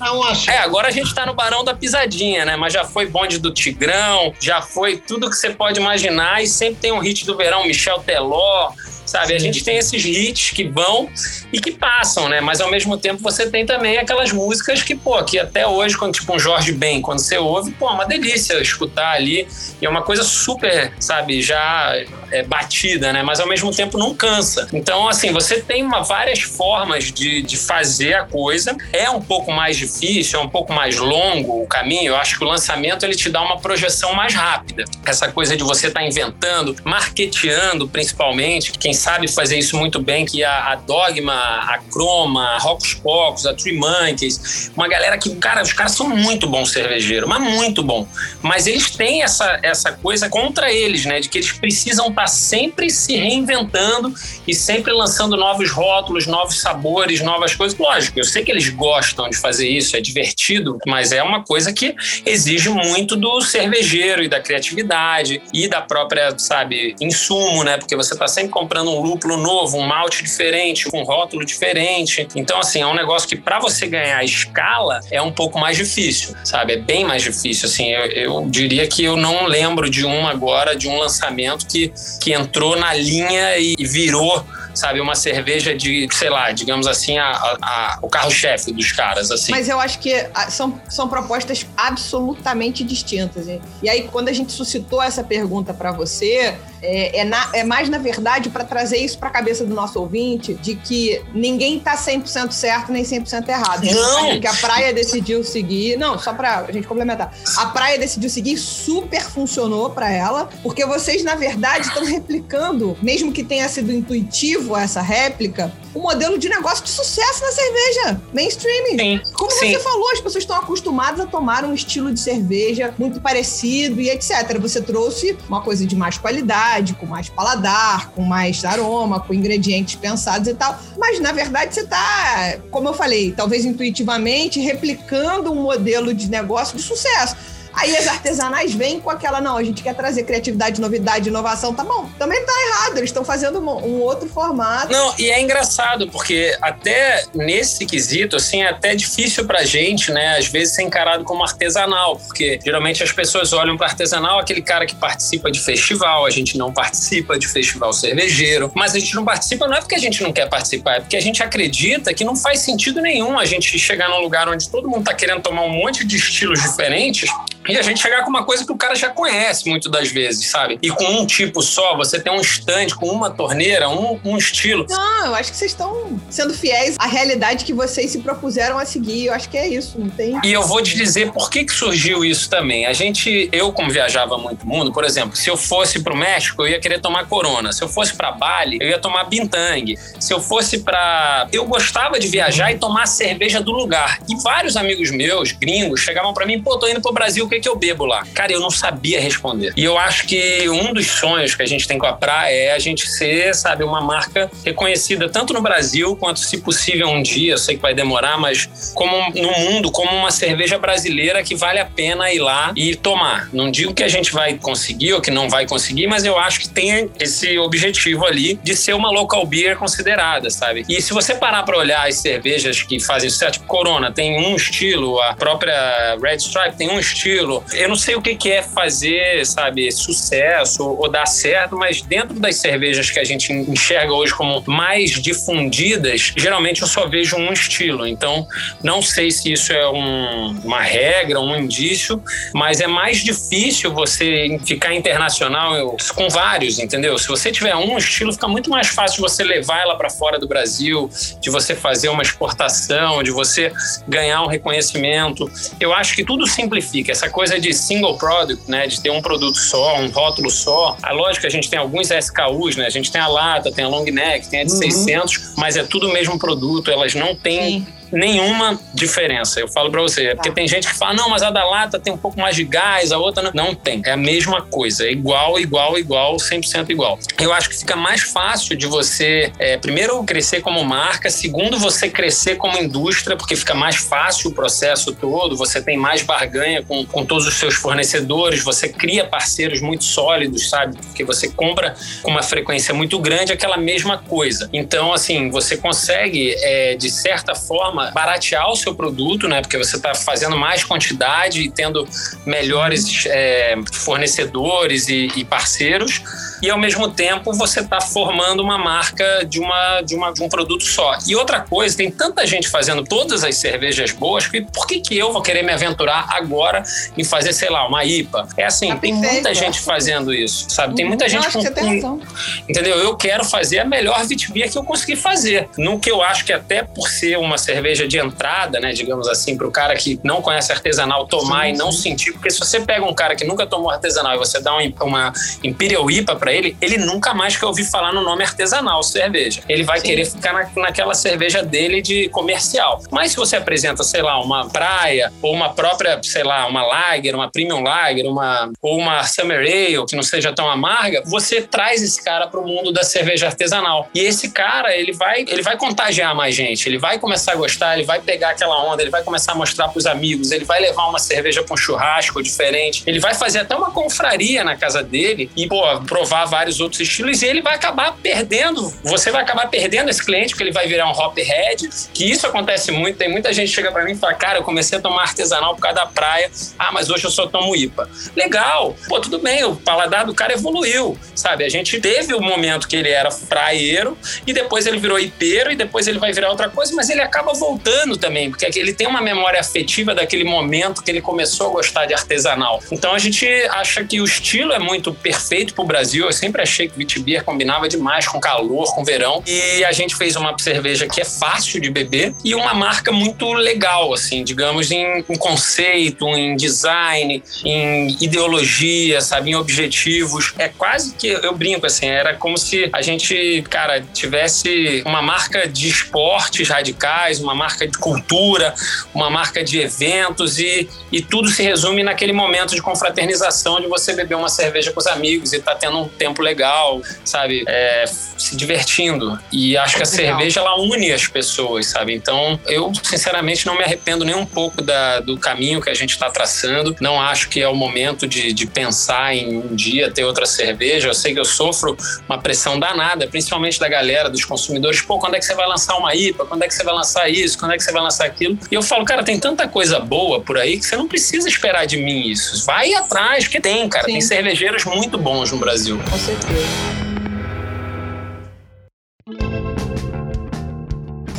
É, 0.51 0.59
agora 0.59 0.88
a 0.88 0.90
gente 0.90 1.14
tá 1.14 1.25
no 1.25 1.35
Barão 1.35 1.64
da 1.64 1.75
Pisadinha, 1.75 2.02
né? 2.45 2.57
Mas 2.57 2.73
já 2.73 2.85
foi 2.85 3.07
bonde 3.07 3.38
do 3.38 3.53
Tigrão, 3.53 4.35
já 4.41 4.61
foi 4.61 4.97
tudo 4.97 5.29
que 5.29 5.37
você 5.37 5.51
pode 5.51 5.81
imaginar 5.81 6.43
e 6.43 6.47
sempre 6.47 6.81
tem 6.81 6.93
um 6.93 6.99
hit 6.99 7.25
do 7.25 7.37
verão, 7.37 7.67
Michel 7.67 8.01
Teló, 8.01 8.73
sabe? 9.12 9.35
A 9.35 9.38
gente 9.38 9.62
tem 9.62 9.77
esses 9.77 10.05
hits 10.05 10.51
que 10.51 10.64
vão 10.64 11.09
e 11.53 11.61
que 11.61 11.70
passam, 11.70 12.29
né? 12.29 12.40
Mas 12.40 12.61
ao 12.61 12.70
mesmo 12.70 12.96
tempo 12.96 13.22
você 13.22 13.48
tem 13.48 13.66
também 13.66 13.98
aquelas 13.98 14.33
músicas 14.33 14.83
que, 14.83 14.94
pô, 14.94 15.22
que 15.22 15.38
até 15.38 15.66
hoje, 15.66 15.96
quando 15.96 16.14
tipo 16.14 16.35
um 16.35 16.38
Jorge 16.38 16.72
Ben, 16.72 17.01
quando 17.01 17.18
você 17.18 17.37
ouve, 17.38 17.70
pô, 17.72 17.88
é 17.88 17.92
uma 17.92 18.07
delícia 18.07 18.55
escutar 18.61 19.12
ali. 19.12 19.46
E 19.81 19.87
é 19.87 19.88
uma 19.88 20.03
coisa 20.03 20.22
super, 20.22 20.92
sabe, 20.98 21.42
já 21.42 21.94
é, 22.31 22.42
batida, 22.42 23.12
né? 23.12 23.22
Mas 23.22 23.38
ao 23.38 23.46
mesmo 23.46 23.70
tempo 23.70 23.98
não 23.98 24.14
cansa. 24.14 24.68
Então, 24.72 25.09
assim, 25.09 25.31
você 25.31 25.61
tem 25.61 25.83
uma, 25.83 26.03
várias 26.03 26.40
formas 26.40 27.12
de, 27.12 27.42
de 27.42 27.57
fazer 27.57 28.14
a 28.14 28.25
coisa. 28.25 28.77
É 28.92 29.11
um 29.11 29.20
pouco 29.20 29.53
mais 29.53 29.77
difícil, 29.77 30.40
é 30.40 30.42
um 30.42 30.48
pouco 30.48 30.72
mais 30.72 30.96
longo 30.96 31.62
o 31.62 31.66
caminho. 31.66 32.12
Eu 32.12 32.16
acho 32.16 32.38
que 32.38 32.44
o 32.44 32.48
lançamento 32.48 33.05
ele 33.05 33.14
te 33.14 33.29
dá 33.29 33.42
uma 33.42 33.59
projeção 33.59 34.14
mais 34.14 34.35
rápida. 34.35 34.85
Essa 35.05 35.31
coisa 35.31 35.57
de 35.57 35.62
você 35.62 35.88
estar 35.88 36.01
tá 36.01 36.07
inventando, 36.07 36.75
marketeando 36.85 37.87
principalmente. 37.87 38.72
Quem 38.72 38.94
sabe 39.03 39.27
fazer 39.27 39.59
isso 39.59 39.77
muito 39.77 40.01
bem, 40.01 40.25
que 40.25 40.45
a, 40.45 40.73
a 40.73 40.75
Dogma, 40.77 41.35
a 41.35 41.81
Chroma, 41.91 42.51
a 42.51 42.59
Rocos 42.59 42.95
Pocos, 42.95 43.45
a 43.47 43.53
Tree 43.53 43.77
Monkeys, 43.77 44.71
uma 44.77 44.87
galera 44.87 45.19
que, 45.19 45.35
cara, 45.37 45.61
os 45.61 45.73
caras 45.73 45.93
são 45.93 46.09
muito 46.09 46.47
bons 46.47 46.71
cervejeiros, 46.71 47.29
mas 47.29 47.41
muito 47.41 47.83
bom. 47.83 48.07
Mas 48.41 48.69
eles 48.69 48.91
têm 48.91 49.23
essa, 49.23 49.59
essa 49.61 49.91
coisa 49.93 50.29
contra 50.29 50.73
eles, 50.73 51.05
né? 51.05 51.19
De 51.19 51.29
que 51.29 51.38
eles 51.38 51.51
precisam 51.51 52.09
estar 52.09 52.23
tá 52.23 52.29
sempre 52.29 52.91
se 52.91 53.17
reinventando 53.17 54.15
e 54.47 54.55
sempre 54.55 54.93
lançando 54.93 55.37
novos 55.37 55.73
rótulos, 55.73 56.29
novos 56.29 56.61
sabores, 56.61 57.21
novas 57.21 57.57
coisas. 57.57 57.77
Lógico, 57.77 58.21
eu 58.21 58.25
sei 58.25 58.45
que 58.45 58.53
eles 58.53 58.69
gostam 58.69 59.29
de 59.29 59.37
fazer 59.37 59.69
isso, 59.69 59.97
é 59.97 60.01
divertido, 60.01 60.79
mas 60.87 61.11
é 61.11 61.23
uma 61.25 61.43
coisa 61.43 61.73
que 61.73 61.97
exige 62.25 62.69
muito 62.69 63.17
do 63.17 63.41
cervejeiro 63.41 64.23
e 64.23 64.29
da 64.29 64.41
criatividade 64.41 65.43
e 65.53 65.67
da 65.67 65.81
própria, 65.81 66.38
sabe, 66.38 66.95
insumo, 67.01 67.65
né? 67.65 67.79
Porque 67.79 67.97
você 67.97 68.12
está 68.12 68.29
sempre 68.29 68.51
comprando 68.51 68.91
um 68.92 69.00
lúpulo 69.00 69.37
novo, 69.37 69.78
um 69.78 69.87
malte 69.87 70.22
diferente, 70.22 70.88
um 70.92 71.02
rótulo 71.02 71.44
diferente. 71.44 72.26
Então, 72.35 72.59
assim, 72.59 72.81
é 72.81 72.87
um 72.87 72.94
negócio 72.94 73.28
que 73.28 73.37
para 73.37 73.59
você 73.59 73.87
ganhar 73.87 74.22
escala 74.24 75.00
é 75.11 75.20
um 75.20 75.33
pouco 75.33 75.59
mais 75.59 75.76
difícil, 75.76 76.35
sabe? 76.44 76.74
É 76.74 76.76
bem 76.76 77.05
mais 77.05 77.22
difícil. 77.22 77.68
Assim, 77.68 77.88
eu, 77.88 78.07
eu 78.07 78.46
diria 78.48 78.87
que 78.87 79.05
eu 79.05 79.16
não 79.16 79.46
lembro 79.46 79.88
de 79.88 80.05
um 80.05 80.26
agora, 80.26 80.76
de 80.76 80.88
um 80.88 80.98
lançamento 80.98 81.66
que, 81.66 81.92
que 82.20 82.33
entrou 82.33 82.76
na 82.76 82.94
linha 82.94 83.59
e 83.59 83.74
virou 83.78 84.44
sabe? 84.74 85.00
Uma 85.00 85.14
cerveja 85.14 85.74
de, 85.74 86.09
sei 86.12 86.31
lá, 86.31 86.50
digamos 86.50 86.87
assim, 86.87 87.18
a, 87.18 87.31
a, 87.31 87.59
a 87.62 87.98
o 88.02 88.09
carro-chefe 88.09 88.72
dos 88.72 88.92
caras, 88.92 89.31
assim. 89.31 89.52
Mas 89.52 89.68
eu 89.68 89.78
acho 89.78 89.98
que 89.98 90.14
ah, 90.35 90.50
são, 90.50 90.81
são 90.88 91.09
propostas 91.09 91.66
absolutamente 91.76 92.83
distintas. 92.85 93.48
Hein? 93.48 93.61
E 93.83 93.88
aí, 93.88 94.09
quando 94.09 94.28
a 94.28 94.33
gente 94.33 94.52
suscitou 94.52 95.02
essa 95.02 95.22
pergunta 95.22 95.74
para 95.74 95.92
você, 95.92 96.57
é, 96.83 97.21
é, 97.21 97.25
na, 97.25 97.49
é, 97.55 97.64
mais, 97.64 97.88
na 97.88 97.99
verdade, 97.99 98.51
para 98.51 98.64
trazer 98.64 98.99
isso 98.99 99.18
para 99.18 99.29
a 99.29 99.33
cabeça 99.33 99.64
do 99.64 99.75
nosso 99.75 100.01
ouvinte, 100.01 100.55
de 100.55 100.75
que 100.75 101.23
ninguém 101.33 101.79
tá 101.79 101.97
100% 101.97 102.51
certo 102.51 102.92
nem 102.92 103.05
100% 103.05 103.49
errado. 103.49 103.85
Não! 103.85 104.40
Que 104.40 104.47
a 104.47 104.55
praia 104.55 104.92
decidiu 104.92 105.45
seguir... 105.45 105.97
Não, 105.97 106.18
só 106.18 106.33
para 106.33 106.59
a 106.59 106.73
gente 106.73 106.87
complementar. 106.87 107.33
A 107.57 107.66
praia 107.66 107.99
decidiu 107.99 108.29
seguir, 108.29 108.57
super 108.57 109.23
funcionou 109.23 109.90
para 109.90 110.11
ela, 110.11 110.49
porque 110.62 110.85
vocês, 110.85 111.23
na 111.23 111.35
verdade, 111.35 111.87
estão 111.87 112.05
replicando, 112.05 112.97
mesmo 113.01 113.33
que 113.33 113.45
tenha 113.45 113.68
sido 113.68 113.92
intuitivo 113.92 114.77
essa 114.77 115.01
réplica, 115.01 115.73
um 115.95 116.01
modelo 116.01 116.38
de 116.38 116.49
negócio 116.49 116.85
de 116.85 116.90
sucesso 116.90 117.42
na 117.42 117.53
cerveja 117.53 118.21
mainstream. 118.33 118.73
Sim, 118.99 119.21
Como 119.35 119.51
sim. 119.51 119.73
você 119.73 119.79
falou, 119.79 120.11
as 120.11 120.21
pessoas 120.21 120.45
estão 120.45 120.57
acostumadas 120.57 121.21
a 121.21 121.27
tomar 121.27 121.64
um 121.64 121.75
estilo 121.75 122.12
de 122.12 122.21
cerveja 122.21 122.95
muito 122.99 123.21
parecido 123.21 124.01
e 124.01 124.09
etc. 124.09 124.59
Você 124.61 124.81
trouxe 124.81 125.37
uma 125.49 125.61
coisa 125.61 125.87
de 125.87 125.95
mais 125.95 126.16
qualidade, 126.16 126.72
com 126.95 127.07
mais 127.07 127.29
paladar, 127.29 128.11
com 128.11 128.23
mais 128.23 128.65
aroma, 128.65 129.21
com 129.21 129.35
ingredientes 129.35 129.95
pensados 129.95 130.49
e 130.49 130.55
tal. 130.55 130.79
Mas 130.97 131.21
na 131.21 131.33
verdade 131.33 131.75
você 131.75 131.81
está, 131.81 132.57
como 132.71 132.89
eu 132.89 132.95
falei, 132.95 133.33
talvez 133.33 133.65
intuitivamente 133.65 134.61
replicando 134.61 135.53
um 135.53 135.63
modelo 135.63 136.15
de 136.15 136.31
negócio 136.31 136.77
de 136.77 136.83
sucesso. 136.83 137.37
Aí 137.75 137.97
as 137.97 138.07
artesanais 138.07 138.75
vêm 138.75 139.01
com 139.01 139.11
aquela, 139.11 139.41
não, 139.41 139.57
a 139.57 139.63
gente 139.63 139.83
quer 139.83 139.95
trazer 139.95 140.25
criatividade, 140.25 140.81
novidade, 140.81 141.29
inovação. 141.29 141.75
Tá 141.75 141.85
bom, 141.85 142.09
também 142.19 142.45
tá 142.45 142.53
errado, 142.69 142.99
eles 142.99 143.11
estão 143.11 143.25
fazendo 143.25 143.59
um, 143.61 144.01
outro 144.01 144.29
formato. 144.29 144.93
Não, 144.93 145.15
e 145.19 145.31
é 145.31 145.41
engraçado, 145.41 146.09
porque 146.09 146.57
até 146.61 147.25
nesse 147.35 147.87
quesito, 147.87 148.37
assim, 148.37 148.63
é 148.63 148.69
até 148.69 148.95
difícil 148.95 149.47
pra 149.47 149.65
gente, 149.65 150.13
né, 150.13 150.37
às 150.39 150.49
vezes 150.49 150.75
ser 150.75 150.83
encarado 150.83 151.25
como 151.25 151.43
artesanal, 151.43 152.17
porque 152.17 152.59
geralmente 152.63 153.03
as 153.03 153.13
pessoas 153.13 153.53
olham 153.53 153.77
para 153.77 153.87
artesanal 153.87 154.39
aquele 154.39 154.63
cara 154.63 154.87
que 154.87 154.95
participa 154.95 155.51
de 155.51 155.61
festival, 155.61 156.27
a 156.27 156.31
gente 156.31 156.59
não 156.59 156.73
participa 156.73 157.39
de 157.39 157.49
festival 157.49 157.93
cervejeiro, 157.93 158.71
mas 158.75 158.95
a 158.95 158.99
gente 158.99 159.15
não 159.15 159.25
participa 159.25 159.67
não 159.67 159.77
é 159.77 159.81
porque 159.81 159.95
a 159.95 159.99
gente 159.99 160.23
não 160.23 160.33
quer 160.33 160.49
participar, 160.49 160.97
é 160.97 161.01
porque 161.01 161.17
a 161.17 161.21
gente 161.21 161.43
acredita 161.43 162.13
que 162.13 162.25
não 162.25 162.37
faz 162.37 162.61
sentido 162.61 163.01
nenhum 163.01 163.39
a 163.39 163.45
gente 163.45 163.79
chegar 163.79 164.09
num 164.09 164.21
lugar 164.21 164.49
onde 164.49 164.69
todo 164.69 164.89
mundo 164.89 165.05
tá 165.05 165.15
querendo 165.15 165.43
tomar 165.43 165.63
um 165.63 165.71
monte 165.71 166.05
de 166.05 166.17
estilos 166.17 166.61
diferentes 166.61 167.31
e 167.68 167.77
a 167.77 167.83
gente 167.83 168.01
chegar 168.01 168.22
com 168.22 168.31
uma 168.31 168.44
coisa 168.44 168.64
que 168.64 168.72
o 168.72 168.77
cara 168.77 168.94
já 168.94 169.11
conhece 169.11 169.68
muito 169.68 169.88
das 169.88 170.11
vezes, 170.11 170.51
sabe? 170.51 170.79
E 170.83 170.90
com 170.90 171.05
um 171.05 171.27
tipo 171.27 171.62
só, 171.62 171.96
você 171.96 172.18
tem 172.20 172.33
um 172.33 172.40
stand 172.40 172.88
com 172.98 173.07
uma 173.09 173.31
torneira, 173.31 173.88
um, 173.88 174.18
um 174.25 174.37
estilo. 174.37 174.87
Não, 174.88 175.27
eu 175.27 175.35
acho 175.35 175.51
que 175.51 175.57
vocês 175.57 175.70
estão 175.70 176.20
sendo 176.29 176.55
fiéis 176.55 176.96
à 176.98 177.07
realidade 177.07 177.64
que 177.64 177.72
vocês 177.72 178.11
se 178.11 178.18
propuseram 178.20 178.79
a 178.79 178.85
seguir. 178.85 179.27
Eu 179.27 179.35
acho 179.35 179.48
que 179.48 179.57
é 179.57 179.68
isso, 179.68 179.98
não 179.98 180.11
tem. 180.11 180.40
E 180.44 180.53
eu 180.53 180.62
vou 180.62 180.83
te 180.83 180.96
dizer 180.96 181.33
por 181.33 181.51
que, 181.51 181.64
que 181.64 181.72
surgiu 181.72 182.25
isso 182.25 182.48
também. 182.51 182.87
A 182.87 182.92
gente, 182.92 183.48
eu, 183.53 183.72
como 183.72 183.90
viajava 183.90 184.37
muito 184.38 184.66
mundo, 184.66 184.92
por 184.92 185.05
exemplo, 185.05 185.37
se 185.37 185.48
eu 185.48 185.57
fosse 185.57 186.03
pro 186.03 186.16
México, 186.16 186.62
eu 186.62 186.68
ia 186.68 186.81
querer 186.81 187.01
tomar 187.01 187.27
Corona. 187.27 187.72
Se 187.72 187.83
eu 187.83 187.88
fosse 187.88 188.14
para 188.14 188.33
Bali, 188.33 188.79
eu 188.81 188.88
ia 188.88 188.98
tomar 188.98 189.25
Bintang. 189.25 189.96
Se 190.18 190.33
eu 190.33 190.40
fosse 190.40 190.81
para. 190.81 191.48
Eu 191.53 191.64
gostava 191.66 192.18
de 192.18 192.29
viajar 192.29 192.72
e 192.72 192.79
tomar 192.79 193.07
cerveja 193.07 193.61
do 193.61 193.72
lugar. 193.72 194.18
E 194.29 194.37
vários 194.42 194.77
amigos 194.77 195.11
meus, 195.11 195.53
gringos, 195.53 196.01
chegavam 196.01 196.35
para 196.35 196.46
mim, 196.46 196.61
pô, 196.61 196.79
tô 196.79 196.88
indo 196.88 197.01
pro 197.01 197.12
Brasil, 197.12 197.48
que, 197.53 197.61
que 197.61 197.69
eu 197.69 197.77
bebo 197.77 198.05
lá? 198.05 198.25
Cara, 198.35 198.53
eu 198.53 198.61
não 198.61 198.71
sabia 198.71 199.21
responder. 199.21 199.73
E 199.77 199.85
eu 199.85 199.99
acho 199.99 200.27
que 200.27 200.69
um 200.69 200.93
dos 200.93 201.07
sonhos 201.07 201.55
que 201.55 201.62
a 201.62 201.67
gente 201.67 201.87
tem 201.87 201.99
com 201.99 202.07
a 202.07 202.12
praia 202.12 202.53
é 202.53 202.73
a 202.73 202.79
gente 202.79 203.07
ser, 203.07 203.55
sabe, 203.55 203.85
uma 203.85 204.01
marca 204.01 204.51
reconhecida 204.65 205.29
tanto 205.29 205.53
no 205.53 205.61
Brasil 205.61 206.17
quanto, 206.17 206.41
se 206.41 206.59
possível, 206.59 207.09
um 207.09 207.23
dia, 207.23 207.53
eu 207.53 207.59
sei 207.59 207.77
que 207.77 207.83
vai 207.83 207.95
demorar, 207.95 208.38
mas 208.38 208.93
como 208.95 209.12
no 209.35 209.53
mundo, 209.53 209.91
como 209.91 210.11
uma 210.12 210.31
cerveja 210.31 210.79
brasileira 210.79 211.43
que 211.43 211.55
vale 211.55 211.79
a 211.79 211.85
pena 211.85 212.33
ir 212.33 212.38
lá 212.38 212.73
e 212.77 212.95
tomar. 212.95 213.49
Não 213.53 213.71
digo 213.71 213.93
que 213.93 214.03
a 214.03 214.09
gente 214.09 214.33
vai 214.33 214.55
conseguir 214.55 215.12
ou 215.12 215.21
que 215.21 215.31
não 215.31 215.49
vai 215.49 215.67
conseguir, 215.67 216.07
mas 216.07 216.25
eu 216.25 216.38
acho 216.38 216.61
que 216.61 216.69
tem 216.69 217.11
esse 217.19 217.59
objetivo 217.59 218.27
ali 218.27 218.59
de 218.62 218.75
ser 218.75 218.95
uma 218.95 219.11
local 219.11 219.45
beer 219.47 219.77
considerada, 219.77 220.51
sabe? 220.51 220.85
E 220.88 221.03
se 221.03 221.12
você 221.12 221.35
parar 221.35 221.62
para 221.65 221.77
olhar 221.77 222.09
as 222.09 222.17
cervejas 222.17 222.83
que 222.83 223.01
fazem 223.01 223.29
sucesso, 223.29 223.53
tipo 223.53 223.67
Corona 223.67 224.11
tem 224.11 224.38
um 224.38 224.57
estilo, 224.57 225.21
a 225.21 225.35
própria 225.35 226.17
Red 226.23 226.37
Stripe 226.37 226.77
tem 226.77 226.91
um 226.91 226.99
estilo, 226.99 227.41
Eu 227.72 227.88
não 227.88 227.96
sei 227.96 228.14
o 228.14 228.22
que 228.22 228.50
é 228.50 228.62
fazer, 228.62 229.44
sabe, 229.46 229.90
sucesso 229.92 230.85
ou 230.85 231.09
dar 231.11 231.26
certo, 231.26 231.76
mas 231.76 232.02
dentro 232.02 232.38
das 232.38 232.57
cervejas 232.57 233.11
que 233.11 233.18
a 233.18 233.24
gente 233.24 233.52
enxerga 233.52 234.12
hoje 234.12 234.35
como 234.35 234.62
mais 234.66 235.11
difundidas, 235.11 236.33
geralmente 236.37 236.83
eu 236.83 236.88
só 236.88 237.07
vejo 237.07 237.37
um 237.37 237.52
estilo. 237.52 238.07
Então, 238.07 238.46
não 238.83 239.02
sei 239.02 239.31
se 239.31 239.52
isso 239.52 239.72
é 239.72 239.88
um, 239.88 240.61
uma 240.64 240.81
regra, 240.81 241.40
um 241.40 241.57
indício, 241.57 242.22
mas 242.55 242.81
é 242.81 242.87
mais 242.87 243.18
difícil 243.18 243.92
você 243.92 244.59
ficar 244.64 244.94
internacional 244.94 245.96
com 246.14 246.28
vários, 246.28 246.78
entendeu? 246.78 247.18
Se 247.18 247.28
você 247.28 247.50
tiver 247.50 247.74
um 247.76 247.96
estilo, 247.98 248.33
fica 248.33 248.48
muito 248.48 248.70
mais 248.70 248.88
fácil 248.88 249.20
você 249.20 249.42
levar 249.42 249.81
ela 249.81 249.96
para 249.96 250.11
fora 250.11 250.38
do 250.38 250.46
Brasil, 250.46 251.11
de 251.40 251.50
você 251.50 251.74
fazer 251.74 252.09
uma 252.09 252.22
exportação, 252.22 253.22
de 253.22 253.31
você 253.31 253.72
ganhar 254.07 254.42
um 254.42 254.46
reconhecimento. 254.46 255.50
Eu 255.81 255.92
acho 255.92 256.14
que 256.14 256.24
tudo 256.24 256.46
simplifica. 256.46 257.12
Essa 257.12 257.28
coisa 257.33 257.59
de 257.59 257.73
single 257.73 258.16
product, 258.16 258.71
né, 258.71 258.87
de 258.87 259.01
ter 259.01 259.11
um 259.11 259.21
produto 259.21 259.59
só, 259.59 259.99
um 259.99 260.09
rótulo 260.09 260.51
só. 260.51 260.97
A 261.03 261.12
lógica, 261.12 261.47
a 261.47 261.51
gente 261.51 261.68
tem 261.68 261.79
alguns 261.79 262.11
SKUs, 262.11 262.77
né? 262.77 262.87
A 262.87 262.90
gente 262.90 263.11
tem 263.11 263.21
a 263.21 263.27
lata, 263.27 263.73
tem 263.73 263.85
a 263.85 263.88
long 263.88 264.05
neck, 264.05 264.49
tem 264.49 264.61
a 264.61 264.64
de 264.64 264.73
uhum. 264.73 264.79
600, 264.79 265.55
mas 265.57 265.77
é 265.77 265.83
tudo 265.83 266.09
o 266.09 266.12
mesmo 266.12 266.38
produto, 266.38 266.90
elas 266.90 267.14
não 267.14 267.35
têm 267.35 267.81
Sim 267.81 268.02
nenhuma 268.12 268.79
diferença. 268.94 269.59
Eu 269.61 269.68
falo 269.68 269.90
pra 269.90 270.01
você. 270.03 270.27
É 270.27 270.35
porque 270.35 270.51
Tá. 270.51 270.55
tem 270.55 270.68
gente 270.68 270.87
que 270.87 270.94
fala, 270.94 271.14
não, 271.14 271.29
mas 271.29 271.42
a 271.42 271.51
da 271.51 271.64
lata 271.64 271.98
tem 271.98 272.12
um 272.12 272.16
pouco 272.18 272.38
mais 272.40 272.55
de 272.55 272.64
gás, 272.64 273.11
a 273.12 273.18
outra 273.18 273.42
não. 273.44 273.53
Não 273.62 273.75
tem. 273.75 274.03
É 274.05 274.12
a 274.12 274.16
mesma 274.16 274.62
coisa. 274.62 275.07
É 275.07 275.11
igual, 275.12 275.59
igual, 275.59 275.98
igual, 275.98 276.37
100% 276.37 276.90
igual. 276.90 277.18
Eu 277.40 277.53
acho 277.53 277.68
que 277.70 277.77
fica 277.79 277.96
mais 277.96 278.22
fácil 278.22 278.77
de 278.77 278.87
você, 278.87 279.53
é, 279.59 279.77
primeiro, 279.77 280.22
crescer 280.25 280.61
como 280.61 280.85
marca, 280.85 281.31
segundo, 281.31 281.79
você 281.79 282.11
crescer 282.11 282.57
como 282.57 282.77
indústria, 282.79 283.37
porque 283.37 283.57
fica 283.57 283.75
mais 283.75 283.96
fácil 283.96 284.51
o 284.51 284.55
processo 284.55 285.12
todo, 285.14 285.57
você 285.57 285.81
tem 285.81 285.96
mais 285.96 286.22
barganha 286.22 286.83
com, 286.83 287.05
com 287.07 287.25
todos 287.25 287.46
os 287.46 287.55
seus 287.55 287.75
fornecedores, 287.75 288.62
você 288.62 288.88
cria 288.88 289.25
parceiros 289.25 289.81
muito 289.81 290.05
sólidos, 290.05 290.68
sabe? 290.68 290.96
Porque 290.98 291.25
você 291.25 291.48
compra 291.48 291.94
com 292.22 292.31
uma 292.31 292.42
frequência 292.42 292.92
muito 292.92 293.18
grande 293.18 293.53
aquela 293.53 293.77
mesma 293.77 294.18
coisa. 294.18 294.68
Então, 294.72 295.12
assim, 295.12 295.51
você 295.51 295.77
consegue, 295.77 296.55
é, 296.59 296.94
de 296.96 297.11
certa 297.11 297.55
forma, 297.55 298.02
baratear 298.11 298.71
o 298.71 298.77
seu 298.77 298.95
produto, 298.95 299.49
né? 299.49 299.61
Porque 299.61 299.79
você 299.79 299.97
está 299.97 300.15
fazendo 300.15 300.57
mais 300.57 300.85
quantidade 300.85 301.62
e 301.62 301.71
tendo 301.71 302.07
melhores 302.45 303.27
é, 303.27 303.75
fornecedores 303.93 305.09
e, 305.09 305.31
e 305.37 305.45
parceiros. 305.45 306.23
E 306.62 306.71
ao 306.71 306.79
mesmo 306.79 307.11
tempo 307.11 307.53
você 307.53 307.81
está 307.81 308.01
formando 308.01 308.62
uma 308.62 308.79
marca 308.79 309.45
de, 309.45 309.59
uma, 309.59 310.01
de, 310.01 310.15
uma, 310.15 310.33
de 310.33 310.43
um 310.43 310.49
produto 310.49 310.85
só. 310.85 311.19
E 311.27 311.35
outra 311.35 311.61
coisa, 311.61 311.97
tem 311.97 312.11
tanta 312.11 312.47
gente 312.47 312.69
fazendo 312.69 313.05
todas 313.05 313.43
as 313.45 313.57
cervejas 313.57 314.12
boas 314.12 314.47
que 314.47 314.61
por 314.62 314.87
que, 314.87 315.01
que 315.01 315.19
eu 315.19 315.33
vou 315.33 315.43
querer 315.43 315.62
me 315.62 315.73
aventurar 315.73 316.27
agora 316.31 316.83
em 317.17 317.25
fazer, 317.25 317.53
sei 317.53 317.71
lá, 317.71 317.87
uma 317.87 318.05
IPA? 318.05 318.49
É 318.57 318.65
assim, 318.65 318.88
Tá 318.88 318.97
tem 318.97 319.12
perfeito, 319.12 319.33
muita 319.33 319.55
gente 319.55 319.81
fazendo 319.81 320.33
isso, 320.33 320.71
sabe? 320.71 320.95
Tem 320.95 321.05
muita 321.05 321.25
Eu 321.25 321.29
gente 321.29 321.47
acho 321.47 321.59
que 321.59 321.65
você 321.65 321.71
tem 321.71 322.01
com, 322.01 322.17
razão. 322.17 322.21
Entendeu? 322.69 322.97
Eu 322.99 323.17
quero 323.17 323.45
fazer 323.45 323.81
a 323.81 323.85
melhor 323.85 324.25
Vitibia 324.25 324.69
que 324.69 324.77
eu 324.77 324.85
consegui 324.85 325.17
fazer. 325.17 325.69
No 325.77 325.99
que 325.99 326.11
eu 326.11 326.23
acho 326.23 326.45
que 326.45 326.53
até 326.53 326.83
por 326.83 327.09
ser 327.09 327.38
uma 327.38 327.59
cerveja 327.59 327.91
de 327.94 328.18
entrada, 328.18 328.81
né, 328.81 328.92
digamos 328.92 329.28
assim, 329.28 329.57
para 329.57 329.66
o 329.66 329.70
cara 329.70 329.94
que 329.94 330.18
não 330.22 330.42
conhece 330.42 330.72
artesanal 330.72 331.26
tomar 331.26 331.68
e 331.68 331.72
não 331.72 331.92
sentir, 331.92 332.33
porque 332.33 332.50
se 332.50 332.59
você 332.59 332.81
pega 332.81 333.05
um 333.05 333.14
cara 333.14 333.35
que 333.35 333.44
nunca 333.44 333.66
tomou 333.66 333.90
artesanal 333.90 334.35
e 334.35 334.38
você 334.38 334.61
dá 334.61 334.74
uma, 334.74 334.83
uma 335.02 335.33
Imperial 335.62 336.11
IPA 336.11 336.37
para 336.37 336.52
ele, 336.52 336.76
ele 336.81 336.98
nunca 336.98 337.35
mais 337.35 337.57
quer 337.57 337.66
ouvir 337.66 337.85
falar 337.85 338.12
no 338.12 338.22
nome 338.22 338.42
artesanal 338.42 339.02
cerveja. 339.02 339.62
Ele 339.68 339.83
vai 339.83 340.00
querer 340.00 340.24
ficar 340.24 340.52
na, 340.52 340.68
naquela 340.83 341.14
cerveja 341.14 341.62
dele 341.62 342.00
de 342.00 342.28
comercial. 342.28 343.02
Mas 343.11 343.33
se 343.33 343.37
você 343.37 343.57
apresenta, 343.57 344.02
sei 344.02 344.22
lá, 344.22 344.40
uma 344.40 344.68
praia 344.68 345.33
ou 345.40 345.52
uma 345.52 345.72
própria, 345.72 346.20
sei 346.22 346.42
lá, 346.42 346.66
uma 346.66 346.85
lager, 346.85 347.35
uma 347.35 347.50
premium 347.50 347.83
lager, 347.83 348.26
uma 348.26 348.70
ou 348.81 348.98
uma 348.98 349.22
summer 349.24 349.61
ale 349.61 350.05
que 350.07 350.16
não 350.16 350.22
seja 350.22 350.52
tão 350.52 350.68
amarga, 350.68 351.22
você 351.26 351.61
traz 351.62 352.02
esse 352.02 352.22
cara 352.22 352.46
para 352.46 352.61
o 352.61 352.66
mundo 352.66 352.92
da 352.92 353.02
cerveja 353.02 353.46
artesanal. 353.46 354.09
E 354.14 354.20
esse 354.20 354.50
cara, 354.50 354.96
ele 354.96 355.12
vai, 355.12 355.42
ele 355.42 355.62
vai 355.62 355.76
contagiar 355.76 356.35
mais 356.35 356.55
gente, 356.55 356.88
ele 356.88 356.98
vai 356.98 357.18
começar 357.18 357.52
a 357.52 357.57
gostar, 357.57 357.82
ele 357.95 358.05
vai 358.05 358.21
pegar 358.21 358.51
aquela 358.51 358.85
onda, 358.85 359.03
ele 359.03 359.11
vai 359.11 359.23
começar 359.23 359.53
a 359.53 359.55
mostrar 359.55 359.88
para 359.88 359.99
os 359.99 360.07
amigos, 360.07 360.51
ele 360.51 360.64
vai 360.64 360.81
levar 360.81 361.07
uma 361.09 361.18
cerveja 361.18 361.62
com 361.62 361.77
churrasco 361.77 362.42
diferente, 362.42 363.03
ele 363.07 363.18
vai 363.18 363.35
fazer 363.35 363.61
até 363.61 363.75
uma 363.75 363.90
confraria 363.90 364.64
na 364.64 364.77
casa 364.77 365.03
dele 365.03 365.51
e, 365.57 365.66
pô, 365.66 365.83
provar 366.07 366.45
vários 366.47 366.81
outros 366.81 367.01
estilos 367.01 367.42
e 367.42 367.47
ele 367.47 367.62
vai 367.62 367.75
acabar 367.75 368.16
perdendo, 368.23 368.92
você 369.03 369.31
vai 369.31 369.42
acabar 369.42 369.68
perdendo 369.68 370.11
esse 370.11 370.25
cliente 370.25 370.51
porque 370.51 370.64
ele 370.64 370.73
vai 370.73 370.87
virar 370.87 371.09
um 371.09 371.12
hop 371.12 371.37
head, 371.38 371.88
que 372.12 372.31
isso 372.31 372.47
acontece 372.47 372.90
muito, 372.90 373.16
tem 373.16 373.29
muita 373.29 373.53
gente 373.53 373.68
que 373.68 373.75
chega 373.75 373.90
para 373.90 374.05
mim 374.05 374.12
e 374.12 374.16
fala, 374.16 374.35
cara, 374.35 374.59
eu 374.59 374.62
comecei 374.62 374.99
a 374.99 375.01
tomar 375.01 375.23
artesanal 375.23 375.75
por 375.75 375.83
causa 375.83 375.97
da 375.97 376.07
praia, 376.07 376.51
ah, 376.79 376.92
mas 376.92 377.11
hoje 377.11 377.25
eu 377.25 377.31
só 377.31 377.47
tomo 377.47 377.75
IPA. 377.75 378.09
Legal, 378.37 378.95
pô, 379.09 379.21
tudo 379.21 379.38
bem, 379.38 379.64
o 379.64 379.77
paladar 379.77 380.25
do 380.25 380.35
cara 380.35 380.53
evoluiu, 380.53 381.18
sabe? 381.35 381.64
A 381.64 381.68
gente 381.68 382.01
teve 382.01 382.35
o 382.35 382.40
momento 382.40 382.88
que 382.88 382.97
ele 382.97 383.11
era 383.11 383.31
praieiro 383.49 384.16
e 384.47 384.53
depois 384.53 384.87
ele 384.87 384.99
virou 384.99 385.18
ipeiro 385.18 385.71
e 385.71 385.77
depois 385.77 386.07
ele 386.07 386.18
vai 386.18 386.33
virar 386.33 386.51
outra 386.51 386.68
coisa, 386.68 386.95
mas 386.95 387.09
ele 387.11 387.21
acaba 387.21 387.53
voltando 387.62 388.16
também, 388.16 388.51
porque 388.51 388.66
ele 388.77 388.92
tem 388.92 389.07
uma 389.07 389.20
memória 389.20 389.61
afetiva 389.61 390.12
daquele 390.12 390.42
momento 390.42 391.01
que 391.01 391.09
ele 391.09 391.20
começou 391.20 391.68
a 391.68 391.70
gostar 391.70 392.07
de 392.07 392.12
artesanal. 392.12 392.83
Então 392.90 393.14
a 393.14 393.18
gente 393.20 393.46
acha 393.70 394.03
que 394.03 394.20
o 394.20 394.25
estilo 394.25 394.72
é 394.72 394.81
muito 394.81 395.14
perfeito 395.14 395.72
pro 395.72 395.85
Brasil. 395.85 396.27
Eu 396.27 396.33
sempre 396.33 396.61
achei 396.61 396.88
que 396.88 396.98
Vitibir 396.98 397.44
combinava 397.44 397.88
demais 397.88 398.27
com 398.27 398.40
calor, 398.40 398.92
com 398.92 399.05
verão. 399.05 399.44
E 399.46 399.85
a 399.85 399.92
gente 399.92 400.16
fez 400.16 400.35
uma 400.35 400.59
cerveja 400.59 401.07
que 401.07 401.20
é 401.20 401.25
fácil 401.25 401.81
de 401.81 401.88
beber 401.88 402.35
e 402.44 402.53
uma 402.53 402.75
marca 402.75 403.12
muito 403.12 403.53
legal, 403.53 404.12
assim, 404.12 404.42
digamos, 404.42 404.90
em, 404.90 405.25
em 405.29 405.37
conceito, 405.37 406.27
em 406.31 406.57
design, 406.57 407.44
em 407.64 408.16
ideologia, 408.20 409.20
sabe, 409.20 409.51
em 409.51 409.55
objetivos. 409.55 410.53
É 410.59 410.68
quase 410.68 411.14
que 411.14 411.29
eu 411.29 411.55
brinco 411.55 411.87
assim, 411.87 412.07
era 412.07 412.35
como 412.35 412.59
se 412.59 412.90
a 412.92 413.01
gente, 413.03 413.62
cara, 413.70 414.03
tivesse 414.12 415.03
uma 415.07 415.22
marca 415.22 415.68
de 415.68 415.88
esportes 415.88 416.68
radicais, 416.68 417.38
uma 417.38 417.52
marca 417.55 417.87
de 417.87 417.99
cultura, 417.99 418.75
uma 419.15 419.31
marca 419.31 419.62
de 419.62 419.81
eventos 419.81 420.59
e, 420.59 420.88
e 421.11 421.23
tudo 421.23 421.49
se 421.49 421.62
resume 421.62 422.03
naquele 422.03 422.33
momento 422.33 422.75
de 422.75 422.83
confraternização 422.83 423.81
de 423.81 423.87
você 423.87 424.15
beber 424.15 424.35
uma 424.35 424.49
cerveja 424.49 424.93
com 424.93 425.01
os 425.01 425.07
amigos 425.07 425.53
e 425.53 425.61
tá 425.61 425.75
tendo 425.75 425.99
um 425.99 426.09
tempo 426.09 426.43
legal, 426.43 427.01
sabe, 427.25 427.65
é, 427.67 428.05
se 428.07 428.57
divertindo. 428.57 429.38
E 429.53 429.77
acho 429.77 429.97
que 429.97 430.03
a 430.03 430.07
Legal. 430.07 430.38
cerveja 430.38 430.61
ela 430.61 430.81
une 430.81 431.12
as 431.12 431.27
pessoas, 431.27 431.87
sabe? 431.87 432.15
Então 432.15 432.59
eu 432.67 432.93
sinceramente 433.03 433.67
não 433.67 433.77
me 433.77 433.85
arrependo 433.85 434.25
nem 434.25 434.35
um 434.35 434.47
pouco 434.47 434.83
da, 434.83 435.21
do 435.21 435.38
caminho 435.38 435.81
que 435.81 435.91
a 435.91 435.95
gente 435.95 436.11
está 436.11 436.31
traçando. 436.31 436.97
Não 437.01 437.21
acho 437.21 437.49
que 437.49 437.61
é 437.61 437.69
o 437.69 437.75
momento 437.75 438.27
de, 438.27 438.53
de 438.53 438.67
pensar 438.67 439.35
em 439.35 439.59
um 439.59 439.75
dia 439.75 440.11
ter 440.11 440.25
outra 440.25 440.47
cerveja. 440.47 441.09
Eu 441.09 441.15
sei 441.15 441.35
que 441.35 441.41
eu 441.41 441.45
sofro 441.45 441.97
uma 442.29 442.38
pressão 442.38 442.79
danada, 442.79 443.27
principalmente 443.27 443.79
da 443.79 443.88
galera, 443.88 444.29
dos 444.29 444.45
consumidores. 444.45 445.01
Pô, 445.03 445.19
quando 445.19 445.35
é 445.35 445.38
que 445.38 445.45
você 445.45 445.55
vai 445.55 445.67
lançar 445.67 445.97
uma 445.97 446.15
IPA? 446.15 446.47
Quando 446.47 446.62
é 446.62 446.69
que 446.69 446.75
você 446.75 446.85
vai 446.85 446.95
lançar 446.95 447.29
isso? 447.42 447.59
Quando 447.59 447.72
é 447.72 447.76
que 447.76 447.83
você 447.83 447.92
vai 447.92 448.02
lançar 448.02 448.26
aquilo? 448.26 448.59
E 448.70 448.74
eu 448.74 448.83
falo, 448.83 449.05
cara, 449.05 449.22
tem 449.22 449.38
tanta 449.38 449.66
coisa 449.68 449.98
boa 449.98 450.40
por 450.40 450.59
aí 450.59 450.78
que 450.78 450.87
você 450.87 450.96
não 450.96 451.09
precisa 451.09 451.48
esperar 451.48 451.87
de 451.87 451.96
mim 451.96 452.28
isso. 452.28 452.64
Vai 452.64 452.94
atrás, 452.94 453.48
que 453.48 453.61
tem, 453.61 453.88
cara. 453.88 454.05
Sim. 454.07 454.12
Tem 454.12 454.20
cervejeiros 454.20 454.85
muito 454.85 455.18
bons 455.18 455.50
no 455.50 455.59
Brasil. 455.59 456.00
Com 456.11 456.18
certeza. 456.18 457.02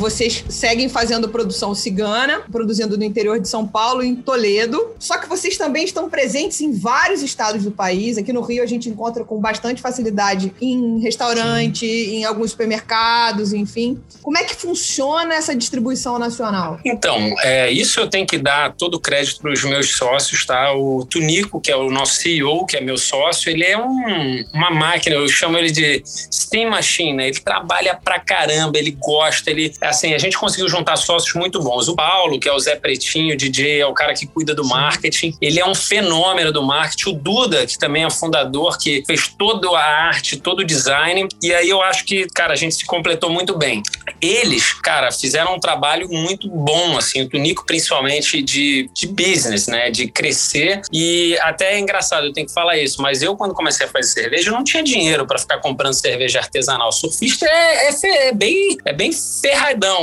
Vocês 0.04 0.44
seguem 0.50 0.86
fazendo 0.86 1.30
produção 1.30 1.74
cigana, 1.74 2.42
produzindo 2.52 2.98
no 2.98 3.04
interior 3.04 3.40
de 3.40 3.48
São 3.48 3.66
Paulo, 3.66 4.02
em 4.02 4.14
Toledo. 4.14 4.90
Só 4.98 5.16
que 5.16 5.26
vocês 5.26 5.56
também 5.56 5.82
estão 5.82 6.10
presentes 6.10 6.60
em 6.60 6.72
vários 6.78 7.22
estados 7.22 7.64
do 7.64 7.70
país. 7.70 8.18
Aqui 8.18 8.30
no 8.30 8.42
Rio 8.42 8.62
a 8.62 8.66
gente 8.66 8.86
encontra 8.90 9.24
com 9.24 9.40
bastante 9.40 9.80
facilidade 9.80 10.52
em 10.60 11.00
restaurante, 11.00 11.86
em 11.86 12.22
alguns 12.22 12.50
supermercados, 12.50 13.54
enfim. 13.54 13.98
Como 14.22 14.36
é 14.36 14.44
que 14.44 14.54
funciona 14.54 15.34
essa 15.36 15.56
distribuição 15.56 16.18
nacional? 16.18 16.78
Então, 16.84 17.16
é, 17.40 17.70
isso 17.70 17.98
eu 17.98 18.06
tenho 18.06 18.26
que 18.26 18.36
dar 18.36 18.74
todo 18.74 18.96
o 18.96 19.00
crédito 19.00 19.40
para 19.40 19.52
os 19.54 19.64
meus 19.64 19.96
sócios, 19.96 20.44
tá? 20.44 20.74
O 20.74 21.06
Tunico, 21.06 21.62
que 21.62 21.72
é 21.72 21.76
o 21.76 21.88
nosso 21.88 22.16
CEO, 22.16 22.66
que 22.66 22.76
é 22.76 22.80
meu 22.82 22.98
sócio, 22.98 23.48
ele 23.50 23.64
é 23.64 23.78
um- 23.78 24.44
uma 24.52 24.70
máquina, 24.70 25.16
eu 25.16 25.26
chamo 25.30 25.56
ele 25.56 25.70
de 25.70 26.02
steam 26.04 26.68
machine, 26.70 27.14
né? 27.14 27.28
Ele 27.28 27.40
trabalha 27.40 27.94
pra 28.04 28.20
caramba, 28.20 28.76
ele 28.76 28.90
gosta, 29.00 29.50
ele... 29.50 29.72
Assim, 29.94 30.12
a 30.12 30.18
gente 30.18 30.36
conseguiu 30.36 30.68
juntar 30.68 30.96
sócios 30.96 31.34
muito 31.34 31.60
bons. 31.60 31.86
O 31.88 31.94
Paulo, 31.94 32.40
que 32.40 32.48
é 32.48 32.52
o 32.52 32.58
Zé 32.58 32.74
Pretinho, 32.74 33.36
DJ, 33.36 33.80
é 33.80 33.86
o 33.86 33.94
cara 33.94 34.12
que 34.12 34.26
cuida 34.26 34.54
do 34.54 34.64
marketing. 34.64 35.36
Ele 35.40 35.60
é 35.60 35.66
um 35.66 35.74
fenômeno 35.74 36.52
do 36.52 36.62
marketing. 36.62 37.10
O 37.10 37.12
Duda, 37.12 37.64
que 37.64 37.78
também 37.78 38.04
é 38.04 38.10
fundador, 38.10 38.76
que 38.76 39.04
fez 39.06 39.28
toda 39.28 39.68
a 39.70 40.06
arte, 40.06 40.36
todo 40.36 40.60
o 40.60 40.64
design. 40.64 41.28
E 41.40 41.54
aí 41.54 41.70
eu 41.70 41.80
acho 41.80 42.04
que, 42.04 42.26
cara, 42.34 42.52
a 42.52 42.56
gente 42.56 42.74
se 42.74 42.84
completou 42.84 43.30
muito 43.30 43.56
bem. 43.56 43.82
Eles, 44.20 44.72
cara, 44.72 45.12
fizeram 45.12 45.54
um 45.54 45.60
trabalho 45.60 46.08
muito 46.08 46.48
bom, 46.48 46.96
assim, 46.96 47.22
o 47.22 47.28
Tunico 47.28 47.64
principalmente 47.64 48.42
de, 48.42 48.90
de 48.92 49.06
business, 49.06 49.68
né, 49.68 49.90
de 49.90 50.08
crescer. 50.08 50.82
E 50.92 51.38
até 51.40 51.74
é 51.74 51.78
engraçado, 51.78 52.26
eu 52.26 52.32
tenho 52.32 52.46
que 52.46 52.52
falar 52.52 52.76
isso, 52.78 53.00
mas 53.00 53.22
eu 53.22 53.36
quando 53.36 53.54
comecei 53.54 53.86
a 53.86 53.88
fazer 53.88 54.08
cerveja, 54.08 54.50
eu 54.50 54.54
não 54.54 54.64
tinha 54.64 54.82
dinheiro 54.82 55.26
para 55.26 55.38
ficar 55.38 55.58
comprando 55.58 55.94
cerveja 55.94 56.40
artesanal. 56.40 56.90
Surfista 56.90 57.46
é, 57.46 57.88
é, 57.88 58.28
é 58.28 58.32
bem, 58.32 58.76
é 58.84 58.92
bem 58.92 59.12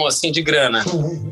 assim, 0.08 0.32
de 0.32 0.42
grana. 0.42 0.84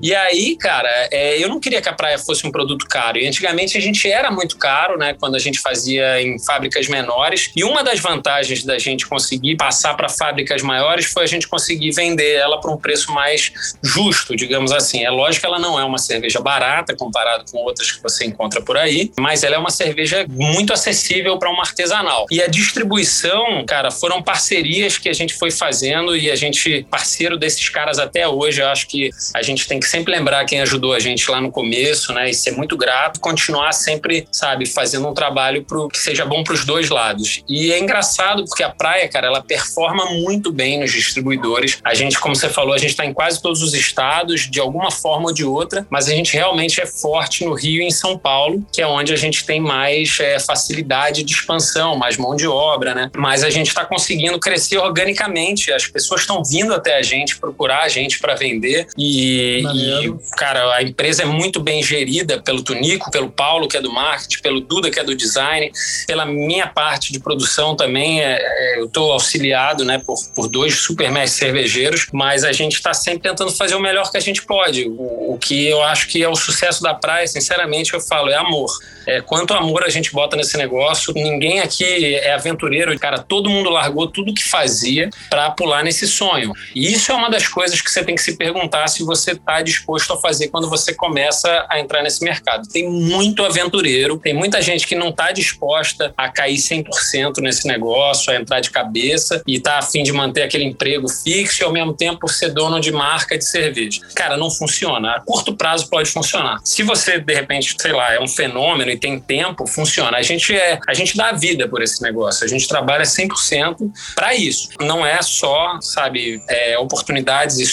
E 0.02 0.14
aí, 0.16 0.56
cara, 0.56 0.90
é, 1.12 1.44
eu 1.44 1.50
não 1.50 1.60
queria 1.60 1.82
que 1.82 1.90
a 1.90 1.94
praia 1.94 2.18
fosse 2.18 2.46
um 2.46 2.52
produto 2.52 2.86
caro. 2.88 3.18
E 3.18 3.28
antigamente 3.28 3.78
a 3.78 3.82
gente 3.82 4.10
era 4.10 4.32
muito 4.32 4.58
caro, 4.58 4.98
né? 4.98 5.16
Quando 5.20 5.36
a 5.36 5.40
gente 5.40 5.60
fazia 5.60 6.22
em 6.22 6.40
fábricas 6.40 6.88
menores. 6.88 7.52
E 7.56 7.64
uma 7.64 7.84
das 7.84 8.00
vantagens 8.00 8.64
da 8.64 8.78
gente 8.78 9.08
conseguir 9.08 9.56
passar 9.56 9.94
para 9.96 10.10
fábricas 10.10 10.62
maiores 10.62 11.06
foi 11.06 11.24
a 11.24 11.28
gente 11.28 11.48
conseguir 11.48 11.92
vender 11.92 12.36
ela 12.36 12.60
por 12.60 12.72
um 12.72 12.78
preço 12.78 13.12
mais 13.12 13.52
justo, 13.84 14.36
digamos 14.36 14.72
assim. 14.72 15.04
É 15.04 15.10
lógico 15.10 15.42
que 15.42 15.46
ela 15.48 15.60
não 15.60 15.80
é 15.80 15.84
uma 15.84 15.98
cerveja 15.98 16.40
barata 16.40 16.96
comparado 16.96 17.46
com 17.52 17.58
outras 17.60 17.92
que 17.92 18.02
você 18.02 18.26
encontra 18.26 18.62
por 18.62 18.78
aí, 18.78 19.12
mas 19.18 19.44
ela 19.44 19.56
é 19.56 19.58
uma 19.58 19.70
cerveja 19.70 20.26
muito 20.30 20.74
acessível 20.74 21.38
para 21.38 21.50
uma 21.50 21.64
artesanal. 21.64 22.26
E 22.32 22.42
a 22.42 22.48
distribuição, 22.48 23.66
cara, 23.66 23.92
foram 23.92 24.22
parcerias 24.22 24.98
que 24.98 25.10
a 25.10 25.14
gente 25.14 25.34
foi 25.36 25.52
fazendo 25.52 26.16
e 26.16 26.30
a 26.32 26.36
gente 26.36 26.86
parceiro 26.90 27.38
desses 27.38 27.70
caras 27.70 28.00
até 28.00 28.28
hoje. 28.28 28.39
Eu 28.48 28.68
acho 28.68 28.88
que 28.88 29.10
a 29.34 29.42
gente 29.42 29.68
tem 29.68 29.80
que 29.80 29.88
sempre 29.88 30.14
lembrar 30.14 30.46
quem 30.46 30.62
ajudou 30.62 30.94
a 30.94 31.00
gente 31.00 31.30
lá 31.30 31.42
no 31.42 31.52
começo, 31.52 32.14
né? 32.14 32.30
E 32.30 32.34
ser 32.34 32.52
muito 32.52 32.78
grato, 32.78 33.20
continuar 33.20 33.72
sempre, 33.74 34.28
sabe, 34.32 34.66
fazendo 34.66 35.08
um 35.08 35.14
trabalho 35.14 35.64
pro, 35.64 35.88
que 35.88 35.98
seja 35.98 36.26
bom 36.26 36.44
para 36.44 36.54
os 36.54 36.66
dois 36.66 36.90
lados. 36.90 37.44
E 37.48 37.72
é 37.72 37.80
engraçado 37.80 38.46
porque 38.46 38.64
a 38.64 38.70
praia, 38.70 39.08
cara, 39.08 39.28
ela 39.28 39.42
performa 39.42 40.06
muito 40.06 40.52
bem 40.52 40.80
nos 40.80 40.92
distribuidores. 40.92 41.80
A 41.84 41.94
gente, 41.94 42.20
como 42.20 42.36
você 42.36 42.50
falou, 42.50 42.74
a 42.74 42.78
gente 42.78 42.92
está 42.92 43.06
em 43.06 43.14
quase 43.14 43.42
todos 43.42 43.62
os 43.62 43.74
estados, 43.74 44.50
de 44.50 44.60
alguma 44.60 44.92
forma 44.92 45.28
ou 45.28 45.34
de 45.34 45.44
outra, 45.44 45.86
mas 45.90 46.08
a 46.08 46.12
gente 46.12 46.34
realmente 46.34 46.82
é 46.82 46.86
forte 46.86 47.44
no 47.44 47.54
Rio 47.54 47.82
e 47.82 47.86
em 47.86 47.92
São 47.92 48.18
Paulo, 48.18 48.64
que 48.72 48.82
é 48.82 48.88
onde 48.88 49.14
a 49.14 49.18
gente 49.18 49.46
tem 49.46 49.60
mais 49.60 50.20
é, 50.20 50.40
facilidade 50.40 51.24
de 51.24 51.34
expansão, 51.34 51.96
mais 51.96 52.18
mão 52.18 52.36
de 52.36 52.48
obra, 52.48 52.94
né? 52.94 53.12
Mas 53.16 53.44
a 53.44 53.50
gente 53.50 53.68
está 53.68 53.86
conseguindo 53.86 54.40
crescer 54.40 54.78
organicamente. 54.78 55.72
As 55.72 55.88
pessoas 55.88 56.22
estão 56.22 56.44
vindo 56.44 56.74
até 56.74 56.98
a 56.98 57.02
gente, 57.02 57.38
procurar 57.38 57.82
a 57.82 57.88
gente 57.88 58.20
para 58.20 58.29
vender. 58.36 58.88
E, 58.98 59.62
e, 59.62 60.14
cara, 60.38 60.76
a 60.76 60.84
empresa 60.84 61.24
é 61.24 61.26
muito 61.26 61.60
bem 61.60 61.82
gerida 61.84 62.42
pelo 62.42 62.64
Tunico, 62.64 63.12
pelo 63.12 63.30
Paulo, 63.30 63.68
que 63.68 63.78
é 63.78 63.82
do 63.82 63.92
marketing, 63.92 64.42
pelo 64.42 64.60
Duda, 64.60 64.90
que 64.90 65.00
é 65.00 65.04
do 65.04 65.16
design, 65.16 65.72
pela 66.08 66.26
minha 66.26 66.68
parte 66.68 67.12
de 67.12 67.20
produção 67.20 67.76
também. 67.76 68.22
É, 68.22 68.40
é, 68.40 68.80
eu 68.80 68.86
estou 68.86 69.12
auxiliado 69.12 69.84
né, 69.84 70.02
por, 70.06 70.16
por 70.36 70.48
dois 70.48 70.76
super 70.76 71.10
cervejeiros, 71.28 72.08
mas 72.14 72.44
a 72.44 72.52
gente 72.52 72.74
está 72.74 72.94
sempre 72.94 73.30
tentando 73.30 73.52
fazer 73.52 73.76
o 73.76 73.80
melhor 73.80 74.10
que 74.12 74.18
a 74.18 74.22
gente 74.22 74.44
pode. 74.44 74.88
O, 74.88 75.34
o 75.34 75.38
que 75.38 75.68
eu 75.68 75.82
acho 75.84 76.08
que 76.08 76.24
é 76.24 76.30
o 76.30 76.36
sucesso 76.36 76.82
da 76.82 76.94
praia, 76.94 77.28
sinceramente, 77.28 77.94
eu 77.94 78.00
falo, 78.00 78.30
é 78.30 78.36
amor. 78.36 78.70
É, 79.06 79.22
quanto 79.22 79.54
amor 79.54 79.84
a 79.84 79.90
gente 79.90 80.12
bota 80.12 80.36
nesse 80.36 80.56
negócio, 80.56 81.14
ninguém 81.16 81.60
aqui 81.60 82.16
é 82.16 82.34
aventureiro, 82.34 82.98
cara, 83.00 83.18
todo 83.18 83.50
mundo 83.50 83.70
largou 83.70 84.08
tudo 84.08 84.34
que 84.34 84.44
fazia 84.44 85.10
para 85.30 85.50
pular 85.52 85.84
nesse 85.84 86.08
sonho. 86.08 86.54
E 86.76 86.94
isso 86.94 87.12
é 87.12 87.16
uma 87.16 87.30
das 87.30 87.48
coisas 87.48 87.82
que 87.82 87.90
você 87.90 88.04
tem 88.10 88.16
que 88.16 88.24
se 88.24 88.36
perguntar 88.36 88.88
se 88.88 89.04
você 89.04 89.34
está 89.34 89.62
disposto 89.62 90.14
a 90.14 90.18
fazer 90.18 90.48
quando 90.48 90.68
você 90.68 90.96
começa 90.96 91.68
a 91.70 91.80
entrar 91.80 92.02
nesse 92.02 92.24
mercado. 92.24 92.68
Tem 92.68 92.90
muito 92.90 93.46
aventureiro, 93.46 94.18
tem 94.18 94.34
muita 94.34 94.64
gente 94.64 94.88
que 94.88 94.96
não 94.96 95.10
está 95.10 95.32
disposta 95.32 96.12
a 96.18 96.28
cair 96.28 96.56
100% 96.56 97.38
nesse 97.38 97.68
negócio, 97.68 98.34
a 98.34 98.36
entrar 98.36 98.62
de 98.62 98.72
cabeça 98.72 99.44
e 99.46 99.60
tá 99.60 99.78
afim 99.78 100.02
de 100.02 100.12
manter 100.12 100.42
aquele 100.42 100.64
emprego 100.64 101.08
fixo 101.08 101.62
e 101.62 101.64
ao 101.64 101.72
mesmo 101.72 101.94
tempo 101.94 102.28
ser 102.28 102.52
dono 102.52 102.80
de 102.80 102.92
marca 102.92 103.38
de 103.38 103.46
cerveja. 103.46 104.02
Cara, 104.16 104.36
não 104.36 104.50
funciona. 104.50 105.18
A 105.18 105.20
curto 105.20 105.56
prazo 105.56 105.88
pode 105.88 106.10
funcionar. 106.10 106.58
Se 106.64 106.82
você, 106.82 107.20
de 107.20 107.34
repente, 107.36 107.76
sei 107.80 107.92
lá, 107.92 108.12
é 108.12 108.20
um 108.20 108.28
fenômeno 108.28 108.90
e 108.90 108.98
tem 108.98 109.20
tempo, 109.20 109.68
funciona. 109.68 110.18
A 110.18 110.24
gente 110.24 110.52
é, 110.56 110.80
a 110.88 110.96
gente 110.96 111.16
dá 111.16 111.32
vida 111.32 111.68
por 111.68 111.84
esse 111.84 112.02
negócio. 112.02 112.44
A 112.44 112.48
gente 112.48 112.68
trabalha 112.68 113.04
100% 113.04 113.78
para 114.16 114.34
isso. 114.34 114.70
Não 114.82 115.06
é 115.06 115.22
só, 115.22 115.78
sabe, 115.80 116.42
é, 116.50 116.76
oportunidades 116.80 117.60
e 117.60 117.68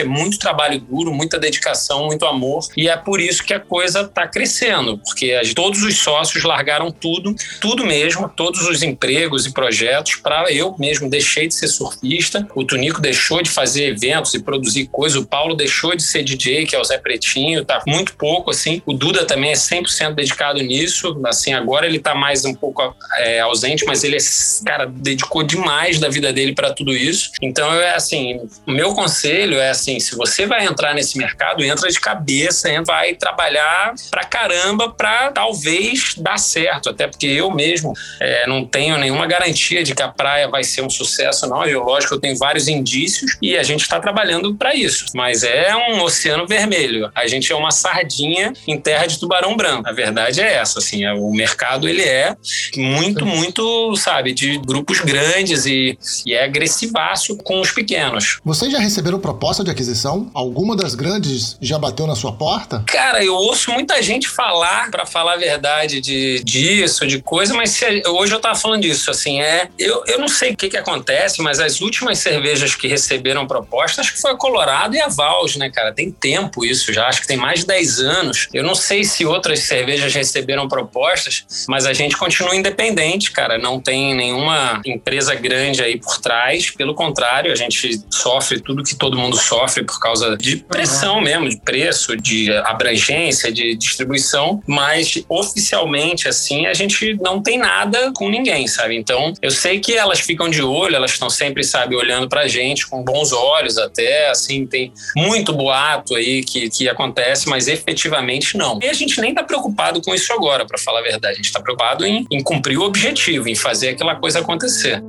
é 0.00 0.04
muito 0.04 0.38
trabalho 0.38 0.80
duro, 0.80 1.12
muita 1.12 1.38
dedicação, 1.38 2.06
muito 2.06 2.24
amor. 2.24 2.66
E 2.76 2.88
é 2.88 2.96
por 2.96 3.20
isso 3.20 3.44
que 3.44 3.54
a 3.54 3.60
coisa 3.60 4.02
está 4.02 4.26
crescendo, 4.26 4.98
porque 4.98 5.40
todos 5.54 5.82
os 5.82 5.98
sócios 5.98 6.44
largaram 6.44 6.90
tudo, 6.90 7.34
tudo 7.60 7.84
mesmo, 7.84 8.28
todos 8.28 8.66
os 8.66 8.82
empregos 8.82 9.46
e 9.46 9.52
projetos 9.52 10.16
para 10.16 10.50
eu 10.52 10.74
mesmo 10.78 11.08
deixei 11.08 11.48
de 11.48 11.54
ser 11.54 11.68
surfista, 11.68 12.46
o 12.54 12.64
Tunico 12.64 13.00
deixou 13.00 13.42
de 13.42 13.50
fazer 13.50 13.88
eventos 13.88 14.34
e 14.34 14.42
produzir 14.42 14.86
coisas, 14.86 15.20
o 15.20 15.26
Paulo 15.26 15.54
deixou 15.54 15.94
de 15.94 16.02
ser 16.02 16.22
DJ, 16.22 16.66
que 16.66 16.74
é 16.74 16.80
o 16.80 16.84
Zé 16.84 16.98
Pretinho, 16.98 17.64
tá 17.64 17.82
muito 17.86 18.14
pouco 18.14 18.50
assim. 18.50 18.82
O 18.86 18.92
Duda 18.92 19.24
também 19.24 19.50
é 19.50 19.54
100% 19.54 20.14
dedicado 20.14 20.60
nisso. 20.62 21.20
Assim, 21.24 21.52
agora 21.52 21.86
ele 21.86 21.98
tá 21.98 22.14
mais 22.14 22.44
um 22.44 22.54
pouco 22.54 22.94
é, 23.18 23.40
ausente, 23.40 23.84
mas 23.86 24.04
ele, 24.04 24.16
é, 24.16 24.20
cara, 24.64 24.86
dedicou 24.86 25.42
demais 25.42 25.98
da 25.98 26.08
vida 26.08 26.32
dele 26.32 26.54
para 26.54 26.72
tudo 26.72 26.92
isso. 26.92 27.30
Então, 27.40 27.72
é 27.74 27.94
assim, 27.94 28.40
o 28.66 28.72
meu 28.72 28.94
conselho 28.94 29.58
é 29.58 29.69
assim, 29.70 29.98
se 29.98 30.14
você 30.14 30.46
vai 30.46 30.66
entrar 30.66 30.94
nesse 30.94 31.16
mercado, 31.16 31.64
entra 31.64 31.88
de 31.88 31.98
cabeça, 31.98 32.68
entra, 32.68 32.90
vai 32.90 33.14
trabalhar 33.14 33.94
pra 34.10 34.24
caramba 34.24 34.90
pra 34.90 35.30
talvez 35.30 36.14
dar 36.16 36.38
certo. 36.38 36.90
Até 36.90 37.06
porque 37.06 37.26
eu 37.26 37.50
mesmo 37.50 37.92
é, 38.20 38.46
não 38.46 38.64
tenho 38.64 38.98
nenhuma 38.98 39.26
garantia 39.26 39.84
de 39.84 39.94
que 39.94 40.02
a 40.02 40.08
praia 40.08 40.48
vai 40.48 40.64
ser 40.64 40.82
um 40.82 40.90
sucesso, 40.90 41.46
não. 41.46 41.64
Eu, 41.64 41.84
lógico, 41.84 42.14
eu 42.14 42.20
tenho 42.20 42.36
vários 42.36 42.66
indícios 42.66 43.36
e 43.40 43.56
a 43.56 43.62
gente 43.62 43.82
está 43.82 44.00
trabalhando 44.00 44.54
para 44.56 44.74
isso. 44.74 45.06
Mas 45.14 45.44
é 45.44 45.74
um 45.76 46.02
oceano 46.02 46.46
vermelho. 46.46 47.10
A 47.14 47.26
gente 47.26 47.52
é 47.52 47.56
uma 47.56 47.70
sardinha 47.70 48.52
em 48.66 48.78
terra 48.78 49.06
de 49.06 49.18
tubarão 49.18 49.56
branco. 49.56 49.88
A 49.88 49.92
verdade 49.92 50.40
é 50.40 50.54
essa, 50.54 50.80
assim, 50.80 51.04
é, 51.04 51.12
o 51.12 51.30
mercado 51.30 51.88
ele 51.88 52.02
é 52.02 52.36
muito, 52.76 53.24
muito, 53.24 53.94
sabe, 53.96 54.32
de 54.32 54.58
grupos 54.58 55.00
grandes 55.00 55.64
e, 55.66 55.96
e 56.26 56.34
é 56.34 56.44
agressivaço 56.44 57.36
com 57.36 57.60
os 57.60 57.70
pequenos. 57.70 58.40
Vocês 58.44 58.72
já 58.72 58.78
receberam 58.78 59.20
proposta 59.20 59.59
de 59.64 59.70
aquisição? 59.70 60.30
Alguma 60.34 60.76
das 60.76 60.94
grandes 60.94 61.56
já 61.60 61.78
bateu 61.78 62.06
na 62.06 62.14
sua 62.14 62.32
porta? 62.32 62.82
Cara, 62.86 63.24
eu 63.24 63.34
ouço 63.34 63.70
muita 63.70 64.02
gente 64.02 64.28
falar, 64.28 64.90
para 64.90 65.06
falar 65.06 65.34
a 65.34 65.36
verdade, 65.36 66.00
de, 66.00 66.42
disso, 66.44 67.06
de 67.06 67.20
coisa, 67.22 67.54
mas 67.54 67.70
se, 67.70 68.02
hoje 68.06 68.34
eu 68.34 68.40
tava 68.40 68.54
falando 68.54 68.82
disso, 68.82 69.10
assim, 69.10 69.40
é. 69.40 69.68
Eu, 69.78 70.02
eu 70.06 70.18
não 70.18 70.28
sei 70.28 70.52
o 70.52 70.56
que 70.56 70.68
que 70.68 70.76
acontece, 70.76 71.42
mas 71.42 71.60
as 71.60 71.80
últimas 71.80 72.18
cervejas 72.18 72.74
que 72.74 72.88
receberam 72.88 73.46
proposta, 73.46 74.00
acho 74.00 74.14
que 74.14 74.20
foi 74.20 74.32
a 74.32 74.36
Colorado 74.36 74.94
e 74.94 75.00
a 75.00 75.08
Vals, 75.08 75.56
né, 75.56 75.70
cara? 75.70 75.92
Tem 75.92 76.10
tempo 76.10 76.64
isso 76.64 76.92
já, 76.92 77.06
acho 77.06 77.20
que 77.20 77.26
tem 77.26 77.36
mais 77.36 77.60
de 77.60 77.66
10 77.66 78.00
anos. 78.00 78.48
Eu 78.52 78.62
não 78.62 78.74
sei 78.74 79.04
se 79.04 79.24
outras 79.24 79.60
cervejas 79.60 80.12
receberam 80.14 80.68
propostas, 80.68 81.44
mas 81.68 81.86
a 81.86 81.92
gente 81.92 82.16
continua 82.16 82.54
independente, 82.54 83.30
cara. 83.30 83.58
Não 83.58 83.80
tem 83.80 84.14
nenhuma 84.14 84.80
empresa 84.84 85.34
grande 85.34 85.82
aí 85.82 85.98
por 85.98 86.18
trás. 86.18 86.70
Pelo 86.70 86.94
contrário, 86.94 87.52
a 87.52 87.56
gente 87.56 88.00
sofre 88.10 88.60
tudo 88.60 88.82
que 88.82 88.94
todo 88.94 89.16
mundo 89.16 89.36
sofre 89.50 89.84
por 89.84 89.98
causa 89.98 90.36
de 90.36 90.58
pressão 90.58 91.20
mesmo, 91.20 91.48
de 91.48 91.60
preço, 91.60 92.16
de 92.16 92.52
abrangência, 92.58 93.52
de 93.52 93.74
distribuição. 93.74 94.62
Mas 94.64 95.24
oficialmente, 95.28 96.28
assim, 96.28 96.66
a 96.66 96.74
gente 96.74 97.14
não 97.14 97.42
tem 97.42 97.58
nada 97.58 98.12
com 98.14 98.30
ninguém, 98.30 98.68
sabe? 98.68 98.96
Então, 98.96 99.32
eu 99.42 99.50
sei 99.50 99.80
que 99.80 99.94
elas 99.94 100.20
ficam 100.20 100.48
de 100.48 100.62
olho, 100.62 100.94
elas 100.94 101.10
estão 101.10 101.28
sempre, 101.28 101.64
sabe, 101.64 101.96
olhando 101.96 102.28
pra 102.28 102.46
gente 102.46 102.86
com 102.86 103.02
bons 103.02 103.32
olhos 103.32 103.76
até, 103.76 104.30
assim, 104.30 104.66
tem 104.66 104.92
muito 105.16 105.52
boato 105.52 106.14
aí 106.14 106.44
que, 106.44 106.70
que 106.70 106.88
acontece, 106.88 107.48
mas 107.48 107.66
efetivamente 107.66 108.56
não. 108.56 108.78
E 108.80 108.88
a 108.88 108.92
gente 108.92 109.20
nem 109.20 109.34
tá 109.34 109.42
preocupado 109.42 110.00
com 110.00 110.14
isso 110.14 110.32
agora, 110.32 110.64
para 110.64 110.78
falar 110.78 111.00
a 111.00 111.02
verdade. 111.02 111.34
A 111.34 111.36
gente 111.36 111.46
está 111.46 111.60
preocupado 111.60 112.06
em, 112.06 112.24
em 112.30 112.40
cumprir 112.40 112.78
o 112.78 112.82
objetivo, 112.82 113.48
em 113.48 113.56
fazer 113.56 113.88
aquela 113.88 114.14
coisa 114.14 114.38
acontecer. 114.38 115.02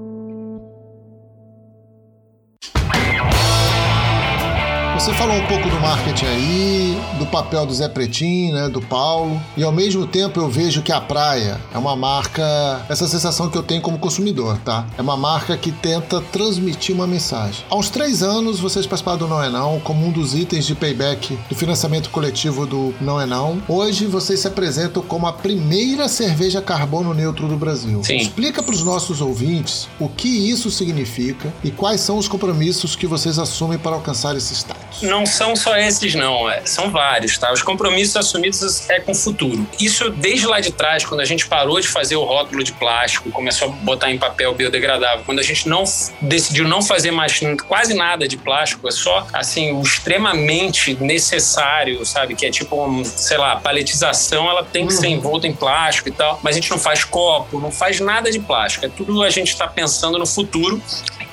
Você 5.01 5.13
falou 5.13 5.35
um 5.35 5.47
pouco 5.47 5.67
do 5.67 5.79
marketing 5.79 6.25
aí, 6.27 7.01
do 7.17 7.25
papel 7.25 7.65
do 7.65 7.73
Zé 7.73 7.89
Pretinho, 7.89 8.53
né, 8.53 8.69
do 8.69 8.79
Paulo, 8.79 9.41
e 9.57 9.63
ao 9.63 9.71
mesmo 9.71 10.05
tempo 10.05 10.39
eu 10.39 10.47
vejo 10.47 10.83
que 10.83 10.91
a 10.91 11.01
praia 11.01 11.59
é 11.73 11.77
uma 11.79 11.95
marca, 11.95 12.85
essa 12.87 13.07
sensação 13.07 13.49
que 13.49 13.57
eu 13.57 13.63
tenho 13.63 13.81
como 13.81 13.97
consumidor, 13.97 14.59
tá? 14.59 14.85
É 14.95 15.01
uma 15.01 15.17
marca 15.17 15.57
que 15.57 15.71
tenta 15.71 16.21
transmitir 16.31 16.93
uma 16.93 17.07
mensagem. 17.07 17.65
Há 17.67 17.75
uns 17.75 17.89
três 17.89 18.21
anos 18.21 18.59
vocês 18.59 18.85
participaram 18.85 19.17
do 19.17 19.27
Não 19.27 19.41
é 19.41 19.49
Não 19.49 19.79
como 19.79 20.05
um 20.05 20.11
dos 20.11 20.35
itens 20.35 20.67
de 20.67 20.75
payback 20.75 21.35
do 21.49 21.55
financiamento 21.55 22.11
coletivo 22.11 22.67
do 22.67 22.93
Não 23.01 23.19
é 23.19 23.25
Não. 23.25 23.59
Hoje 23.67 24.05
vocês 24.05 24.41
se 24.41 24.47
apresentam 24.47 25.01
como 25.01 25.25
a 25.25 25.33
primeira 25.33 26.07
cerveja 26.07 26.61
carbono 26.61 27.11
neutro 27.11 27.47
do 27.47 27.57
Brasil. 27.57 28.03
Sim. 28.03 28.17
Explica 28.17 28.61
para 28.61 28.75
os 28.75 28.83
nossos 28.83 29.19
ouvintes 29.19 29.89
o 29.99 30.07
que 30.07 30.27
isso 30.27 30.69
significa 30.69 31.51
e 31.63 31.71
quais 31.71 32.01
são 32.01 32.19
os 32.19 32.27
compromissos 32.27 32.95
que 32.95 33.07
vocês 33.07 33.39
assumem 33.39 33.79
para 33.79 33.95
alcançar 33.95 34.37
esse 34.37 34.53
status. 34.53 34.90
Não 35.01 35.25
são 35.25 35.55
só 35.55 35.75
esses, 35.77 36.15
não. 36.15 36.49
É, 36.49 36.65
são 36.65 36.91
vários, 36.91 37.37
tá? 37.37 37.51
Os 37.51 37.61
compromissos 37.61 38.15
assumidos 38.15 38.89
é 38.89 38.99
com 38.99 39.11
o 39.11 39.15
futuro. 39.15 39.67
Isso 39.79 40.09
desde 40.09 40.45
lá 40.45 40.59
de 40.59 40.71
trás, 40.71 41.05
quando 41.05 41.21
a 41.21 41.25
gente 41.25 41.47
parou 41.47 41.79
de 41.79 41.87
fazer 41.87 42.15
o 42.15 42.23
rótulo 42.23 42.63
de 42.63 42.73
plástico, 42.73 43.31
começou 43.31 43.69
a 43.69 43.71
botar 43.71 44.11
em 44.11 44.17
papel 44.17 44.53
biodegradável, 44.53 45.23
quando 45.25 45.39
a 45.39 45.43
gente 45.43 45.67
não 45.67 45.83
decidiu 46.21 46.67
não 46.67 46.81
fazer 46.81 47.11
mais 47.11 47.39
quase 47.67 47.93
nada 47.93 48.27
de 48.27 48.37
plástico, 48.37 48.87
é 48.87 48.91
só, 48.91 49.27
assim, 49.33 49.71
o 49.71 49.81
extremamente 49.81 50.95
necessário, 51.01 52.05
sabe? 52.05 52.35
Que 52.35 52.45
é 52.45 52.51
tipo, 52.51 52.83
um, 52.83 53.03
sei 53.03 53.37
lá, 53.37 53.55
paletização, 53.55 54.49
ela 54.49 54.63
tem 54.63 54.87
que 54.87 54.93
ser 54.93 55.07
uhum. 55.07 55.13
envolta 55.13 55.47
em 55.47 55.53
plástico 55.53 56.09
e 56.09 56.11
tal, 56.11 56.39
mas 56.43 56.55
a 56.55 56.59
gente 56.59 56.69
não 56.69 56.79
faz 56.79 57.03
copo, 57.03 57.59
não 57.59 57.71
faz 57.71 57.99
nada 57.99 58.31
de 58.31 58.39
plástico. 58.39 58.85
É 58.85 58.89
tudo 58.89 59.23
a 59.23 59.29
gente 59.29 59.49
está 59.49 59.67
pensando 59.67 60.17
no 60.17 60.25
futuro 60.25 60.81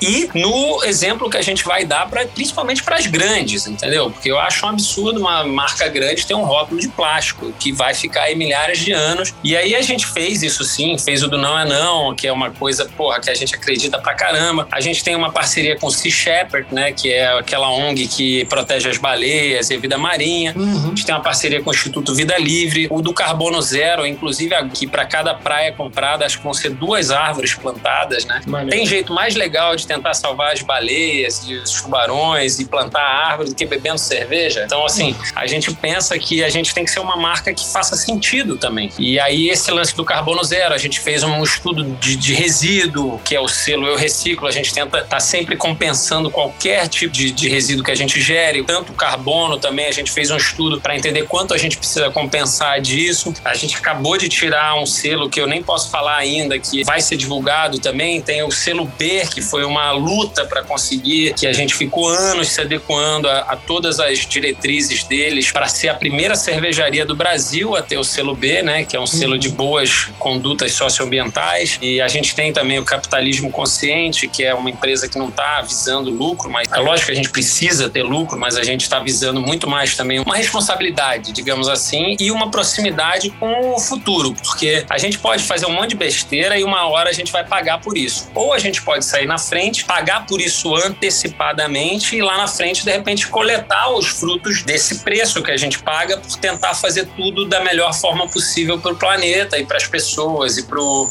e 0.01 0.29
no 0.33 0.83
exemplo 0.83 1.29
que 1.29 1.37
a 1.37 1.41
gente 1.41 1.63
vai 1.63 1.85
dar, 1.85 2.09
pra, 2.09 2.25
principalmente 2.25 2.83
para 2.83 2.97
as 2.97 3.05
grandes, 3.05 3.67
entendeu? 3.67 4.09
Porque 4.09 4.31
eu 4.31 4.39
acho 4.39 4.65
um 4.65 4.69
absurdo 4.69 5.19
uma 5.19 5.43
marca 5.43 5.87
grande 5.87 6.25
ter 6.25 6.33
um 6.33 6.43
rótulo 6.43 6.79
de 6.79 6.87
plástico 6.87 7.51
que 7.59 7.71
vai 7.71 7.93
ficar 7.93 8.23
aí 8.23 8.35
milhares 8.35 8.79
de 8.79 8.91
anos. 8.91 9.33
E 9.43 9.55
aí 9.55 9.75
a 9.75 9.81
gente 9.81 10.05
fez 10.07 10.41
isso 10.43 10.63
sim, 10.63 10.97
fez 10.97 11.23
o 11.23 11.27
do 11.27 11.37
Não 11.37 11.57
é 11.57 11.65
Não, 11.65 12.15
que 12.15 12.27
é 12.27 12.31
uma 12.31 12.51
coisa, 12.51 12.85
porra, 12.97 13.19
que 13.19 13.29
a 13.29 13.33
gente 13.33 13.55
acredita 13.55 13.99
pra 13.99 14.13
caramba. 14.13 14.67
A 14.71 14.79
gente 14.79 15.03
tem 15.03 15.15
uma 15.15 15.31
parceria 15.31 15.77
com 15.77 15.87
o 15.87 15.91
Sea 15.91 16.11
Shepherd, 16.11 16.73
né, 16.73 16.91
que 16.91 17.11
é 17.11 17.27
aquela 17.37 17.69
ONG 17.69 18.07
que 18.07 18.45
protege 18.45 18.89
as 18.89 18.97
baleias 18.97 19.69
e 19.69 19.75
a 19.75 19.79
vida 19.79 19.97
marinha. 19.97 20.53
Uhum. 20.55 20.85
A 20.85 20.87
gente 20.89 21.05
tem 21.05 21.13
uma 21.13 21.21
parceria 21.21 21.61
com 21.61 21.69
o 21.69 21.73
Instituto 21.73 22.13
Vida 22.15 22.37
Livre, 22.37 22.87
o 22.89 23.01
do 23.01 23.13
Carbono 23.13 23.61
Zero, 23.61 24.05
inclusive 24.05 24.55
aqui 24.55 24.87
para 24.87 25.05
cada 25.05 25.33
praia 25.33 25.71
comprada, 25.71 26.25
acho 26.25 26.37
que 26.37 26.43
vão 26.43 26.53
ser 26.53 26.69
duas 26.69 27.11
árvores 27.11 27.53
plantadas, 27.53 28.25
né? 28.25 28.41
Tem 28.69 28.85
jeito 28.85 29.13
mais 29.13 29.35
legal 29.35 29.75
de 29.75 29.85
tentar 29.89 30.13
salvar 30.13 30.53
as 30.53 30.61
baleias 30.61 31.43
e 31.47 31.55
os 31.55 31.81
tubarões 31.81 32.59
e 32.59 32.65
plantar 32.65 33.01
árvores 33.01 33.51
do 33.51 33.55
que 33.55 33.65
bebendo 33.65 33.97
cerveja. 33.97 34.63
Então, 34.65 34.85
assim, 34.85 35.15
a 35.35 35.47
gente 35.47 35.73
pensa 35.73 36.17
que 36.19 36.43
a 36.43 36.49
gente 36.49 36.73
tem 36.73 36.85
que 36.85 36.91
ser 36.91 36.99
uma 36.99 37.17
marca 37.17 37.53
que 37.53 37.67
faça 37.67 37.95
sentido 37.95 38.55
também. 38.55 38.91
E 38.99 39.19
aí, 39.19 39.49
esse 39.49 39.71
lance 39.71 39.95
do 39.95 40.05
carbono 40.05 40.43
zero, 40.43 40.73
a 40.73 40.77
gente 40.77 40.99
fez 40.99 41.23
um 41.23 41.43
estudo 41.43 41.83
de, 41.83 42.15
de 42.15 42.33
resíduo, 42.33 43.19
que 43.25 43.35
é 43.35 43.39
o 43.39 43.47
selo 43.47 43.87
Eu 43.87 43.97
Reciclo. 43.97 44.47
A 44.47 44.51
gente 44.51 44.71
tenta 44.73 44.97
estar 44.99 45.07
tá 45.07 45.19
sempre 45.19 45.57
compensando 45.57 46.29
qualquer 46.29 46.87
tipo 46.87 47.11
de, 47.11 47.31
de 47.31 47.49
resíduo 47.49 47.83
que 47.83 47.91
a 47.91 47.95
gente 47.95 48.21
gere, 48.21 48.63
tanto 48.63 48.93
carbono 48.93 49.57
também. 49.57 49.87
A 49.87 49.91
gente 49.91 50.11
fez 50.11 50.29
um 50.29 50.37
estudo 50.37 50.79
para 50.79 50.95
entender 50.95 51.23
quanto 51.23 51.53
a 51.53 51.57
gente 51.57 51.77
precisa 51.77 52.11
compensar 52.11 52.79
disso. 52.79 53.33
A 53.43 53.55
gente 53.55 53.75
acabou 53.75 54.17
de 54.17 54.29
tirar 54.29 54.75
um 54.79 54.85
selo 54.85 55.29
que 55.29 55.41
eu 55.41 55.47
nem 55.47 55.63
posso 55.63 55.89
falar 55.89 56.17
ainda, 56.17 56.59
que 56.59 56.83
vai 56.83 57.01
ser 57.01 57.17
divulgado 57.17 57.79
também. 57.79 58.21
Tem 58.21 58.43
o 58.43 58.51
selo 58.51 58.85
B, 58.85 59.25
que 59.33 59.41
foi 59.41 59.63
uma 59.63 59.78
luta 59.91 60.45
para 60.45 60.63
conseguir, 60.63 61.33
que 61.33 61.47
a 61.47 61.53
gente 61.53 61.73
ficou 61.73 62.07
anos 62.07 62.49
se 62.49 62.61
adequando 62.61 63.27
a, 63.27 63.39
a 63.39 63.55
todas 63.55 63.99
as 63.99 64.19
diretrizes 64.19 65.03
deles 65.03 65.51
para 65.51 65.67
ser 65.67 65.89
a 65.89 65.93
primeira 65.93 66.35
cervejaria 66.35 67.05
do 67.05 67.15
Brasil 67.15 67.75
a 67.75 67.81
ter 67.81 67.97
o 67.97 68.03
selo 68.03 68.35
B, 68.35 68.61
né? 68.61 68.83
Que 68.83 68.95
é 68.95 68.99
um 68.99 69.07
selo 69.07 69.37
de 69.37 69.49
boas 69.49 70.09
condutas 70.17 70.73
socioambientais. 70.73 71.77
E 71.81 72.01
a 72.01 72.07
gente 72.07 72.35
tem 72.35 72.51
também 72.51 72.79
o 72.79 72.85
capitalismo 72.85 73.51
consciente, 73.51 74.27
que 74.27 74.43
é 74.43 74.53
uma 74.53 74.69
empresa 74.69 75.07
que 75.07 75.17
não 75.17 75.29
está 75.29 75.61
visando 75.61 76.09
lucro, 76.09 76.49
mas 76.49 76.67
é 76.71 76.79
lógico 76.79 77.07
que 77.07 77.11
a 77.11 77.15
gente 77.15 77.29
precisa 77.29 77.89
ter 77.89 78.03
lucro, 78.03 78.37
mas 78.37 78.57
a 78.57 78.63
gente 78.63 78.81
está 78.81 78.99
visando 78.99 79.41
muito 79.41 79.69
mais 79.69 79.95
também 79.95 80.19
uma 80.19 80.35
responsabilidade, 80.35 81.31
digamos 81.31 81.67
assim, 81.67 82.15
e 82.19 82.31
uma 82.31 82.49
proximidade 82.49 83.29
com 83.31 83.73
o 83.75 83.79
futuro, 83.79 84.33
porque 84.33 84.85
a 84.89 84.97
gente 84.97 85.19
pode 85.19 85.43
fazer 85.43 85.65
um 85.65 85.73
monte 85.73 85.89
de 85.89 85.95
besteira 85.95 86.57
e 86.57 86.63
uma 86.63 86.87
hora 86.87 87.09
a 87.09 87.13
gente 87.13 87.31
vai 87.31 87.45
pagar 87.45 87.81
por 87.81 87.97
isso. 87.97 88.29
Ou 88.33 88.53
a 88.53 88.59
gente 88.59 88.81
pode 88.81 89.05
sair 89.05 89.25
na 89.25 89.37
frente, 89.37 89.68
pagar 89.85 90.25
por 90.25 90.41
isso 90.41 90.75
antecipadamente 90.75 92.15
e 92.15 92.21
lá 92.21 92.37
na 92.37 92.47
frente, 92.47 92.83
de 92.83 92.91
repente, 92.91 93.27
coletar 93.27 93.89
os 93.89 94.07
frutos 94.07 94.63
desse 94.63 94.99
preço 94.99 95.41
que 95.43 95.51
a 95.51 95.57
gente 95.57 95.79
paga 95.79 96.17
por 96.17 96.37
tentar 96.37 96.73
fazer 96.73 97.07
tudo 97.15 97.45
da 97.45 97.61
melhor 97.61 97.93
forma 97.93 98.27
possível 98.27 98.79
para 98.79 98.93
o 98.93 98.95
planeta 98.95 99.57
e 99.57 99.65
para 99.65 99.77
as 99.77 99.87
pessoas 99.87 100.57
e 100.57 100.63
para 100.63 100.79
o 100.79 101.09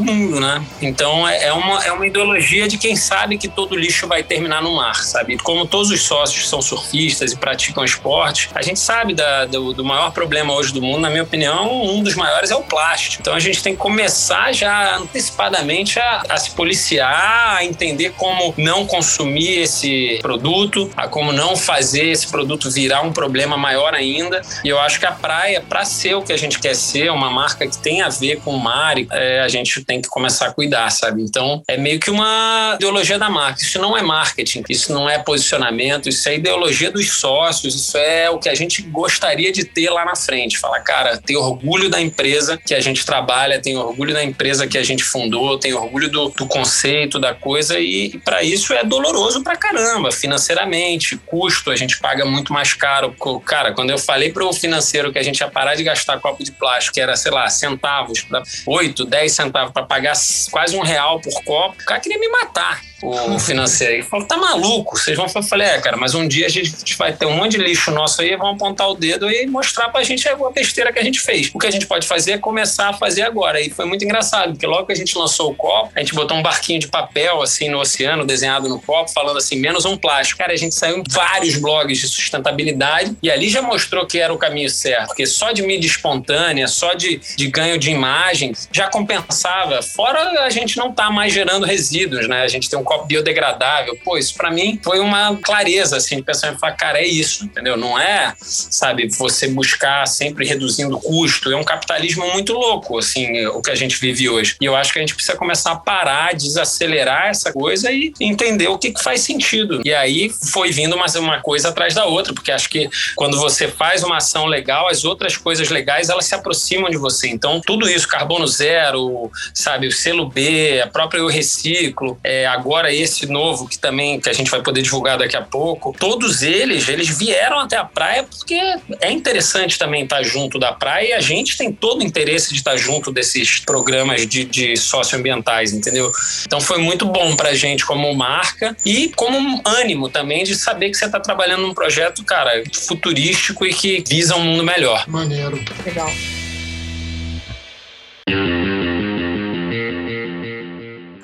mundo, 0.00 0.40
né? 0.40 0.64
Então 0.80 1.26
é, 1.28 1.46
é 1.46 1.52
uma, 1.52 1.84
é 1.84 1.92
uma 1.92 2.06
ideologia 2.06 2.68
de 2.68 2.78
quem 2.78 2.96
sabe 2.96 3.38
que 3.38 3.48
todo 3.48 3.76
lixo 3.76 4.06
vai 4.06 4.22
terminar 4.22 4.62
no 4.62 4.74
mar, 4.74 4.96
sabe? 4.96 5.36
Como 5.38 5.66
todos 5.66 5.90
os 5.90 6.02
sócios 6.02 6.48
são 6.48 6.60
surfistas 6.60 7.32
e 7.32 7.36
praticam 7.36 7.84
esporte, 7.84 8.50
a 8.54 8.62
gente 8.62 8.80
sabe 8.80 9.14
da, 9.14 9.46
do, 9.46 9.72
do 9.72 9.84
maior 9.84 10.10
problema 10.12 10.54
hoje 10.54 10.72
do 10.72 10.82
mundo, 10.82 11.00
na 11.00 11.10
minha 11.10 11.22
opinião, 11.22 11.84
um 11.84 12.02
dos 12.02 12.14
maiores 12.14 12.50
é 12.50 12.56
o 12.56 12.62
plástico. 12.62 13.20
Então 13.20 13.34
a 13.34 13.40
gente 13.40 13.62
tem 13.62 13.74
que 13.74 13.78
começar 13.78 14.52
já 14.52 14.96
antecipadamente 14.96 15.98
a, 15.98 16.22
a 16.28 16.36
se 16.36 16.50
policiar, 16.52 17.56
a 17.56 17.64
entender 17.76 18.12
como 18.16 18.54
não 18.56 18.86
consumir 18.86 19.60
esse 19.60 20.18
produto, 20.22 20.90
a 20.96 21.06
como 21.06 21.32
não 21.32 21.56
fazer 21.56 22.06
esse 22.06 22.26
produto 22.28 22.70
virar 22.70 23.02
um 23.02 23.12
problema 23.12 23.56
maior 23.56 23.94
ainda. 23.94 24.40
E 24.64 24.68
eu 24.68 24.78
acho 24.78 24.98
que 24.98 25.06
a 25.06 25.12
praia, 25.12 25.60
para 25.60 25.84
ser 25.84 26.14
o 26.14 26.22
que 26.22 26.32
a 26.32 26.36
gente 26.36 26.58
quer 26.58 26.74
ser, 26.74 27.10
uma 27.10 27.30
marca 27.30 27.66
que 27.66 27.78
tem 27.78 28.02
a 28.02 28.08
ver 28.08 28.40
com 28.40 28.52
o 28.52 28.58
mar, 28.58 28.96
é, 29.12 29.40
a 29.40 29.48
gente 29.48 29.84
tem 29.84 30.00
que 30.00 30.08
começar 30.08 30.46
a 30.46 30.52
cuidar, 30.52 30.90
sabe? 30.90 31.22
Então 31.22 31.62
é 31.68 31.76
meio 31.76 32.00
que 32.00 32.10
uma 32.10 32.74
ideologia 32.76 33.18
da 33.18 33.28
marca. 33.28 33.60
Isso 33.60 33.78
não 33.78 33.96
é 33.96 34.02
marketing, 34.02 34.64
isso 34.68 34.92
não 34.92 35.08
é 35.08 35.18
posicionamento, 35.18 36.08
isso 36.08 36.28
é 36.28 36.36
ideologia 36.36 36.90
dos 36.90 37.12
sócios, 37.12 37.74
isso 37.74 37.98
é 37.98 38.30
o 38.30 38.38
que 38.38 38.48
a 38.48 38.54
gente 38.54 38.82
gostaria 38.82 39.52
de 39.52 39.64
ter 39.64 39.90
lá 39.90 40.04
na 40.04 40.16
frente. 40.16 40.58
Falar, 40.58 40.80
cara, 40.80 41.18
ter 41.18 41.36
orgulho 41.36 41.90
da 41.90 42.00
empresa 42.00 42.56
que 42.56 42.74
a 42.74 42.80
gente 42.80 43.04
trabalha, 43.04 43.60
tem 43.60 43.76
orgulho 43.76 44.14
da 44.14 44.24
empresa 44.24 44.66
que 44.66 44.78
a 44.78 44.82
gente 44.82 45.04
fundou, 45.04 45.58
tem 45.58 45.74
orgulho 45.74 46.08
do, 46.08 46.28
do 46.30 46.46
conceito 46.46 47.18
da 47.18 47.34
coisa 47.34 47.55
e, 47.58 48.06
e 48.06 48.18
para 48.18 48.42
isso 48.42 48.72
é 48.72 48.84
doloroso 48.84 49.42
pra 49.42 49.56
caramba, 49.56 50.10
financeiramente, 50.12 51.16
custo, 51.16 51.70
a 51.70 51.76
gente 51.76 51.98
paga 51.98 52.24
muito 52.24 52.52
mais 52.52 52.72
caro. 52.74 53.14
Cara, 53.44 53.72
quando 53.72 53.90
eu 53.90 53.98
falei 53.98 54.32
pro 54.32 54.52
financeiro 54.52 55.12
que 55.12 55.18
a 55.18 55.22
gente 55.22 55.40
ia 55.40 55.48
parar 55.48 55.74
de 55.74 55.82
gastar 55.82 56.20
copo 56.20 56.42
de 56.42 56.52
plástico, 56.52 56.94
que 56.94 57.00
era, 57.00 57.16
sei 57.16 57.32
lá, 57.32 57.48
centavos, 57.48 58.26
8, 58.66 59.04
10 59.04 59.32
centavos 59.32 59.72
para 59.72 59.84
pagar 59.84 60.14
quase 60.50 60.76
um 60.76 60.82
real 60.82 61.20
por 61.20 61.42
copo, 61.44 61.80
o 61.80 61.84
cara 61.84 62.00
queria 62.00 62.18
me 62.18 62.28
matar 62.28 62.80
o 63.02 63.38
financeiro. 63.38 63.94
Ele 63.94 64.02
falou, 64.02 64.26
tá 64.26 64.36
maluco? 64.36 64.98
Vocês 64.98 65.16
vão... 65.16 65.26
Eu 65.34 65.42
falei, 65.42 65.66
é, 65.66 65.80
cara, 65.80 65.96
mas 65.96 66.14
um 66.14 66.26
dia 66.26 66.46
a 66.46 66.48
gente 66.48 66.96
vai 66.96 67.12
ter 67.12 67.26
um 67.26 67.36
monte 67.36 67.52
de 67.52 67.58
lixo 67.58 67.90
nosso 67.90 68.22
aí, 68.22 68.34
vão 68.36 68.50
apontar 68.50 68.88
o 68.88 68.94
dedo 68.94 69.30
e 69.30 69.46
mostrar 69.46 69.90
pra 69.90 70.02
gente 70.02 70.26
a 70.28 70.36
besteira 70.50 70.92
que 70.92 70.98
a 70.98 71.04
gente 71.04 71.20
fez. 71.20 71.50
O 71.52 71.58
que 71.58 71.66
a 71.66 71.70
gente 71.70 71.86
pode 71.86 72.06
fazer 72.06 72.32
é 72.32 72.38
começar 72.38 72.88
a 72.88 72.92
fazer 72.92 73.22
agora. 73.22 73.60
E 73.60 73.70
foi 73.70 73.84
muito 73.84 74.04
engraçado, 74.04 74.52
porque 74.52 74.66
logo 74.66 74.86
que 74.86 74.92
a 74.92 74.96
gente 74.96 75.16
lançou 75.16 75.50
o 75.50 75.54
copo, 75.54 75.92
a 75.94 76.00
gente 76.00 76.14
botou 76.14 76.36
um 76.36 76.42
barquinho 76.42 76.80
de 76.80 76.88
papel, 76.88 77.42
assim, 77.46 77.68
no 77.68 77.78
oceano, 77.78 78.24
desenhado 78.24 78.68
no 78.68 78.80
copo, 78.80 79.10
falando 79.12 79.38
assim, 79.38 79.56
menos 79.56 79.84
um 79.84 79.96
plástico. 79.96 80.38
Cara, 80.38 80.52
a 80.52 80.56
gente 80.56 80.74
saiu 80.74 80.98
em 80.98 81.04
vários 81.08 81.56
blogs 81.56 81.98
de 81.98 82.08
sustentabilidade 82.08 83.16
e 83.22 83.30
ali 83.30 83.48
já 83.48 83.62
mostrou 83.62 84.06
que 84.06 84.18
era 84.18 84.32
o 84.32 84.38
caminho 84.38 84.68
certo, 84.68 85.08
porque 85.08 85.26
só 85.26 85.52
de 85.52 85.62
mídia 85.62 85.86
espontânea, 85.86 86.68
só 86.68 86.94
de, 86.94 87.20
de 87.36 87.48
ganho 87.48 87.78
de 87.78 87.90
imagem, 87.90 88.52
já 88.72 88.88
compensava. 88.88 89.82
Fora 89.82 90.42
a 90.42 90.50
gente 90.50 90.76
não 90.76 90.92
tá 90.92 91.10
mais 91.10 91.32
gerando 91.32 91.64
resíduos, 91.64 92.28
né? 92.28 92.42
A 92.42 92.48
gente 92.48 92.68
tem 92.68 92.78
um 92.78 92.84
copo 92.84 93.06
biodegradável. 93.06 93.96
Pô, 94.04 94.18
isso 94.18 94.34
para 94.34 94.50
mim 94.50 94.78
foi 94.82 94.98
uma 95.00 95.36
clareza, 95.36 95.96
assim, 95.96 96.16
de 96.16 96.22
pensar 96.22 96.52
e 96.52 96.58
falar, 96.58 96.72
cara, 96.72 96.98
é 96.98 97.06
isso, 97.06 97.44
entendeu? 97.44 97.76
Não 97.76 97.98
é, 97.98 98.34
sabe, 98.40 99.08
você 99.16 99.48
buscar 99.48 100.06
sempre 100.06 100.46
reduzindo 100.46 100.96
o 100.96 101.00
custo. 101.00 101.50
É 101.50 101.56
um 101.56 101.64
capitalismo 101.64 102.26
muito 102.32 102.52
louco, 102.52 102.98
assim, 102.98 103.46
o 103.46 103.62
que 103.62 103.70
a 103.70 103.74
gente 103.74 103.98
vive 103.98 104.28
hoje. 104.28 104.56
E 104.60 104.64
eu 104.64 104.74
acho 104.74 104.92
que 104.92 104.98
a 104.98 105.02
gente 105.02 105.14
precisa 105.14 105.36
começar 105.36 105.72
a 105.72 105.76
parar, 105.76 106.34
desacelerar 106.34 107.30
essa 107.36 107.52
coisa 107.52 107.90
e 107.90 108.12
entender 108.20 108.68
o 108.68 108.78
que, 108.78 108.92
que 108.92 109.02
faz 109.02 109.20
sentido. 109.20 109.80
E 109.84 109.94
aí 109.94 110.30
foi 110.52 110.70
vindo 110.70 110.94
uma, 110.94 111.06
uma 111.18 111.40
coisa 111.40 111.68
atrás 111.68 111.94
da 111.94 112.04
outra, 112.04 112.32
porque 112.32 112.50
acho 112.50 112.68
que 112.68 112.88
quando 113.14 113.38
você 113.38 113.68
faz 113.68 114.02
uma 114.02 114.16
ação 114.16 114.46
legal, 114.46 114.88
as 114.88 115.04
outras 115.04 115.36
coisas 115.36 115.68
legais, 115.68 116.08
elas 116.08 116.26
se 116.26 116.34
aproximam 116.34 116.90
de 116.90 116.96
você. 116.96 117.28
Então, 117.28 117.60
tudo 117.64 117.88
isso, 117.88 118.08
carbono 118.08 118.46
zero, 118.46 119.30
sabe, 119.54 119.86
o 119.86 119.92
selo 119.92 120.28
B, 120.28 120.80
a 120.80 120.86
própria 120.86 121.20
Eu 121.20 121.28
Reciclo, 121.28 122.18
é, 122.22 122.46
agora 122.46 122.92
esse 122.92 123.26
novo 123.26 123.68
que 123.68 123.78
também 123.78 124.20
que 124.20 124.28
a 124.28 124.32
gente 124.32 124.50
vai 124.50 124.62
poder 124.62 124.82
divulgar 124.82 125.18
daqui 125.18 125.36
a 125.36 125.42
pouco, 125.42 125.94
todos 125.98 126.42
eles, 126.42 126.88
eles 126.88 127.08
vieram 127.08 127.58
até 127.58 127.76
a 127.76 127.84
praia 127.84 128.22
porque 128.22 128.54
é 129.00 129.10
interessante 129.10 129.78
também 129.78 130.04
estar 130.04 130.22
junto 130.22 130.58
da 130.58 130.72
praia 130.72 131.10
e 131.10 131.12
a 131.12 131.20
gente 131.20 131.56
tem 131.56 131.72
todo 131.72 132.00
o 132.00 132.04
interesse 132.04 132.52
de 132.52 132.58
estar 132.58 132.76
junto 132.76 133.12
desses 133.12 133.60
programas 133.60 134.26
de, 134.26 134.44
de 134.44 134.76
socioambientais, 134.76 135.72
entendeu? 135.72 136.10
Então 136.44 136.60
foi 136.60 136.78
muito 136.78 137.06
bom 137.06 137.25
pra 137.34 137.54
gente 137.54 137.86
como 137.86 138.14
marca 138.14 138.76
e 138.84 139.10
como 139.16 139.62
ânimo 139.64 140.08
também 140.10 140.44
de 140.44 140.54
saber 140.54 140.90
que 140.90 140.96
você 140.96 141.06
está 141.06 141.18
trabalhando 141.18 141.62
num 141.62 141.74
projeto, 141.74 142.22
cara, 142.22 142.62
futurístico 142.72 143.64
e 143.64 143.72
que 143.72 144.04
visa 144.06 144.36
um 144.36 144.42
mundo 144.42 144.62
melhor. 144.62 145.04
Maneiro. 145.08 145.58
Legal. 145.84 146.10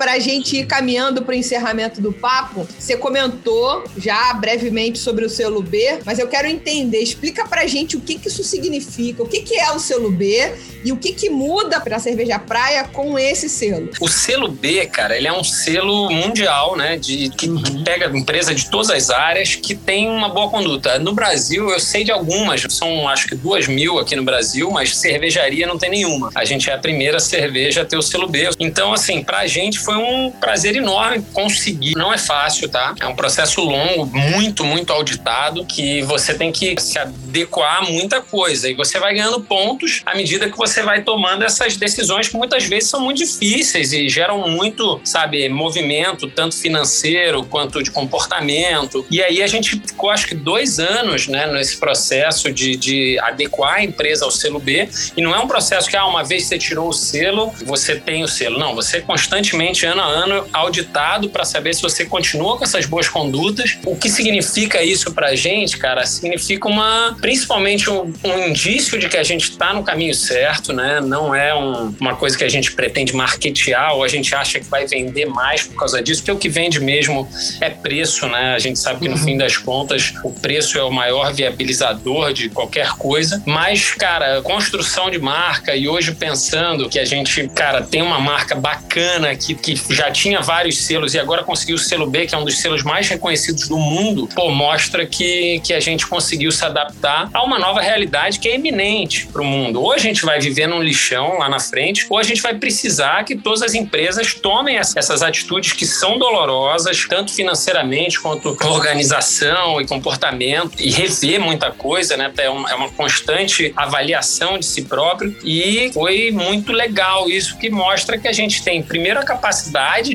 Para 0.03 0.15
a 0.15 0.19
gente 0.19 0.57
ir 0.57 0.65
caminhando 0.65 1.21
para 1.21 1.31
o 1.31 1.33
encerramento 1.33 2.01
do 2.01 2.11
papo, 2.11 2.67
você 2.77 2.97
comentou 2.97 3.85
já 3.95 4.33
brevemente 4.33 4.99
sobre 4.99 5.23
o 5.23 5.29
selo 5.29 5.61
B, 5.61 5.99
mas 6.03 6.19
eu 6.19 6.27
quero 6.27 6.45
entender, 6.45 6.99
explica 6.99 7.47
para 7.47 7.61
a 7.61 7.67
gente 7.67 7.95
o 7.95 8.01
que, 8.01 8.19
que 8.19 8.27
isso 8.27 8.43
significa, 8.43 9.23
o 9.23 9.25
que, 9.25 9.41
que 9.43 9.57
é 9.57 9.71
o 9.71 9.79
selo 9.79 10.11
B 10.11 10.51
e 10.83 10.91
o 10.91 10.97
que, 10.97 11.13
que 11.13 11.29
muda 11.29 11.79
para 11.79 11.95
a 11.95 11.99
cerveja 11.99 12.37
praia 12.37 12.83
com 12.83 13.17
esse 13.17 13.47
selo. 13.47 13.89
O 14.01 14.09
selo 14.09 14.49
B, 14.49 14.85
cara, 14.87 15.15
ele 15.15 15.25
é 15.25 15.31
um 15.31 15.43
selo 15.43 16.11
mundial, 16.11 16.75
né, 16.75 16.97
de, 16.97 17.29
que 17.29 17.47
uhum. 17.47 17.83
pega 17.85 18.05
empresa 18.17 18.53
de 18.53 18.69
todas 18.69 18.89
as 18.89 19.09
áreas 19.09 19.55
que 19.55 19.73
tem 19.73 20.09
uma 20.09 20.27
boa 20.27 20.49
conduta. 20.49 20.99
No 20.99 21.13
Brasil, 21.13 21.69
eu 21.69 21.79
sei 21.79 22.03
de 22.03 22.11
algumas, 22.11 22.65
são 22.69 23.07
acho 23.07 23.27
que 23.27 23.35
duas 23.35 23.67
mil 23.69 23.97
aqui 23.99 24.17
no 24.17 24.23
Brasil, 24.23 24.69
mas 24.69 24.97
cervejaria 24.97 25.65
não 25.65 25.77
tem 25.77 25.89
nenhuma. 25.89 26.29
A 26.35 26.43
gente 26.43 26.69
é 26.69 26.73
a 26.73 26.77
primeira 26.77 27.21
cerveja 27.21 27.83
a 27.83 27.85
ter 27.85 27.95
o 27.95 28.01
selo 28.01 28.27
B. 28.27 28.49
Então, 28.59 28.91
assim, 28.91 29.23
para 29.23 29.39
a 29.39 29.47
gente 29.47 29.79
foi 29.79 29.92
um 29.95 30.31
prazer 30.31 30.75
enorme 30.75 31.25
conseguir. 31.33 31.95
Não 31.95 32.13
é 32.13 32.17
fácil, 32.17 32.69
tá? 32.69 32.95
É 32.99 33.07
um 33.07 33.15
processo 33.15 33.61
longo, 33.61 34.05
muito, 34.05 34.63
muito 34.63 34.91
auditado, 34.91 35.65
que 35.65 36.01
você 36.03 36.33
tem 36.33 36.51
que 36.51 36.79
se 36.81 36.97
adequar 36.97 37.79
a 37.79 37.81
muita 37.83 38.21
coisa. 38.21 38.69
E 38.69 38.73
você 38.73 38.99
vai 38.99 39.13
ganhando 39.13 39.41
pontos 39.41 40.01
à 40.05 40.15
medida 40.15 40.49
que 40.49 40.57
você 40.57 40.81
vai 40.83 41.01
tomando 41.01 41.43
essas 41.43 41.77
decisões 41.77 42.27
que 42.27 42.37
muitas 42.37 42.65
vezes 42.65 42.89
são 42.89 42.99
muito 42.99 43.17
difíceis 43.17 43.93
e 43.93 44.07
geram 44.09 44.47
muito, 44.49 44.99
sabe, 45.03 45.47
movimento, 45.49 46.27
tanto 46.27 46.55
financeiro 46.55 47.43
quanto 47.45 47.81
de 47.81 47.91
comportamento. 47.91 49.05
E 49.09 49.21
aí 49.21 49.41
a 49.41 49.47
gente 49.47 49.79
ficou, 49.79 50.09
acho 50.09 50.27
que, 50.27 50.35
dois 50.35 50.79
anos, 50.79 51.27
né, 51.27 51.47
nesse 51.47 51.77
processo 51.77 52.51
de, 52.51 52.75
de 52.75 53.19
adequar 53.19 53.75
a 53.75 53.83
empresa 53.83 54.25
ao 54.25 54.31
selo 54.31 54.59
B. 54.59 54.87
E 55.15 55.21
não 55.21 55.33
é 55.33 55.39
um 55.39 55.47
processo 55.47 55.89
que, 55.89 55.95
ah, 55.95 56.05
uma 56.05 56.23
vez 56.23 56.45
você 56.45 56.57
tirou 56.57 56.89
o 56.89 56.93
selo, 56.93 57.51
você 57.65 57.95
tem 57.95 58.23
o 58.23 58.27
selo. 58.27 58.59
Não, 58.59 58.75
você 58.75 59.01
constantemente 59.01 59.82
ano 59.85 60.01
a 60.01 60.05
ano 60.05 60.45
auditado 60.51 61.29
para 61.29 61.45
saber 61.45 61.73
se 61.73 61.81
você 61.81 62.05
continua 62.05 62.57
com 62.57 62.63
essas 62.63 62.85
boas 62.85 63.07
condutas. 63.07 63.77
O 63.85 63.95
que 63.95 64.09
significa 64.09 64.83
isso 64.83 65.13
para 65.13 65.29
a 65.29 65.35
gente, 65.35 65.77
cara? 65.77 66.05
Significa 66.05 66.67
uma, 66.67 67.15
principalmente 67.19 67.89
um, 67.89 68.13
um 68.23 68.47
indício 68.47 68.97
de 68.99 69.09
que 69.09 69.17
a 69.17 69.23
gente 69.23 69.51
está 69.51 69.73
no 69.73 69.83
caminho 69.83 70.13
certo, 70.13 70.73
né? 70.73 71.01
Não 71.01 71.33
é 71.33 71.53
um, 71.53 71.95
uma 71.99 72.15
coisa 72.15 72.37
que 72.37 72.43
a 72.43 72.49
gente 72.49 72.71
pretende 72.71 73.15
marketear 73.15 73.93
ou 73.95 74.03
a 74.03 74.07
gente 74.07 74.33
acha 74.35 74.59
que 74.59 74.65
vai 74.65 74.85
vender 74.85 75.25
mais 75.25 75.63
por 75.63 75.75
causa 75.75 76.01
disso, 76.01 76.21
porque 76.21 76.31
o 76.31 76.37
que 76.37 76.49
vende 76.49 76.79
mesmo 76.79 77.27
é 77.59 77.69
preço, 77.69 78.27
né? 78.27 78.53
A 78.53 78.59
gente 78.59 78.79
sabe 78.79 79.01
que 79.01 79.07
no 79.07 79.15
uhum. 79.15 79.23
fim 79.23 79.37
das 79.37 79.57
contas 79.57 80.13
o 80.23 80.31
preço 80.31 80.77
é 80.77 80.83
o 80.83 80.91
maior 80.91 81.33
viabilizador 81.33 82.33
de 82.33 82.49
qualquer 82.49 82.91
coisa. 82.91 83.41
Mas, 83.45 83.91
cara, 83.91 84.41
construção 84.41 85.09
de 85.09 85.19
marca 85.19 85.75
e 85.75 85.87
hoje 85.87 86.13
pensando 86.13 86.89
que 86.89 86.99
a 86.99 87.05
gente, 87.05 87.47
cara, 87.49 87.81
tem 87.81 88.01
uma 88.01 88.19
marca 88.19 88.55
bacana 88.55 89.31
aqui 89.31 89.55
que 89.55 89.72
já 89.89 90.11
tinha 90.11 90.41
vários 90.41 90.77
selos 90.85 91.13
e 91.13 91.19
agora 91.19 91.43
conseguiu 91.43 91.75
o 91.75 91.79
selo 91.79 92.07
B, 92.07 92.25
que 92.25 92.35
é 92.35 92.37
um 92.37 92.45
dos 92.45 92.59
selos 92.59 92.83
mais 92.83 93.07
reconhecidos 93.07 93.67
do 93.67 93.77
mundo, 93.77 94.27
pô, 94.33 94.49
mostra 94.49 95.05
que, 95.05 95.59
que 95.63 95.73
a 95.73 95.79
gente 95.79 96.07
conseguiu 96.07 96.51
se 96.51 96.63
adaptar 96.63 97.29
a 97.33 97.43
uma 97.43 97.59
nova 97.59 97.81
realidade 97.81 98.39
que 98.39 98.47
é 98.47 98.55
eminente 98.55 99.27
para 99.27 99.41
o 99.41 99.45
mundo. 99.45 99.81
Ou 99.81 99.91
a 99.91 99.97
gente 99.97 100.25
vai 100.25 100.39
viver 100.39 100.67
num 100.67 100.81
lixão 100.81 101.37
lá 101.37 101.49
na 101.49 101.59
frente, 101.59 102.05
ou 102.09 102.17
a 102.17 102.23
gente 102.23 102.41
vai 102.41 102.55
precisar 102.55 103.23
que 103.23 103.35
todas 103.35 103.61
as 103.61 103.73
empresas 103.73 104.33
tomem 104.33 104.77
essas 104.77 105.21
atitudes 105.21 105.73
que 105.73 105.85
são 105.85 106.17
dolorosas, 106.17 107.05
tanto 107.07 107.33
financeiramente 107.33 108.19
quanto 108.19 108.57
organização 108.63 109.81
e 109.81 109.87
comportamento, 109.87 110.79
e 110.79 110.89
rever 110.91 111.39
muita 111.39 111.71
coisa, 111.71 112.15
né? 112.15 112.31
É 112.37 112.53
é 112.69 112.75
uma 112.75 112.89
constante 112.89 113.73
avaliação 113.75 114.57
de 114.57 114.65
si 114.65 114.83
próprio. 114.83 115.35
E 115.43 115.91
foi 115.93 116.31
muito 116.31 116.71
legal 116.71 117.29
isso 117.29 117.57
que 117.57 117.69
mostra 117.69 118.17
que 118.17 118.27
a 118.27 118.31
gente 118.31 118.63
tem, 118.63 118.81
primeiro, 118.81 119.19
a 119.19 119.23
capacidade 119.23 119.52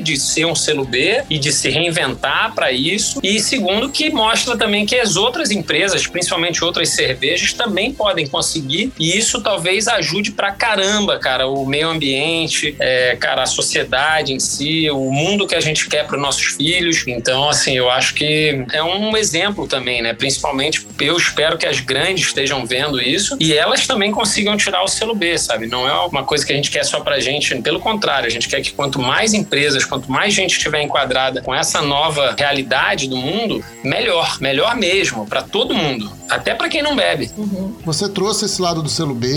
de 0.01 0.17
ser 0.17 0.45
um 0.45 0.55
selo 0.55 0.85
B 0.85 1.23
e 1.29 1.37
de 1.37 1.51
se 1.51 1.69
reinventar 1.69 2.53
para 2.53 2.71
isso, 2.71 3.19
e 3.23 3.39
segundo, 3.39 3.89
que 3.89 4.09
mostra 4.09 4.57
também 4.57 4.85
que 4.85 4.95
as 4.95 5.15
outras 5.15 5.51
empresas, 5.51 6.05
principalmente 6.07 6.63
outras 6.63 6.89
cervejas, 6.89 7.53
também 7.53 7.93
podem 7.93 8.27
conseguir, 8.27 8.91
e 8.99 9.17
isso 9.17 9.41
talvez 9.41 9.87
ajude 9.87 10.31
pra 10.31 10.51
caramba, 10.51 11.17
cara, 11.19 11.47
o 11.47 11.65
meio 11.65 11.89
ambiente, 11.89 12.75
é, 12.79 13.15
cara, 13.15 13.43
a 13.43 13.45
sociedade 13.45 14.33
em 14.33 14.39
si, 14.39 14.89
o 14.89 15.11
mundo 15.11 15.47
que 15.47 15.55
a 15.55 15.59
gente 15.59 15.87
quer 15.87 16.05
para 16.05 16.15
os 16.15 16.21
nossos 16.21 16.45
filhos. 16.55 17.03
Então, 17.07 17.49
assim, 17.49 17.77
eu 17.77 17.89
acho 17.89 18.13
que 18.13 18.65
é 18.71 18.83
um 18.83 19.15
exemplo 19.15 19.67
também, 19.67 20.01
né? 20.01 20.13
Principalmente, 20.13 20.85
eu 20.99 21.17
espero 21.17 21.57
que 21.57 21.65
as 21.65 21.79
grandes 21.79 22.27
estejam 22.27 22.65
vendo 22.65 23.01
isso 23.01 23.37
e 23.39 23.53
elas 23.53 23.87
também 23.87 24.11
consigam 24.11 24.57
tirar 24.57 24.83
o 24.83 24.87
selo 24.87 25.15
B, 25.15 25.37
sabe? 25.37 25.67
Não 25.67 25.87
é 25.87 25.93
uma 26.07 26.23
coisa 26.23 26.45
que 26.45 26.51
a 26.51 26.55
gente 26.55 26.71
quer 26.71 26.83
só 26.83 26.99
pra 26.99 27.19
gente, 27.19 27.55
pelo 27.61 27.79
contrário, 27.79 28.27
a 28.27 28.29
gente 28.29 28.47
quer 28.47 28.61
que 28.61 28.71
quanto 28.71 28.99
mais 28.99 29.28
empresas, 29.33 29.85
quanto 29.85 30.11
mais 30.11 30.33
gente 30.33 30.51
estiver 30.51 30.81
enquadrada 30.81 31.41
com 31.41 31.53
essa 31.53 31.81
nova 31.81 32.35
realidade 32.37 33.07
do 33.07 33.17
mundo, 33.17 33.63
melhor, 33.83 34.37
melhor 34.39 34.75
mesmo, 34.75 35.25
para 35.25 35.41
todo 35.41 35.73
mundo, 35.73 36.11
até 36.29 36.53
para 36.53 36.69
quem 36.69 36.81
não 36.81 36.95
bebe. 36.95 37.31
Uhum. 37.37 37.75
Você 37.85 38.07
trouxe 38.09 38.45
esse 38.45 38.61
lado 38.61 38.81
do 38.81 38.89
selo 38.89 39.15
B, 39.15 39.27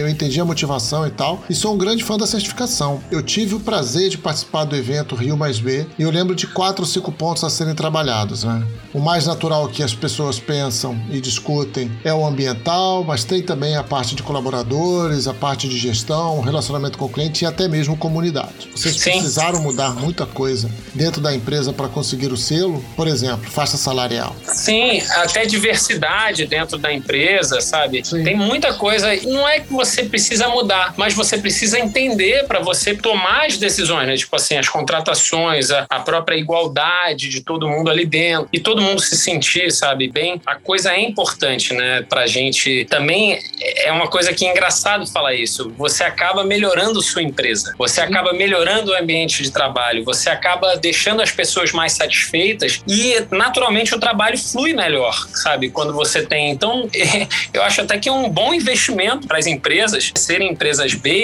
eu 0.00 0.08
entendi 0.08 0.40
a 0.40 0.44
motivação 0.44 1.06
e 1.06 1.10
tal, 1.10 1.42
e 1.48 1.54
sou 1.54 1.74
um 1.74 1.78
grande 1.78 2.04
fã 2.04 2.16
da 2.16 2.26
certificação. 2.26 3.00
Eu 3.10 3.22
tive 3.22 3.54
o 3.54 3.60
prazer 3.60 4.08
de 4.08 4.18
participar 4.18 4.64
do 4.64 4.76
evento 4.76 5.14
Rio 5.14 5.36
Mais 5.36 5.58
B 5.58 5.86
e 5.98 6.02
eu 6.02 6.10
lembro 6.10 6.34
de 6.34 6.46
quatro 6.46 6.82
ou 6.82 6.88
cinco 6.88 7.10
pontos 7.12 7.44
a 7.44 7.50
serem 7.50 7.74
trabalhados, 7.74 8.44
né? 8.44 8.66
O 8.92 9.00
mais 9.00 9.26
natural 9.26 9.68
que 9.68 9.82
as 9.82 9.94
pessoas 9.94 10.38
pensam 10.38 10.98
e 11.10 11.20
discutem 11.20 11.90
é 12.04 12.12
o 12.12 12.24
ambiental, 12.26 13.04
mas 13.04 13.24
tem 13.24 13.42
também 13.42 13.76
a 13.76 13.82
parte 13.82 14.14
de 14.14 14.22
colaboradores, 14.22 15.26
a 15.26 15.34
parte 15.34 15.68
de 15.68 15.76
gestão, 15.78 16.40
relacionamento 16.40 16.96
com 16.98 17.06
o 17.06 17.08
cliente 17.08 17.44
e 17.44 17.46
até 17.46 17.68
mesmo 17.68 17.96
comunidade. 17.96 18.68
Vocês 18.74 18.96
Sim. 18.96 19.20
Precisaram 19.36 19.60
mudar 19.60 19.90
muita 19.90 20.24
coisa 20.24 20.70
dentro 20.94 21.20
da 21.20 21.34
empresa 21.34 21.70
para 21.70 21.88
conseguir 21.88 22.32
o 22.32 22.38
selo? 22.38 22.82
Por 22.96 23.06
exemplo, 23.06 23.50
faixa 23.50 23.76
salarial. 23.76 24.34
Sim, 24.44 25.02
até 25.10 25.44
diversidade 25.44 26.46
dentro 26.46 26.78
da 26.78 26.90
empresa, 26.90 27.60
sabe? 27.60 28.02
Sim. 28.02 28.24
Tem 28.24 28.34
muita 28.34 28.72
coisa. 28.72 29.08
Não 29.24 29.46
é 29.46 29.60
que 29.60 29.70
você 29.70 30.04
precisa 30.04 30.48
mudar, 30.48 30.94
mas 30.96 31.12
você 31.12 31.36
precisa 31.36 31.78
entender 31.78 32.46
para 32.46 32.60
você 32.60 32.94
tomar 32.94 33.44
as 33.44 33.58
decisões, 33.58 34.06
né? 34.06 34.16
Tipo 34.16 34.36
assim, 34.36 34.56
as 34.56 34.70
contratações, 34.70 35.70
a, 35.70 35.84
a 35.90 36.00
própria 36.00 36.36
igualdade 36.36 37.28
de 37.28 37.42
todo 37.42 37.68
mundo 37.68 37.90
ali 37.90 38.06
dentro 38.06 38.48
e 38.50 38.58
todo 38.58 38.80
mundo 38.80 39.02
se 39.02 39.16
sentir, 39.16 39.70
sabe, 39.70 40.08
bem. 40.08 40.40
A 40.46 40.54
coisa 40.54 40.92
é 40.92 41.00
importante, 41.00 41.74
né, 41.74 42.02
pra 42.08 42.26
gente. 42.26 42.86
Também 42.86 43.38
é 43.84 43.92
uma 43.92 44.08
coisa 44.08 44.32
que 44.32 44.46
é 44.46 44.50
engraçado 44.50 45.06
falar 45.06 45.34
isso. 45.34 45.70
Você 45.76 46.04
acaba 46.04 46.42
melhorando 46.42 47.02
sua 47.02 47.22
empresa, 47.22 47.74
você 47.76 48.00
acaba 48.00 48.32
melhorando 48.32 48.92
o 48.92 48.94
ambiente 48.94 49.25
de 49.34 49.50
trabalho, 49.50 50.04
você 50.04 50.30
acaba 50.30 50.76
deixando 50.76 51.22
as 51.22 51.30
pessoas 51.30 51.72
mais 51.72 51.92
satisfeitas 51.92 52.80
e, 52.86 53.24
naturalmente, 53.30 53.94
o 53.94 53.98
trabalho 53.98 54.38
flui 54.38 54.72
melhor, 54.72 55.14
sabe, 55.34 55.70
quando 55.70 55.92
você 55.92 56.24
tem. 56.24 56.50
Então, 56.50 56.88
eu 57.52 57.62
acho 57.62 57.80
até 57.80 57.98
que 57.98 58.08
é 58.08 58.12
um 58.12 58.28
bom 58.28 58.52
investimento 58.54 59.26
para 59.26 59.38
as 59.38 59.46
empresas 59.46 60.12
serem 60.16 60.52
empresas 60.52 60.94
B, 60.94 61.16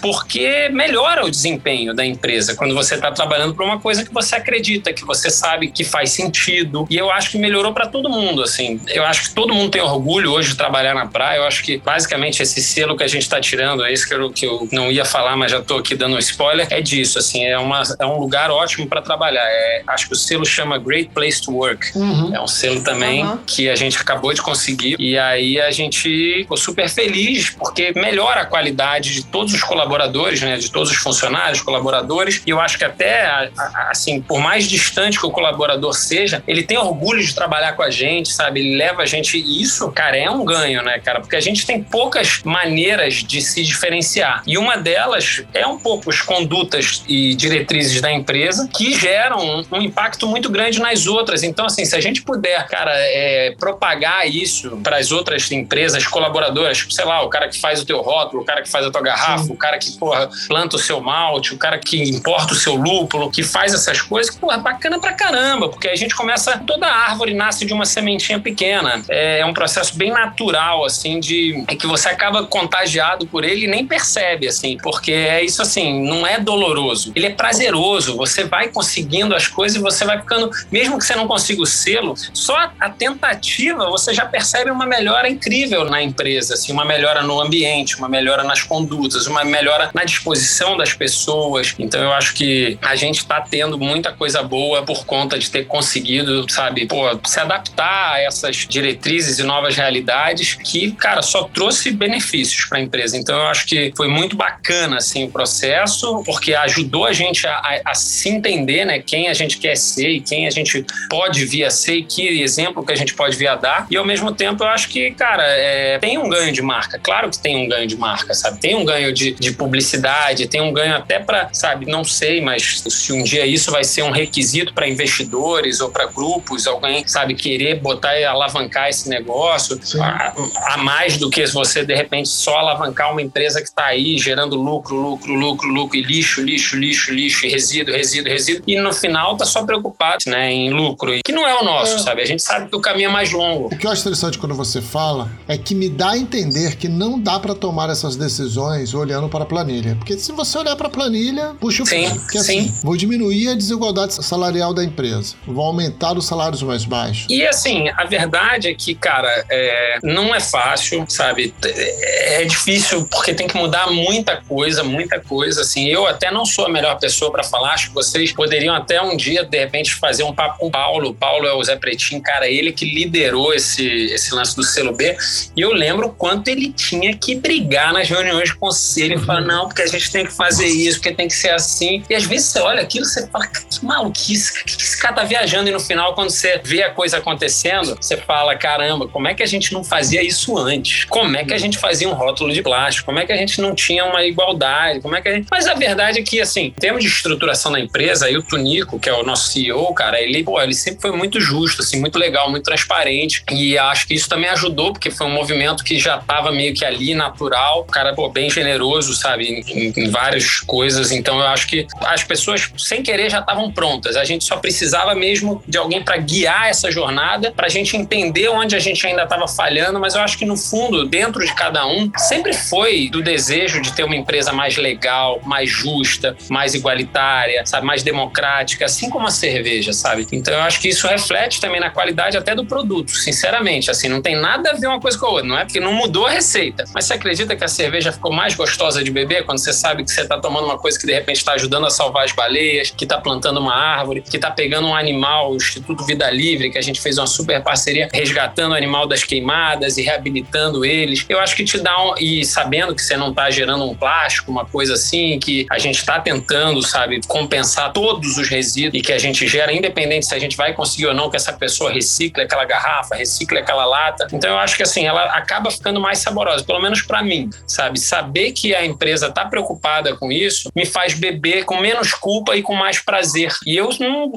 porque 0.00 0.68
melhora 0.70 1.24
o 1.24 1.30
desempenho 1.30 1.94
da 1.94 2.04
empresa 2.04 2.54
quando 2.54 2.74
você 2.74 2.94
está 2.94 3.10
trabalhando 3.10 3.54
para 3.54 3.64
uma 3.64 3.80
coisa 3.80 4.04
que 4.04 4.12
você 4.12 4.36
acredita, 4.36 4.92
que 4.92 5.04
você 5.04 5.30
sabe 5.30 5.68
que 5.68 5.84
faz 5.84 6.10
sentido. 6.10 6.86
E 6.88 6.96
eu 6.96 7.10
acho 7.10 7.30
que 7.30 7.38
melhorou 7.38 7.72
para 7.72 7.86
todo 7.86 8.08
mundo, 8.08 8.42
assim. 8.42 8.80
Eu 8.88 9.04
acho 9.04 9.24
que 9.24 9.34
todo 9.34 9.54
mundo 9.54 9.70
tem 9.70 9.82
orgulho 9.82 10.32
hoje 10.32 10.50
de 10.50 10.56
trabalhar 10.56 10.94
na 10.94 11.06
praia. 11.06 11.38
Eu 11.38 11.44
acho 11.44 11.62
que 11.62 11.78
basicamente 11.78 12.42
esse 12.42 12.62
selo 12.62 12.96
que 12.96 13.02
a 13.02 13.08
gente 13.08 13.22
está 13.22 13.40
tirando, 13.40 13.84
é 13.84 13.92
esse 13.92 14.06
que 14.06 14.14
eu, 14.14 14.30
que 14.30 14.46
eu 14.46 14.68
não 14.72 14.90
ia 14.90 15.04
falar, 15.04 15.36
mas 15.36 15.50
já 15.50 15.58
estou 15.58 15.78
aqui 15.78 15.94
dando 15.94 16.16
um 16.16 16.18
spoiler, 16.18 16.66
é 16.70 16.80
disso, 16.80 17.18
assim. 17.18 17.44
É, 17.50 17.58
uma, 17.58 17.82
é 17.98 18.06
um 18.06 18.18
lugar 18.18 18.50
ótimo 18.50 18.86
para 18.86 19.02
trabalhar. 19.02 19.44
É, 19.44 19.82
acho 19.86 20.06
que 20.06 20.12
o 20.12 20.16
selo 20.16 20.44
chama 20.44 20.78
Great 20.78 21.10
Place 21.10 21.40
to 21.42 21.52
Work. 21.52 21.96
Uhum. 21.96 22.34
É 22.34 22.40
um 22.40 22.46
selo 22.46 22.82
também 22.82 23.24
uhum. 23.24 23.38
que 23.46 23.68
a 23.68 23.76
gente 23.76 23.98
acabou 23.98 24.32
de 24.32 24.42
conseguir. 24.42 24.96
E 24.98 25.18
aí 25.18 25.60
a 25.60 25.70
gente 25.70 26.38
ficou 26.38 26.56
super 26.56 26.88
feliz 26.88 27.50
porque 27.50 27.92
melhora 27.94 28.42
a 28.42 28.46
qualidade 28.46 29.14
de 29.14 29.24
todos 29.24 29.54
os 29.54 29.62
colaboradores, 29.62 30.40
né? 30.40 30.56
De 30.56 30.70
todos 30.70 30.90
os 30.90 30.96
funcionários, 30.96 31.60
colaboradores. 31.60 32.42
E 32.46 32.50
eu 32.50 32.60
acho 32.60 32.78
que 32.78 32.84
até, 32.84 33.50
assim, 33.90 34.20
por 34.20 34.40
mais 34.40 34.68
distante 34.68 35.18
que 35.18 35.26
o 35.26 35.30
colaborador 35.30 35.92
seja, 35.92 36.42
ele 36.46 36.62
tem 36.62 36.78
orgulho 36.78 37.22
de 37.22 37.34
trabalhar 37.34 37.72
com 37.72 37.82
a 37.82 37.90
gente, 37.90 38.32
sabe? 38.32 38.60
Ele 38.60 38.76
leva 38.76 39.02
a 39.02 39.06
gente. 39.06 39.38
E 39.38 39.62
isso, 39.62 39.90
cara, 39.92 40.16
é 40.16 40.30
um 40.30 40.44
ganho, 40.44 40.82
né, 40.82 40.98
cara? 40.98 41.20
Porque 41.20 41.36
a 41.36 41.40
gente 41.40 41.66
tem 41.66 41.82
poucas 41.82 42.42
maneiras 42.44 43.14
de 43.14 43.40
se 43.40 43.62
diferenciar. 43.62 44.42
E 44.46 44.56
uma 44.56 44.76
delas 44.76 45.42
é 45.52 45.66
um 45.66 45.78
pouco 45.78 46.10
as 46.10 46.20
condutas 46.20 47.02
e 47.08 47.34
diretrizes 47.40 48.00
da 48.00 48.12
empresa 48.12 48.68
que 48.68 48.92
geram 48.94 49.64
um, 49.72 49.80
impacto 49.80 50.26
muito 50.26 50.50
grande 50.50 50.78
nas 50.80 51.06
outras. 51.06 51.42
Então, 51.42 51.66
assim, 51.66 51.84
se 51.84 51.96
a 51.96 52.00
gente 52.00 52.22
puder, 52.22 52.66
cara, 52.68 52.92
é, 52.94 53.54
propagar 53.58 54.28
isso 54.28 54.78
para 54.82 54.98
as 54.98 55.10
outras 55.10 55.50
empresas 55.50 56.06
colaboradoras, 56.06 56.86
sei 56.90 57.04
lá, 57.04 57.22
o 57.22 57.28
cara 57.28 57.48
que 57.48 57.58
faz 57.58 57.80
o 57.80 57.86
teu 57.86 58.00
rótulo, 58.00 58.42
o 58.42 58.44
cara 58.44 58.62
que 58.62 58.68
faz 58.68 58.86
a 58.86 58.90
tua 58.90 59.00
garrafa, 59.00 59.44
Sim. 59.44 59.52
o 59.52 59.56
cara 59.56 59.78
que, 59.78 59.90
porra, 59.92 60.28
planta 60.46 60.76
o 60.76 60.78
seu 60.78 61.00
malte, 61.00 61.54
o 61.54 61.58
cara 61.58 61.78
que 61.78 62.02
importa 62.02 62.52
o 62.52 62.56
seu 62.56 62.74
lúpulo, 62.74 63.30
que 63.30 63.42
faz 63.42 63.72
essas 63.72 64.02
coisas, 64.02 64.34
porra, 64.34 64.58
bacana 64.58 65.00
pra 65.00 65.12
caramba, 65.12 65.68
porque 65.68 65.88
a 65.88 65.96
gente 65.96 66.14
começa, 66.14 66.58
toda 66.66 66.86
árvore 66.86 67.32
nasce 67.32 67.64
de 67.64 67.72
uma 67.72 67.86
sementinha 67.86 68.38
pequena. 68.38 69.02
É, 69.08 69.40
é 69.40 69.46
um 69.46 69.54
processo 69.54 69.96
bem 69.96 70.10
natural, 70.10 70.84
assim, 70.84 71.18
de 71.18 71.64
é 71.66 71.74
que 71.74 71.86
você 71.86 72.08
acaba 72.08 72.44
contagiado 72.44 73.26
por 73.26 73.44
ele 73.44 73.64
e 73.64 73.68
nem 73.68 73.86
percebe, 73.86 74.46
assim, 74.46 74.76
porque 74.82 75.12
é 75.12 75.42
isso 75.42 75.62
assim, 75.62 76.06
não 76.06 76.26
é 76.26 76.38
doloroso, 76.38 77.12
ele 77.14 77.26
é 77.26 77.29
prazeroso. 77.30 78.16
Você 78.16 78.44
vai 78.44 78.68
conseguindo 78.68 79.34
as 79.34 79.46
coisas 79.46 79.78
e 79.78 79.80
você 79.80 80.04
vai 80.04 80.20
ficando, 80.20 80.50
mesmo 80.70 80.98
que 80.98 81.04
você 81.04 81.14
não 81.14 81.26
consiga 81.26 81.62
o 81.62 81.66
selo, 81.66 82.14
só 82.32 82.70
a 82.78 82.88
tentativa 82.88 83.88
você 83.90 84.12
já 84.12 84.26
percebe 84.26 84.70
uma 84.70 84.86
melhora 84.86 85.28
incrível 85.28 85.84
na 85.84 86.02
empresa, 86.02 86.54
assim, 86.54 86.72
uma 86.72 86.84
melhora 86.84 87.22
no 87.22 87.40
ambiente, 87.40 87.96
uma 87.96 88.08
melhora 88.08 88.42
nas 88.44 88.62
condutas, 88.62 89.26
uma 89.26 89.44
melhora 89.44 89.90
na 89.94 90.04
disposição 90.04 90.76
das 90.76 90.92
pessoas. 90.92 91.74
Então 91.78 92.02
eu 92.02 92.12
acho 92.12 92.34
que 92.34 92.78
a 92.82 92.96
gente 92.96 93.18
está 93.18 93.40
tendo 93.40 93.78
muita 93.78 94.12
coisa 94.12 94.42
boa 94.42 94.82
por 94.82 95.04
conta 95.04 95.38
de 95.38 95.50
ter 95.50 95.66
conseguido, 95.66 96.44
sabe, 96.50 96.86
pô, 96.86 97.18
se 97.24 97.40
adaptar 97.40 98.14
a 98.14 98.20
essas 98.20 98.56
diretrizes 98.56 99.38
e 99.38 99.42
novas 99.42 99.76
realidades 99.76 100.54
que, 100.54 100.92
cara, 100.92 101.22
só 101.22 101.44
trouxe 101.44 101.90
benefícios 101.90 102.64
para 102.66 102.78
a 102.78 102.80
empresa. 102.80 103.16
Então 103.16 103.36
eu 103.36 103.46
acho 103.46 103.66
que 103.66 103.92
foi 103.96 104.08
muito 104.08 104.36
bacana 104.36 104.96
assim 104.96 105.24
o 105.24 105.30
processo, 105.30 106.22
porque 106.24 106.54
ajudou 106.54 107.06
a 107.06 107.12
gente 107.12 107.19
a, 107.46 107.52
a, 107.52 107.90
a 107.90 107.94
se 107.94 108.28
entender, 108.28 108.84
né, 108.84 108.98
quem 108.98 109.28
a 109.28 109.34
gente 109.34 109.58
quer 109.58 109.76
ser 109.76 110.08
e 110.08 110.20
quem 110.20 110.46
a 110.46 110.50
gente 110.50 110.84
pode 111.08 111.44
vir 111.44 111.64
a 111.64 111.70
ser 111.70 111.94
e 111.94 112.02
que 112.02 112.40
exemplo 112.40 112.84
que 112.84 112.92
a 112.92 112.96
gente 112.96 113.14
pode 113.14 113.36
vir 113.36 113.48
a 113.48 113.54
dar. 113.54 113.86
E 113.90 113.96
ao 113.96 114.04
mesmo 114.04 114.32
tempo 114.32 114.64
eu 114.64 114.68
acho 114.68 114.88
que, 114.88 115.10
cara, 115.12 115.44
é, 115.44 115.98
tem 115.98 116.18
um 116.18 116.28
ganho 116.28 116.52
de 116.52 116.62
marca. 116.62 116.98
Claro 116.98 117.30
que 117.30 117.38
tem 117.38 117.56
um 117.56 117.68
ganho 117.68 117.86
de 117.86 117.96
marca, 117.96 118.34
sabe? 118.34 118.60
Tem 118.60 118.74
um 118.74 118.84
ganho 118.84 119.12
de, 119.12 119.32
de 119.32 119.52
publicidade, 119.52 120.46
tem 120.46 120.60
um 120.60 120.72
ganho 120.72 120.96
até 120.96 121.18
para, 121.18 121.52
sabe, 121.52 121.86
não 121.86 122.04
sei, 122.04 122.40
mas 122.40 122.82
se 122.88 123.12
um 123.12 123.22
dia 123.22 123.46
isso 123.46 123.70
vai 123.70 123.84
ser 123.84 124.02
um 124.02 124.10
requisito 124.10 124.72
para 124.72 124.88
investidores 124.88 125.80
ou 125.80 125.90
para 125.90 126.06
grupos, 126.06 126.66
alguém, 126.66 127.06
sabe, 127.06 127.34
querer 127.34 127.80
botar 127.80 128.18
e 128.18 128.24
alavancar 128.24 128.88
esse 128.88 129.08
negócio, 129.08 129.78
a, 130.00 130.34
a, 130.74 130.76
mais 130.78 131.16
do 131.16 131.30
que 131.30 131.44
você, 131.46 131.84
de 131.84 131.94
repente, 131.94 132.28
só 132.28 132.56
alavancar 132.58 133.12
uma 133.12 133.22
empresa 133.22 133.60
que 133.60 133.68
está 133.68 133.86
aí 133.86 134.18
gerando 134.18 134.56
lucro, 134.56 134.96
lucro, 134.96 135.34
lucro, 135.34 135.68
lucro 135.68 135.96
e 135.96 136.02
lixo, 136.02 136.42
lixo, 136.42 136.76
lixo 136.76 137.09
lixo, 137.10 137.44
lixo, 137.44 137.48
resíduo, 137.48 137.94
resíduo, 137.94 138.32
resíduo, 138.32 138.62
e 138.66 138.76
no 138.80 138.92
final 138.92 139.36
tá 139.36 139.44
só 139.44 139.64
preocupado 139.64 140.24
né, 140.26 140.52
em 140.52 140.70
lucro, 140.70 141.12
que 141.24 141.32
não 141.32 141.46
é 141.46 141.54
o 141.60 141.64
nosso, 141.64 141.96
É. 141.96 141.98
sabe? 141.98 142.22
A 142.22 142.24
gente 142.24 142.42
sabe 142.42 142.68
que 142.68 142.76
o 142.76 142.80
caminho 142.80 143.08
é 143.08 143.12
mais 143.12 143.30
longo. 143.32 143.66
O 143.66 143.76
que 143.78 143.86
eu 143.86 143.90
acho 143.90 144.00
interessante 144.02 144.38
quando 144.38 144.54
você 144.54 144.80
fala 144.80 145.30
é 145.48 145.56
que 145.56 145.74
me 145.74 145.88
dá 145.88 146.10
a 146.10 146.18
entender 146.18 146.76
que 146.76 146.88
não 146.88 147.18
dá 147.20 147.38
pra 147.38 147.54
tomar 147.54 147.90
essas 147.90 148.16
decisões 148.16 148.94
olhando 148.94 149.28
para 149.28 149.44
a 149.44 149.46
planilha. 149.46 149.94
Porque 149.96 150.18
se 150.18 150.32
você 150.32 150.58
olhar 150.58 150.76
para 150.76 150.86
a 150.88 150.90
planilha, 150.90 151.54
puxa 151.60 151.82
o 151.82 151.86
Sim, 151.86 152.06
freio. 152.08 152.26
Que 152.28 152.38
é 152.38 152.42
sim. 152.42 152.58
assim, 152.60 152.74
vou 152.82 152.96
diminuir 152.96 153.48
a 153.48 153.54
desigualdade 153.54 154.14
salarial 154.24 154.72
da 154.74 154.84
empresa, 154.84 155.34
vou 155.46 155.64
aumentar 155.64 156.16
os 156.16 156.26
salários 156.26 156.62
mais 156.62 156.84
baixos. 156.84 157.26
E 157.30 157.46
assim, 157.46 157.88
a 157.90 158.04
verdade 158.04 158.68
é 158.68 158.74
que, 158.74 158.94
cara, 158.94 159.28
é, 159.50 159.98
não 160.02 160.34
é 160.34 160.40
fácil, 160.40 161.04
sabe? 161.08 161.54
É 161.64 162.44
difícil 162.44 163.06
porque 163.10 163.32
tem 163.34 163.46
que 163.46 163.56
mudar 163.56 163.90
muita 163.90 164.36
coisa, 164.48 164.82
muita 164.82 165.20
coisa. 165.20 165.60
Assim, 165.62 165.86
eu 165.86 166.06
até 166.06 166.30
não 166.30 166.44
sou 166.44 166.66
a 166.66 166.68
melhor 166.68 166.89
pessoa 166.96 167.30
para 167.30 167.42
falar. 167.42 167.74
Acho 167.74 167.88
que 167.88 167.94
vocês 167.94 168.32
poderiam 168.32 168.74
até 168.74 169.00
um 169.00 169.16
dia, 169.16 169.44
de 169.44 169.58
repente, 169.58 169.94
fazer 169.94 170.22
um 170.22 170.34
papo 170.34 170.58
com 170.58 170.66
o 170.68 170.70
Paulo. 170.70 171.10
O 171.10 171.14
Paulo 171.14 171.46
é 171.46 171.52
o 171.52 171.62
Zé 171.62 171.76
Pretinho, 171.76 172.22
cara, 172.22 172.48
ele 172.48 172.72
que 172.72 172.84
liderou 172.84 173.52
esse, 173.52 173.86
esse 173.86 174.34
lance 174.34 174.54
do 174.56 174.62
selo 174.62 174.92
B. 174.92 175.16
E 175.56 175.60
eu 175.60 175.72
lembro 175.72 176.08
o 176.08 176.12
quanto 176.12 176.48
ele 176.48 176.72
tinha 176.72 177.16
que 177.16 177.34
brigar 177.34 177.92
nas 177.92 178.08
reuniões 178.08 178.50
de 178.50 178.56
conselho 178.56 179.16
e 179.16 179.24
falar, 179.24 179.40
não, 179.42 179.66
porque 179.66 179.82
a 179.82 179.86
gente 179.86 180.10
tem 180.10 180.24
que 180.24 180.32
fazer 180.32 180.66
isso, 180.66 180.98
porque 180.98 181.14
tem 181.14 181.28
que 181.28 181.34
ser 181.34 181.50
assim. 181.50 182.02
E 182.08 182.14
às 182.14 182.24
vezes 182.24 182.48
você 182.48 182.60
olha 182.60 182.82
aquilo 182.82 183.04
e 183.04 183.08
você 183.08 183.26
fala, 183.28 183.46
que 183.46 183.84
maluquice, 183.84 184.64
que 184.64 184.82
esse 184.82 185.00
cara 185.00 185.14
tá 185.14 185.24
viajando? 185.24 185.68
E 185.68 185.72
no 185.72 185.80
final, 185.80 186.14
quando 186.14 186.30
você 186.30 186.60
vê 186.62 186.82
a 186.82 186.90
coisa 186.90 187.18
acontecendo, 187.18 187.96
você 188.00 188.16
fala, 188.16 188.56
caramba, 188.56 189.08
como 189.08 189.28
é 189.28 189.34
que 189.34 189.42
a 189.42 189.46
gente 189.46 189.72
não 189.72 189.82
fazia 189.84 190.22
isso 190.22 190.56
antes? 190.56 191.04
Como 191.04 191.36
é 191.36 191.44
que 191.44 191.54
a 191.54 191.58
gente 191.58 191.78
fazia 191.78 192.08
um 192.08 192.12
rótulo 192.12 192.52
de 192.52 192.62
plástico? 192.62 193.06
Como 193.06 193.18
é 193.18 193.26
que 193.26 193.32
a 193.32 193.36
gente 193.36 193.60
não 193.60 193.74
tinha 193.74 194.04
uma 194.04 194.24
igualdade? 194.24 195.00
Como 195.00 195.14
é 195.14 195.20
que 195.20 195.28
a 195.28 195.34
gente... 195.34 195.48
Mas 195.50 195.66
a 195.66 195.74
verdade 195.74 196.20
é 196.20 196.22
que, 196.22 196.40
assim, 196.40 196.72
termos 196.80 197.04
de 197.04 197.08
estruturação 197.08 197.70
da 197.70 197.78
empresa, 197.78 198.26
aí 198.26 198.36
o 198.36 198.42
Tunico, 198.42 198.98
que 198.98 199.08
é 199.08 199.12
o 199.12 199.22
nosso 199.22 199.52
CEO, 199.52 199.94
cara, 199.94 200.20
ele, 200.20 200.42
pô, 200.42 200.60
ele 200.60 200.74
sempre 200.74 201.00
foi 201.00 201.12
muito 201.12 201.40
justo, 201.40 201.82
assim, 201.82 202.00
muito 202.00 202.18
legal, 202.18 202.50
muito 202.50 202.64
transparente. 202.64 203.44
E 203.50 203.78
acho 203.78 204.06
que 204.06 204.14
isso 204.14 204.28
também 204.28 204.50
ajudou, 204.50 204.92
porque 204.92 205.10
foi 205.10 205.26
um 205.26 205.32
movimento 205.32 205.84
que 205.84 205.98
já 205.98 206.18
tava 206.18 206.50
meio 206.50 206.74
que 206.74 206.84
ali, 206.84 207.14
natural. 207.14 207.80
O 207.80 207.84
cara, 207.84 208.14
pô, 208.14 208.28
bem 208.28 208.50
generoso, 208.50 209.14
sabe, 209.14 209.64
em, 209.66 209.92
em 209.96 210.10
várias 210.10 210.60
coisas. 210.60 211.12
Então 211.12 211.38
eu 211.38 211.46
acho 211.46 211.66
que 211.66 211.86
as 212.00 212.24
pessoas, 212.24 212.70
sem 212.78 213.02
querer, 213.02 213.30
já 213.30 213.40
estavam 213.40 213.70
prontas. 213.70 214.16
A 214.16 214.24
gente 214.24 214.44
só 214.44 214.56
precisava 214.56 215.14
mesmo 215.14 215.62
de 215.68 215.76
alguém 215.78 216.02
para 216.02 216.16
guiar 216.16 216.68
essa 216.68 216.90
jornada, 216.90 217.52
para 217.52 217.66
a 217.66 217.70
gente 217.70 217.96
entender 217.96 218.48
onde 218.48 218.74
a 218.74 218.78
gente 218.78 219.06
ainda 219.06 219.24
estava 219.24 219.46
falhando. 219.46 220.00
Mas 220.00 220.14
eu 220.14 220.22
acho 220.22 220.38
que 220.38 220.46
no 220.46 220.56
fundo, 220.56 221.06
dentro 221.06 221.44
de 221.44 221.54
cada 221.54 221.86
um, 221.86 222.10
sempre 222.16 222.54
foi 222.54 223.08
do 223.10 223.22
desejo 223.22 223.80
de 223.80 223.92
ter 223.92 224.04
uma 224.04 224.16
empresa 224.16 224.52
mais 224.52 224.76
legal, 224.76 225.40
mais 225.44 225.68
justa, 225.68 226.36
mais 226.48 226.69
igualitária, 226.74 227.64
sabe, 227.64 227.86
mais 227.86 228.02
democrática, 228.02 228.84
assim 228.84 229.10
como 229.10 229.26
a 229.26 229.30
cerveja, 229.30 229.92
sabe? 229.92 230.26
Então 230.32 230.54
eu 230.54 230.60
acho 230.60 230.80
que 230.80 230.88
isso 230.88 231.06
reflete 231.06 231.60
também 231.60 231.80
na 231.80 231.90
qualidade 231.90 232.36
até 232.36 232.54
do 232.54 232.64
produto, 232.64 233.10
sinceramente. 233.10 233.90
Assim, 233.90 234.08
não 234.08 234.22
tem 234.22 234.36
nada 234.36 234.70
a 234.70 234.74
ver 234.74 234.86
uma 234.86 235.00
coisa 235.00 235.18
com 235.18 235.26
a 235.26 235.30
outra. 235.30 235.46
Não 235.46 235.58
é 235.58 235.64
porque 235.64 235.80
não 235.80 235.92
mudou 235.92 236.26
a 236.26 236.30
receita. 236.30 236.84
Mas 236.94 237.06
você 237.06 237.14
acredita 237.14 237.56
que 237.56 237.64
a 237.64 237.68
cerveja 237.68 238.12
ficou 238.12 238.32
mais 238.32 238.54
gostosa 238.54 239.02
de 239.02 239.10
beber 239.10 239.44
quando 239.44 239.58
você 239.58 239.72
sabe 239.72 240.04
que 240.04 240.10
você 240.10 240.22
está 240.22 240.38
tomando 240.38 240.64
uma 240.64 240.78
coisa 240.78 240.98
que 240.98 241.06
de 241.06 241.12
repente 241.12 241.36
está 241.36 241.52
ajudando 241.52 241.86
a 241.86 241.90
salvar 241.90 242.24
as 242.24 242.32
baleias, 242.32 242.90
que 242.90 243.04
está 243.04 243.18
plantando 243.18 243.60
uma 243.60 243.74
árvore, 243.74 244.22
que 244.22 244.36
está 244.36 244.50
pegando 244.50 244.88
um 244.88 244.94
animal, 244.94 245.52
o 245.52 245.56
Instituto 245.56 246.04
Vida 246.04 246.30
Livre, 246.30 246.70
que 246.70 246.78
a 246.78 246.82
gente 246.82 247.00
fez 247.00 247.18
uma 247.18 247.26
super 247.26 247.62
parceria 247.62 248.08
resgatando 248.12 248.72
o 248.72 248.74
animal 248.74 249.06
das 249.06 249.24
queimadas 249.24 249.98
e 249.98 250.02
reabilitando 250.02 250.84
eles. 250.84 251.24
Eu 251.28 251.38
acho 251.40 251.56
que 251.56 251.64
te 251.64 251.78
dá 251.78 252.00
um, 252.02 252.14
e 252.18 252.44
sabendo 252.44 252.94
que 252.94 253.02
você 253.02 253.16
não 253.16 253.30
está 253.30 253.50
gerando 253.50 253.84
um 253.84 253.94
plástico, 253.94 254.50
uma 254.50 254.64
coisa 254.64 254.94
assim, 254.94 255.38
que 255.38 255.66
a 255.70 255.78
gente 255.78 255.96
está 255.96 256.20
tentando, 256.20 256.59
sabe, 256.82 257.20
compensar 257.26 257.92
todos 257.92 258.36
os 258.36 258.48
resíduos 258.48 258.94
e 258.94 259.02
que 259.04 259.12
a 259.12 259.18
gente 259.18 259.46
gera, 259.46 259.72
independente 259.72 260.26
se 260.26 260.34
a 260.34 260.38
gente 260.38 260.56
vai 260.56 260.72
conseguir 260.72 261.06
ou 261.06 261.14
não 261.14 261.30
que 261.30 261.36
essa 261.36 261.52
pessoa 261.52 261.92
recicle 261.92 262.42
aquela 262.42 262.64
garrafa, 262.64 263.14
recicle 263.14 263.58
aquela 263.58 263.84
lata. 263.84 264.26
Então 264.32 264.50
eu 264.50 264.58
acho 264.58 264.76
que 264.76 264.82
assim, 264.82 265.06
ela 265.06 265.24
acaba 265.36 265.70
ficando 265.70 266.00
mais 266.00 266.18
saborosa, 266.18 266.64
pelo 266.64 266.80
menos 266.80 267.02
para 267.02 267.22
mim, 267.22 267.50
sabe? 267.66 267.98
Saber 267.98 268.52
que 268.52 268.74
a 268.74 268.84
empresa 268.84 269.28
está 269.28 269.44
preocupada 269.44 270.16
com 270.16 270.30
isso 270.32 270.70
me 270.74 270.86
faz 270.86 271.14
beber 271.14 271.64
com 271.64 271.78
menos 271.78 272.12
culpa 272.12 272.56
e 272.56 272.62
com 272.62 272.74
mais 272.74 272.98
prazer. 272.98 273.52
E 273.66 273.76
eu 273.76 273.90
não 273.98 274.32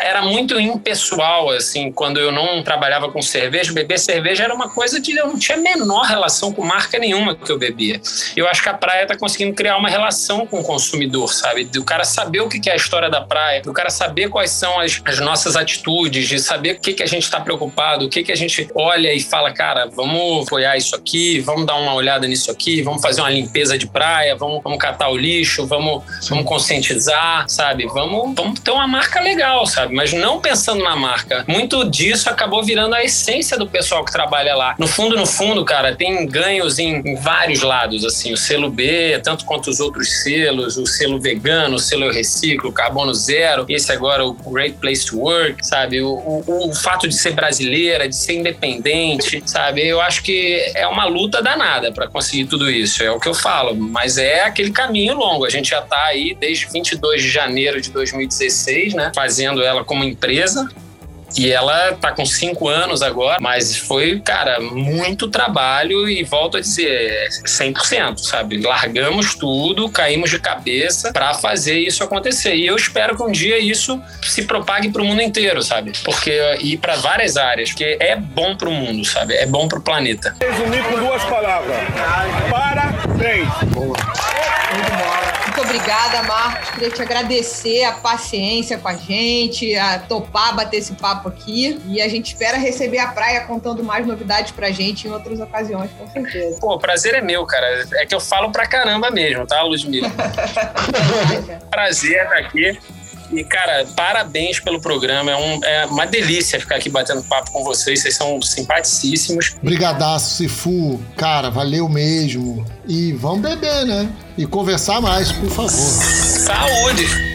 era 0.00 0.22
muito 0.22 0.58
impessoal 0.58 1.50
assim, 1.50 1.92
quando 1.92 2.18
eu 2.18 2.32
não 2.32 2.62
trabalhava 2.62 3.10
com 3.10 3.22
cerveja, 3.22 3.72
beber 3.72 3.98
cerveja 3.98 4.44
era 4.44 4.54
uma 4.54 4.68
coisa 4.68 5.00
de 5.00 5.14
eu 5.14 5.28
não 5.28 5.38
tinha 5.38 5.56
menor 5.56 6.02
relação 6.02 6.52
com 6.52 6.64
marca 6.64 6.98
nenhuma 6.98 7.34
que 7.34 7.50
eu 7.50 7.58
bebia. 7.58 8.00
Eu 8.36 8.48
acho 8.48 8.62
que 8.62 8.68
a 8.68 8.74
praia 8.74 9.02
está 9.02 9.16
conseguindo 9.16 9.54
criar 9.54 9.76
uma 9.76 9.88
relação 9.88 10.46
com 10.46 10.60
o 10.60 10.64
consumidor, 10.64 11.32
sabe? 11.32 11.63
Do 11.64 11.84
cara 11.84 12.04
saber 12.04 12.40
o 12.40 12.48
que 12.48 12.68
é 12.68 12.72
a 12.72 12.76
história 12.76 13.10
da 13.10 13.20
praia, 13.20 13.62
do 13.62 13.72
cara 13.72 13.90
saber 13.90 14.28
quais 14.28 14.50
são 14.50 14.78
as, 14.80 15.00
as 15.04 15.18
nossas 15.20 15.56
atitudes, 15.56 16.28
de 16.28 16.38
saber 16.38 16.76
o 16.76 16.80
que, 16.80 16.92
que 16.92 17.02
a 17.02 17.06
gente 17.06 17.24
está 17.24 17.40
preocupado, 17.40 18.06
o 18.06 18.08
que, 18.08 18.22
que 18.22 18.32
a 18.32 18.36
gente 18.36 18.68
olha 18.74 19.12
e 19.12 19.20
fala, 19.20 19.52
cara, 19.52 19.86
vamos 19.86 20.46
apoiar 20.46 20.76
isso 20.76 20.94
aqui, 20.94 21.40
vamos 21.40 21.66
dar 21.66 21.76
uma 21.76 21.94
olhada 21.94 22.26
nisso 22.26 22.50
aqui, 22.50 22.82
vamos 22.82 23.02
fazer 23.02 23.20
uma 23.20 23.30
limpeza 23.30 23.76
de 23.76 23.86
praia, 23.86 24.36
vamos, 24.36 24.62
vamos 24.62 24.78
catar 24.78 25.08
o 25.08 25.16
lixo, 25.16 25.66
vamos, 25.66 26.02
vamos 26.28 26.44
conscientizar, 26.44 27.48
sabe? 27.48 27.86
Vamos, 27.86 28.34
vamos 28.34 28.60
ter 28.60 28.70
uma 28.70 28.86
marca 28.86 29.20
legal, 29.20 29.66
sabe? 29.66 29.94
Mas 29.94 30.12
não 30.12 30.40
pensando 30.40 30.82
na 30.82 30.96
marca. 30.96 31.44
Muito 31.46 31.88
disso 31.88 32.28
acabou 32.28 32.62
virando 32.62 32.94
a 32.94 33.02
essência 33.02 33.58
do 33.58 33.66
pessoal 33.66 34.04
que 34.04 34.12
trabalha 34.12 34.54
lá. 34.54 34.74
No 34.78 34.86
fundo, 34.86 35.16
no 35.16 35.26
fundo, 35.26 35.64
cara, 35.64 35.94
tem 35.94 36.26
ganhos 36.26 36.78
em, 36.78 36.96
em 36.96 37.14
vários 37.16 37.62
lados, 37.62 38.04
assim, 38.04 38.32
o 38.32 38.36
selo 38.36 38.70
B, 38.70 39.20
tanto 39.22 39.44
quanto 39.44 39.70
os 39.70 39.80
outros 39.80 40.22
selos, 40.22 40.76
o 40.76 40.86
selo 40.86 41.20
vegano, 41.20 41.53
o 41.76 41.78
selo 41.78 42.04
eu 42.04 42.12
reciclo, 42.12 42.72
carbono 42.72 43.14
zero, 43.14 43.64
esse 43.68 43.92
agora 43.92 44.24
o 44.24 44.34
Great 44.50 44.76
Place 44.78 45.06
to 45.06 45.18
Work, 45.18 45.66
sabe? 45.66 46.00
O, 46.00 46.12
o, 46.14 46.70
o 46.70 46.74
fato 46.74 47.08
de 47.08 47.14
ser 47.14 47.32
brasileira, 47.32 48.08
de 48.08 48.16
ser 48.16 48.34
independente, 48.34 49.42
sabe? 49.46 49.86
Eu 49.86 50.00
acho 50.00 50.22
que 50.22 50.72
é 50.74 50.86
uma 50.86 51.04
luta 51.04 51.42
danada 51.42 51.92
para 51.92 52.06
conseguir 52.06 52.46
tudo 52.46 52.70
isso, 52.70 53.02
é 53.02 53.10
o 53.10 53.20
que 53.20 53.28
eu 53.28 53.34
falo, 53.34 53.74
mas 53.74 54.18
é 54.18 54.42
aquele 54.42 54.70
caminho 54.70 55.14
longo. 55.14 55.44
A 55.44 55.50
gente 55.50 55.70
já 55.70 55.82
tá 55.82 56.04
aí 56.06 56.36
desde 56.38 56.66
22 56.66 57.22
de 57.22 57.28
janeiro 57.28 57.80
de 57.80 57.90
2016, 57.90 58.94
né? 58.94 59.12
Fazendo 59.14 59.62
ela 59.62 59.84
como 59.84 60.04
empresa. 60.04 60.68
E 61.36 61.50
ela 61.50 61.92
tá 61.94 62.12
com 62.12 62.24
cinco 62.24 62.68
anos 62.68 63.02
agora, 63.02 63.38
mas 63.40 63.76
foi, 63.76 64.20
cara, 64.20 64.60
muito 64.60 65.28
trabalho 65.28 66.08
e 66.08 66.22
volto 66.22 66.56
a 66.56 66.60
dizer, 66.60 67.28
100%, 67.44 68.18
sabe? 68.18 68.60
Largamos 68.60 69.34
tudo, 69.34 69.88
caímos 69.88 70.30
de 70.30 70.38
cabeça 70.38 71.12
para 71.12 71.34
fazer 71.34 71.78
isso 71.78 72.02
acontecer. 72.04 72.54
E 72.54 72.66
eu 72.66 72.76
espero 72.76 73.16
que 73.16 73.22
um 73.22 73.32
dia 73.32 73.58
isso 73.58 74.00
se 74.22 74.44
propague 74.44 74.90
para 74.90 75.02
o 75.02 75.04
mundo 75.04 75.22
inteiro, 75.22 75.62
sabe? 75.62 75.92
Porque 76.04 76.32
ir 76.60 76.78
para 76.78 76.96
várias 76.96 77.36
áreas, 77.36 77.70
porque 77.70 77.96
é 78.00 78.16
bom 78.16 78.56
para 78.56 78.68
o 78.68 78.72
mundo, 78.72 79.04
sabe? 79.04 79.34
É 79.34 79.46
bom 79.46 79.66
para 79.66 79.78
o 79.78 79.82
planeta. 79.82 80.34
Resumir 80.40 80.84
com 80.84 80.98
duas 80.98 81.22
palavras. 81.24 81.76
Parabéns. 82.50 83.48
Muito 83.74 84.13
obrigada, 85.74 86.22
Marcos. 86.22 86.70
Queria 86.70 86.90
te 86.90 87.02
agradecer 87.02 87.84
a 87.84 87.92
paciência 87.92 88.78
com 88.78 88.88
a 88.88 88.94
gente, 88.94 89.74
a 89.76 89.98
topar 89.98 90.54
bater 90.54 90.78
esse 90.78 90.94
papo 90.94 91.28
aqui. 91.28 91.80
E 91.86 92.00
a 92.00 92.08
gente 92.08 92.28
espera 92.28 92.56
receber 92.56 92.98
a 92.98 93.08
praia 93.08 93.40
contando 93.42 93.82
mais 93.82 94.06
novidades 94.06 94.52
pra 94.52 94.70
gente 94.70 95.08
em 95.08 95.10
outras 95.10 95.40
ocasiões, 95.40 95.90
com 95.98 96.08
certeza. 96.08 96.60
Pô, 96.60 96.74
o 96.74 96.78
prazer 96.78 97.14
é 97.14 97.20
meu, 97.20 97.44
cara. 97.44 97.86
É 97.94 98.06
que 98.06 98.14
eu 98.14 98.20
falo 98.20 98.52
pra 98.52 98.66
caramba 98.66 99.10
mesmo, 99.10 99.46
tá, 99.46 99.62
Ludmilla? 99.62 100.10
prazer 101.70 102.22
estar 102.22 102.38
aqui. 102.38 102.78
E, 103.36 103.44
cara, 103.44 103.86
parabéns 103.96 104.60
pelo 104.60 104.80
programa. 104.80 105.30
É, 105.30 105.36
um- 105.36 105.64
é 105.64 105.86
uma 105.86 106.06
delícia 106.06 106.60
ficar 106.60 106.76
aqui 106.76 106.88
batendo 106.88 107.22
papo 107.24 107.50
com 107.50 107.64
vocês. 107.64 108.00
Vocês 108.02 108.16
são 108.16 108.40
simpaticíssimos. 108.40 109.54
Brigadaço, 109.62 110.36
Sifu. 110.36 111.00
Cara, 111.16 111.50
valeu 111.50 111.88
mesmo. 111.88 112.64
E 112.86 113.12
vamos 113.12 113.40
beber, 113.42 113.84
né? 113.86 114.08
E 114.38 114.46
conversar 114.46 115.00
mais, 115.00 115.32
por 115.32 115.50
favor. 115.50 115.70
Saúde! 115.70 117.33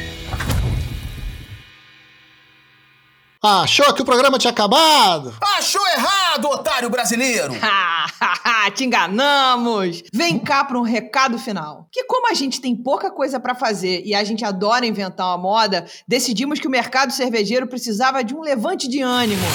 Achou 3.41 3.93
que 3.93 4.01
o 4.01 4.05
programa 4.05 4.37
tinha 4.37 4.51
acabado? 4.51 5.33
Achou 5.57 5.81
errado, 5.87 6.45
otário 6.49 6.89
brasileiro! 6.89 7.53
Te 8.75 8.83
enganamos! 8.83 10.03
Vem 10.13 10.37
cá 10.37 10.65
para 10.65 10.77
um 10.77 10.81
recado 10.83 11.39
final. 11.39 11.87
Que 11.89 12.03
como 12.03 12.29
a 12.29 12.33
gente 12.33 12.59
tem 12.59 12.75
pouca 12.75 13.09
coisa 13.09 13.39
para 13.39 13.55
fazer 13.55 14.01
e 14.05 14.13
a 14.13 14.25
gente 14.25 14.43
adora 14.43 14.85
inventar 14.85 15.27
uma 15.27 15.37
moda, 15.37 15.85
decidimos 16.05 16.59
que 16.59 16.67
o 16.67 16.71
mercado 16.71 17.13
cervejeiro 17.13 17.65
precisava 17.65 18.25
de 18.25 18.35
um 18.35 18.41
levante 18.41 18.89
de 18.89 19.01
ânimo. 19.01 19.45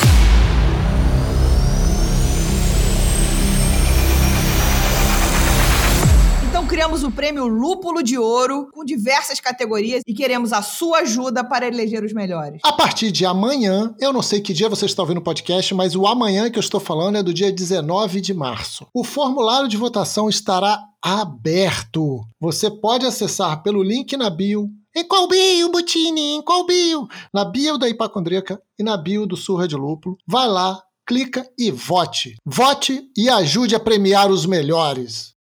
Criamos 6.74 7.04
o 7.04 7.10
prêmio 7.12 7.46
Lúpulo 7.46 8.02
de 8.02 8.18
Ouro 8.18 8.68
com 8.72 8.84
diversas 8.84 9.38
categorias 9.38 10.02
e 10.04 10.12
queremos 10.12 10.52
a 10.52 10.60
sua 10.60 11.02
ajuda 11.02 11.44
para 11.44 11.68
eleger 11.68 12.02
os 12.02 12.12
melhores. 12.12 12.60
A 12.64 12.72
partir 12.72 13.12
de 13.12 13.24
amanhã, 13.24 13.94
eu 14.00 14.12
não 14.12 14.20
sei 14.20 14.40
que 14.40 14.52
dia 14.52 14.68
você 14.68 14.84
está 14.84 15.00
ouvindo 15.00 15.18
o 15.18 15.22
podcast, 15.22 15.72
mas 15.72 15.94
o 15.94 16.04
amanhã 16.04 16.50
que 16.50 16.58
eu 16.58 16.60
estou 16.60 16.80
falando 16.80 17.16
é 17.16 17.22
do 17.22 17.32
dia 17.32 17.52
19 17.52 18.20
de 18.20 18.34
março. 18.34 18.88
O 18.92 19.04
formulário 19.04 19.68
de 19.68 19.76
votação 19.76 20.28
estará 20.28 20.82
aberto. 21.00 22.24
Você 22.40 22.68
pode 22.68 23.06
acessar 23.06 23.62
pelo 23.62 23.80
link 23.80 24.16
na 24.16 24.28
bio 24.28 24.68
Em 24.96 25.06
qual 25.06 25.28
bio, 25.28 25.70
Butini? 25.70 26.34
Em 26.34 26.42
qual 26.42 26.66
bio? 26.66 27.06
Na 27.32 27.44
bio 27.44 27.78
da 27.78 27.88
Hipacondríaca 27.88 28.60
e 28.76 28.82
na 28.82 28.96
bio 28.96 29.26
do 29.26 29.36
Surra 29.36 29.68
de 29.68 29.76
Lúpulo. 29.76 30.18
Vai 30.26 30.48
lá, 30.48 30.82
clica 31.06 31.48
e 31.56 31.70
vote. 31.70 32.34
Vote 32.44 33.08
e 33.16 33.28
ajude 33.28 33.76
a 33.76 33.80
premiar 33.80 34.28
os 34.28 34.44
melhores. 34.44 35.33